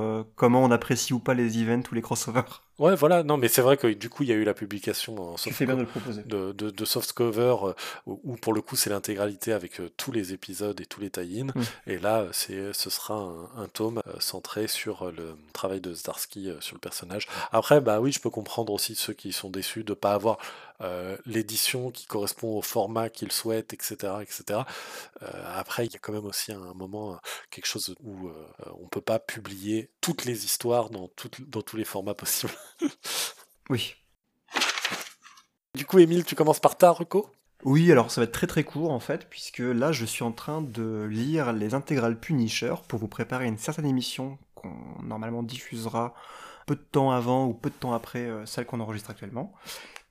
euh, 0.00 0.22
comment 0.36 0.62
on 0.62 0.70
apprécie 0.70 1.12
ou 1.12 1.18
pas 1.18 1.34
les 1.34 1.58
events 1.58 1.82
ou 1.90 1.94
les 1.94 2.02
crossovers. 2.02 2.65
Ouais, 2.78 2.94
voilà, 2.94 3.22
non, 3.22 3.36
mais 3.36 3.48
c'est 3.48 3.62
vrai 3.62 3.76
que 3.76 3.86
du 3.86 4.10
coup, 4.10 4.22
il 4.22 4.28
y 4.28 4.32
a 4.32 4.34
eu 4.34 4.44
la 4.44 4.54
publication 4.54 5.32
en 5.32 5.36
soft 5.36 5.62
bien 5.62 5.76
de, 5.76 5.80
le 5.80 5.86
proposer. 5.86 6.22
de, 6.24 6.52
de, 6.52 6.84
soft 6.84 7.12
cover, 7.12 7.56
euh, 7.62 7.72
où, 8.06 8.36
pour 8.36 8.52
le 8.52 8.60
coup, 8.60 8.76
c'est 8.76 8.90
l'intégralité 8.90 9.52
avec 9.52 9.80
tous 9.96 10.12
les 10.12 10.32
épisodes 10.32 10.78
et 10.80 10.86
tous 10.86 11.00
les 11.00 11.10
tie-ins. 11.10 11.46
Mm. 11.46 11.62
Et 11.86 11.98
là, 11.98 12.26
c'est, 12.32 12.72
ce 12.72 12.90
sera 12.90 13.14
un, 13.56 13.66
tome 13.72 14.02
centré 14.20 14.68
sur 14.68 15.10
le 15.10 15.36
travail 15.52 15.80
de 15.80 15.92
Zdarsky 15.94 16.50
sur 16.60 16.74
le 16.74 16.80
personnage. 16.80 17.26
Après, 17.50 17.80
bah 17.80 18.00
oui, 18.00 18.12
je 18.12 18.20
peux 18.20 18.30
comprendre 18.30 18.72
aussi 18.72 18.94
ceux 18.94 19.12
qui 19.12 19.32
sont 19.32 19.50
déçus 19.50 19.82
de 19.82 19.92
ne 19.92 19.94
pas 19.94 20.12
avoir 20.12 20.38
euh, 20.82 21.16
l'édition 21.24 21.90
qui 21.90 22.06
correspond 22.06 22.58
au 22.58 22.62
format 22.62 23.08
qu'ils 23.08 23.32
souhaitent, 23.32 23.72
etc. 23.72 24.14
etc. 24.20 24.60
Euh, 25.22 25.26
après, 25.54 25.86
il 25.86 25.92
y 25.92 25.96
a 25.96 25.98
quand 25.98 26.12
même 26.12 26.26
aussi 26.26 26.52
un 26.52 26.74
moment, 26.74 27.14
euh, 27.14 27.16
quelque 27.50 27.66
chose 27.66 27.94
où 28.02 28.30
on 28.66 28.82
ne 28.82 28.88
peut 28.88 29.00
pas 29.00 29.18
publier 29.18 29.90
toutes 30.00 30.24
les 30.24 30.44
histoires 30.44 30.90
dans, 30.90 31.10
dans 31.48 31.62
tous 31.62 31.76
les 31.76 31.84
formats 31.84 32.14
possibles. 32.14 32.52
Oui. 33.70 33.94
Du 35.74 35.84
coup, 35.84 35.98
Émile, 35.98 36.24
tu 36.24 36.34
commences 36.34 36.60
par 36.60 36.76
ta 36.76 36.90
reco? 36.90 37.30
Oui, 37.64 37.90
alors 37.90 38.10
ça 38.10 38.20
va 38.20 38.24
être 38.24 38.32
très 38.32 38.46
très 38.46 38.64
court 38.64 38.92
en 38.92 39.00
fait, 39.00 39.28
puisque 39.28 39.58
là 39.58 39.90
je 39.90 40.04
suis 40.04 40.22
en 40.22 40.30
train 40.30 40.60
de 40.60 41.06
lire 41.10 41.52
les 41.52 41.74
intégrales 41.74 42.18
Punisher 42.18 42.74
pour 42.86 42.98
vous 42.98 43.08
préparer 43.08 43.46
une 43.46 43.58
certaine 43.58 43.86
émission 43.86 44.38
qu'on 44.54 44.72
normalement 45.02 45.42
diffusera 45.42 46.14
peu 46.66 46.76
de 46.76 46.80
temps 46.80 47.10
avant 47.10 47.46
ou 47.46 47.54
peu 47.54 47.70
de 47.70 47.74
temps 47.74 47.92
après 47.92 48.28
celle 48.44 48.66
qu'on 48.66 48.80
enregistre 48.80 49.10
actuellement. 49.10 49.52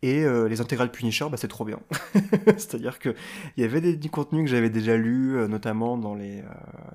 Et 0.05 0.23
euh, 0.23 0.47
les 0.47 0.61
intégrales 0.61 0.91
Punisher, 0.91 1.25
bah, 1.31 1.37
c'est 1.37 1.47
trop 1.47 1.65
bien. 1.65 1.79
C'est-à-dire 2.57 2.99
qu'il 2.99 3.15
y 3.57 3.63
avait 3.63 3.81
des, 3.81 4.09
contenus 4.09 4.43
que 4.43 4.51
j'avais 4.51 4.69
déjà 4.69 4.95
lus, 4.95 5.35
euh, 5.35 5.47
notamment 5.47 5.97
dans 5.97 6.13
les, 6.13 6.41
euh, 6.41 6.45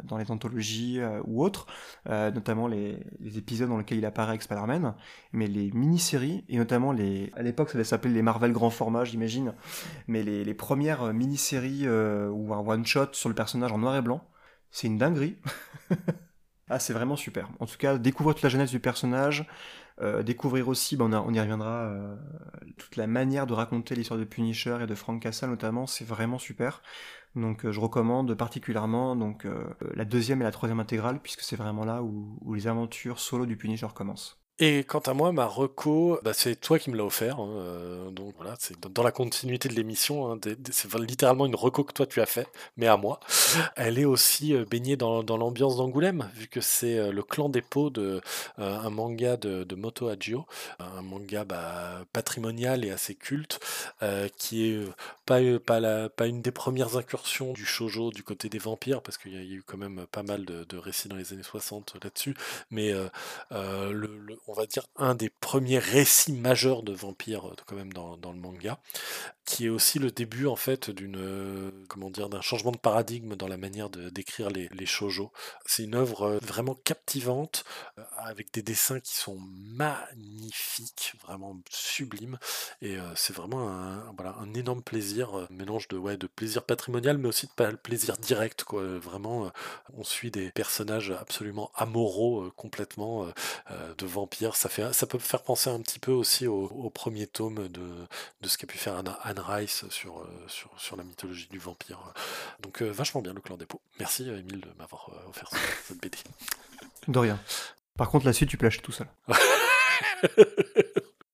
dans 0.05 0.17
les 0.17 0.31
anthologies 0.31 1.01
ou 1.25 1.43
autres, 1.43 1.67
notamment 2.07 2.69
les, 2.69 3.01
épisodes 3.37 3.69
dans 3.69 3.79
lesquels 3.79 3.99
il 3.99 4.07
apparaît 4.07 4.31
avec 4.31 4.43
Spider-Man, 4.43 4.95
mais 5.33 5.49
les 5.49 5.73
mini-séries, 5.73 6.45
et 6.49 6.57
notamment 6.57 6.93
les... 6.93 7.33
À 7.35 7.43
l'époque, 7.43 7.71
ça 7.71 7.75
devait 7.75 7.85
s'appeler 7.85 8.15
les 8.15 8.23
Marvel 8.23 8.53
grand 8.53 8.71
format, 8.71 9.03
j'imagine, 9.03 9.55
mais 10.07 10.23
les, 10.23 10.45
les 10.45 10.55
premières 10.55 11.13
mini-séries 11.13 11.89
ou 11.89 12.55
un 12.55 12.61
one-shot 12.61 13.09
sur 13.13 13.29
le 13.29 13.35
personnage 13.35 13.73
en 13.73 13.79
noir 13.79 13.97
et 13.97 14.03
blanc, 14.03 14.23
c'est 14.71 14.87
une 14.87 14.99
dinguerie. 14.99 15.37
ah, 16.69 16.79
c'est 16.79 16.93
vraiment 16.93 17.17
super. 17.17 17.49
En 17.59 17.67
tout 17.67 17.77
cas, 17.77 17.99
découvrir 17.99 18.37
toute 18.37 18.45
la 18.45 18.51
jeunesse 18.51 18.71
du 18.71 18.79
personnage, 18.79 19.47
euh, 20.01 20.23
découvrir 20.23 20.69
aussi, 20.69 20.97
ben 20.97 21.13
on, 21.13 21.33
y 21.35 21.41
reviendra, 21.41 21.83
euh, 21.83 22.17
toute 22.79 22.97
la 22.97 23.07
manière 23.07 23.47
de 23.47 23.53
raconter 23.53 23.95
l'histoire 23.95 24.19
de 24.19 24.25
Punisher 24.25 24.79
et 24.83 24.87
de 24.87 24.95
Frank 24.95 25.21
Castle 25.21 25.49
notamment, 25.49 25.87
c'est 25.87 26.07
vraiment 26.07 26.39
super. 26.39 26.83
Donc 27.37 27.65
euh, 27.65 27.73
je 27.73 27.81
recommande 27.81 28.35
particulièrement 28.35 29.15
donc 29.15 29.47
la 29.95 30.05
deuxième 30.05 30.41
et 30.41 30.45
la 30.45 30.51
troisième 30.51 30.81
intégrale 30.81 31.21
puisque 31.21 31.43
c'est 31.43 31.57
vraiment 31.57 31.85
là 31.85 32.03
où, 32.03 32.39
où 32.41 32.55
les 32.55 32.67
aventures 32.67 33.21
solo 33.21 33.47
du 33.47 33.57
Punisher 33.57 33.89
commencent. 33.95 34.40
Et 34.63 34.85
quant 34.85 35.01
à 35.01 35.15
moi, 35.15 35.33
ma 35.33 35.47
reco, 35.47 36.21
bah, 36.23 36.35
c'est 36.35 36.55
toi 36.55 36.79
qui 36.79 36.91
me 36.91 36.97
l'as 36.99 37.05
offert. 37.07 37.41
Hein, 37.41 37.49
euh, 37.49 38.11
donc 38.11 38.35
voilà, 38.37 38.57
c'est 38.59 38.79
dans, 38.79 39.03
la 39.03 39.11
continuité 39.11 39.71
de 39.71 39.75
l'émission. 39.75 40.31
Hein, 40.31 40.39
c'est 40.71 40.95
littéralement 40.97 41.47
une 41.47 41.55
reco 41.55 41.83
que 41.83 41.95
toi 41.95 42.07
tu 42.07 42.21
as 42.21 42.27
fait, 42.27 42.47
mais 42.77 42.87
à 42.87 42.99
moi. 42.99 43.21
Elle 43.75 43.99
est 43.99 44.05
aussi 44.05 44.55
euh, 44.55 44.67
baignée 44.67 44.99
dans, 44.99 45.23
l'ambiance 45.23 45.79
d'Angoulême, 45.79 46.31
vu 46.35 46.47
que 46.47 46.61
c'est 46.61 46.99
euh, 46.99 47.11
le 47.11 47.23
clan 47.23 47.49
des 47.49 47.63
pots 47.63 47.89
de 47.89 48.21
un 48.59 48.91
manga 48.91 49.39
de, 49.39 49.75
Moto 49.75 50.09
Hagio, 50.09 50.45
un 50.79 51.01
manga 51.01 51.45
bah, 51.45 52.05
patrimonial 52.13 52.85
et 52.85 52.91
assez 52.91 53.15
culte, 53.15 53.61
qui 54.37 54.67
est 54.67 54.79
pas, 55.25 55.41
pas, 55.65 55.81
la, 55.81 56.11
pas 56.11 56.27
une 56.27 56.43
des 56.43 56.51
premières 56.51 56.99
incursions 56.99 57.55
du 57.55 57.65
shojo 57.65 58.11
du 58.11 58.23
côté 58.23 58.51
des 58.51 58.59
vampires, 58.59 59.01
parce 59.01 59.17
qu'il 59.17 59.33
y, 59.33 59.39
a 59.39 59.57
eu 59.57 59.63
quand 59.65 59.79
même 59.79 60.05
pas 60.13 60.23
mal 60.23 60.45
de, 60.45 60.77
récits 60.77 61.09
dans 61.09 61.17
les 61.17 61.33
années 61.33 61.43
60 61.43 61.97
là-dessus, 62.03 62.35
mais 62.71 62.93
le 63.51 64.37
on 64.51 64.53
va 64.53 64.67
dire, 64.67 64.87
un 64.97 65.15
des 65.15 65.29
premiers 65.29 65.79
récits 65.79 66.33
majeurs 66.33 66.83
de 66.83 66.93
vampires 66.93 67.49
euh, 67.49 67.55
quand 67.67 67.77
même 67.77 67.93
dans, 67.93 68.17
le 68.33 68.39
manga, 68.39 68.81
qui 69.45 69.67
est 69.67 69.69
aussi 69.69 70.01
le 70.01 70.11
début 70.11 70.47
en 70.47 70.57
fait 70.57 70.91
d'une 70.91 71.19
euh, 71.19 71.71
comment 71.89 72.11
dire 72.11 72.29
d'un 72.29 72.41
changement 72.41 72.73
de 72.73 72.79
paradigme 72.79 73.37
dans 73.37 73.47
la 73.47 73.57
manière 73.57 73.91
de 73.91 74.11
d'écrire 74.11 74.51
les, 74.51 74.69
les 74.73 74.87
shojo. 74.87 75.31
C'est 75.67 75.85
une 75.85 75.95
œuvre 75.95 76.23
euh, 76.23 76.39
vraiment 76.43 76.75
captivante 76.75 77.65
avec 78.17 78.53
des 78.53 78.63
dessins 78.63 78.99
qui 78.99 79.15
sont 79.17 79.39
magnifiques, 79.39 81.13
vraiment 81.23 81.57
sublimes 81.71 82.39
et 82.83 82.99
c'est 83.15 83.35
vraiment 83.35 83.71
un, 83.71 84.13
voilà, 84.17 84.37
un 84.41 84.53
énorme 84.55 84.83
plaisir, 84.83 85.47
mélange 85.51 85.89
de 85.89 85.97
ouais 85.97 86.17
de 86.17 86.27
plaisir 86.27 86.65
patrimonial 86.65 87.19
mais 87.19 87.29
aussi 87.29 87.47
de 87.47 87.77
plaisir 87.77 88.17
direct 88.17 88.65
quoi. 88.65 88.83
Vraiment, 88.99 89.51
on 89.97 90.05
suit 90.05 90.31
des 90.31 90.51
personnages 90.51 91.11
absolument 91.11 91.71
amoraux 91.75 92.51
complètement 92.57 93.27
de 93.99 94.07
vampires 94.07 94.40
ça, 94.53 94.69
fait, 94.69 94.93
ça 94.93 95.07
peut 95.07 95.19
faire 95.19 95.43
penser 95.43 95.71
un 95.71 95.81
petit 95.81 95.99
peu 95.99 96.13
aussi 96.13 96.47
au, 96.47 96.91
premier 96.91 97.27
tome 97.27 97.69
de, 97.69 97.89
de 98.41 98.49
ce 98.49 98.59
qu'a 98.59 98.67
pu 98.67 98.79
faire 98.79 98.95
Anne, 98.97 99.39
Rice 99.39 99.85
sur, 99.91 100.19
euh, 100.19 100.27
sur, 100.49 100.71
sur, 100.79 100.97
la 100.97 101.05
mythologie 101.05 101.49
du 101.51 101.59
vampire. 101.59 101.99
Donc 102.61 102.83
euh, 102.83 102.91
vachement 102.91 103.23
bien 103.23 103.33
le 103.33 103.41
clan 103.41 103.57
des 103.57 103.67
pots. 103.67 103.81
Merci 103.99 104.29
Emile 104.29 104.61
de 104.61 104.69
m'avoir 104.79 105.11
euh, 105.11 105.29
offert 105.31 105.51
cette 105.85 106.01
BD. 106.01 106.19
De 107.09 107.19
rien. 107.19 107.41
Par 107.97 108.11
contre, 108.11 108.27
la 108.27 108.33
suite, 108.33 108.49
tu 108.49 108.57
lâcher 108.57 108.81
tout 108.81 108.93
seul. 108.93 109.09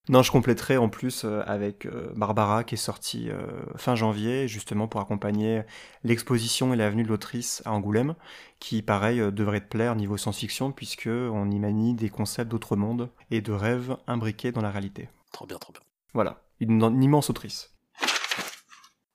Non, 0.09 0.23
je 0.23 0.31
compléterai 0.31 0.77
en 0.77 0.89
plus 0.89 1.25
euh, 1.25 1.43
avec 1.47 1.87
euh, 1.87 2.13
Barbara 2.15 2.63
qui 2.63 2.77
est 2.77 2.79
sortie 2.79 3.29
euh, 3.29 3.47
fin 3.77 3.97
janvier, 3.97 4.47
justement 4.47 4.87
pour 4.87 5.01
accompagner 5.01 5.63
l'exposition 6.05 6.73
et 6.73 6.77
la 6.77 6.91
venue 6.91 7.03
de 7.03 7.09
l'autrice 7.09 7.61
à 7.65 7.73
Angoulême, 7.73 8.15
qui 8.61 8.83
pareil 8.83 9.21
devrait 9.33 9.61
te 9.61 9.69
plaire 9.69 9.97
niveau 9.97 10.17
science-fiction 10.17 10.71
puisque 10.71 11.09
on 11.09 11.51
y 11.51 11.59
manie 11.59 11.95
des 11.95 12.09
concepts 12.09 12.51
d'autres 12.51 12.77
mondes 12.77 13.11
et 13.33 13.41
de 13.41 13.53
rêves 13.53 13.97
imbriqués 14.07 14.53
dans 14.53 14.63
la 14.63 14.71
réalité. 14.71 15.09
Trop 15.33 15.47
bien, 15.47 15.59
trop 15.59 15.73
bien. 15.73 15.83
Voilà, 16.15 16.41
une 16.61 17.03
immense 17.03 17.29
autrice. 17.29 17.76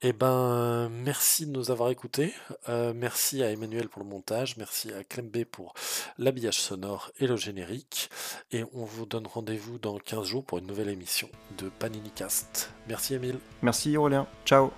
Eh 0.04 0.14
ben, 0.14 0.90
merci 0.90 1.46
de 1.46 1.52
nous 1.52 1.70
avoir 1.70 1.92
écoutés. 1.92 2.34
Euh, 2.70 2.92
merci 2.96 3.44
à 3.44 3.52
Emmanuel 3.52 3.88
pour 3.88 4.02
le 4.02 4.10
montage. 4.10 4.58
Merci 4.58 4.92
à 4.92 5.04
Clembe 5.04 5.44
pour 5.46 5.76
l'habillage 6.18 6.60
sonore 6.60 7.12
et 7.20 7.28
le 7.28 7.38
générique. 7.38 8.10
Et 8.52 8.64
on 8.74 8.84
vous 8.84 9.06
donne 9.06 9.28
rendez-vous 9.28 9.78
dans 9.78 10.00
15 10.00 10.26
jours 10.26 10.44
pour 10.44 10.58
une 10.58 10.66
nouvelle 10.66 10.90
émission 10.90 11.30
de 11.60 11.70
Panini 11.70 12.10
Cast. 12.10 12.72
Merci 12.88 13.14
Emile. 13.14 13.38
Merci 13.62 13.96
Aurélien. 13.96 14.26
Ciao. 14.44 14.72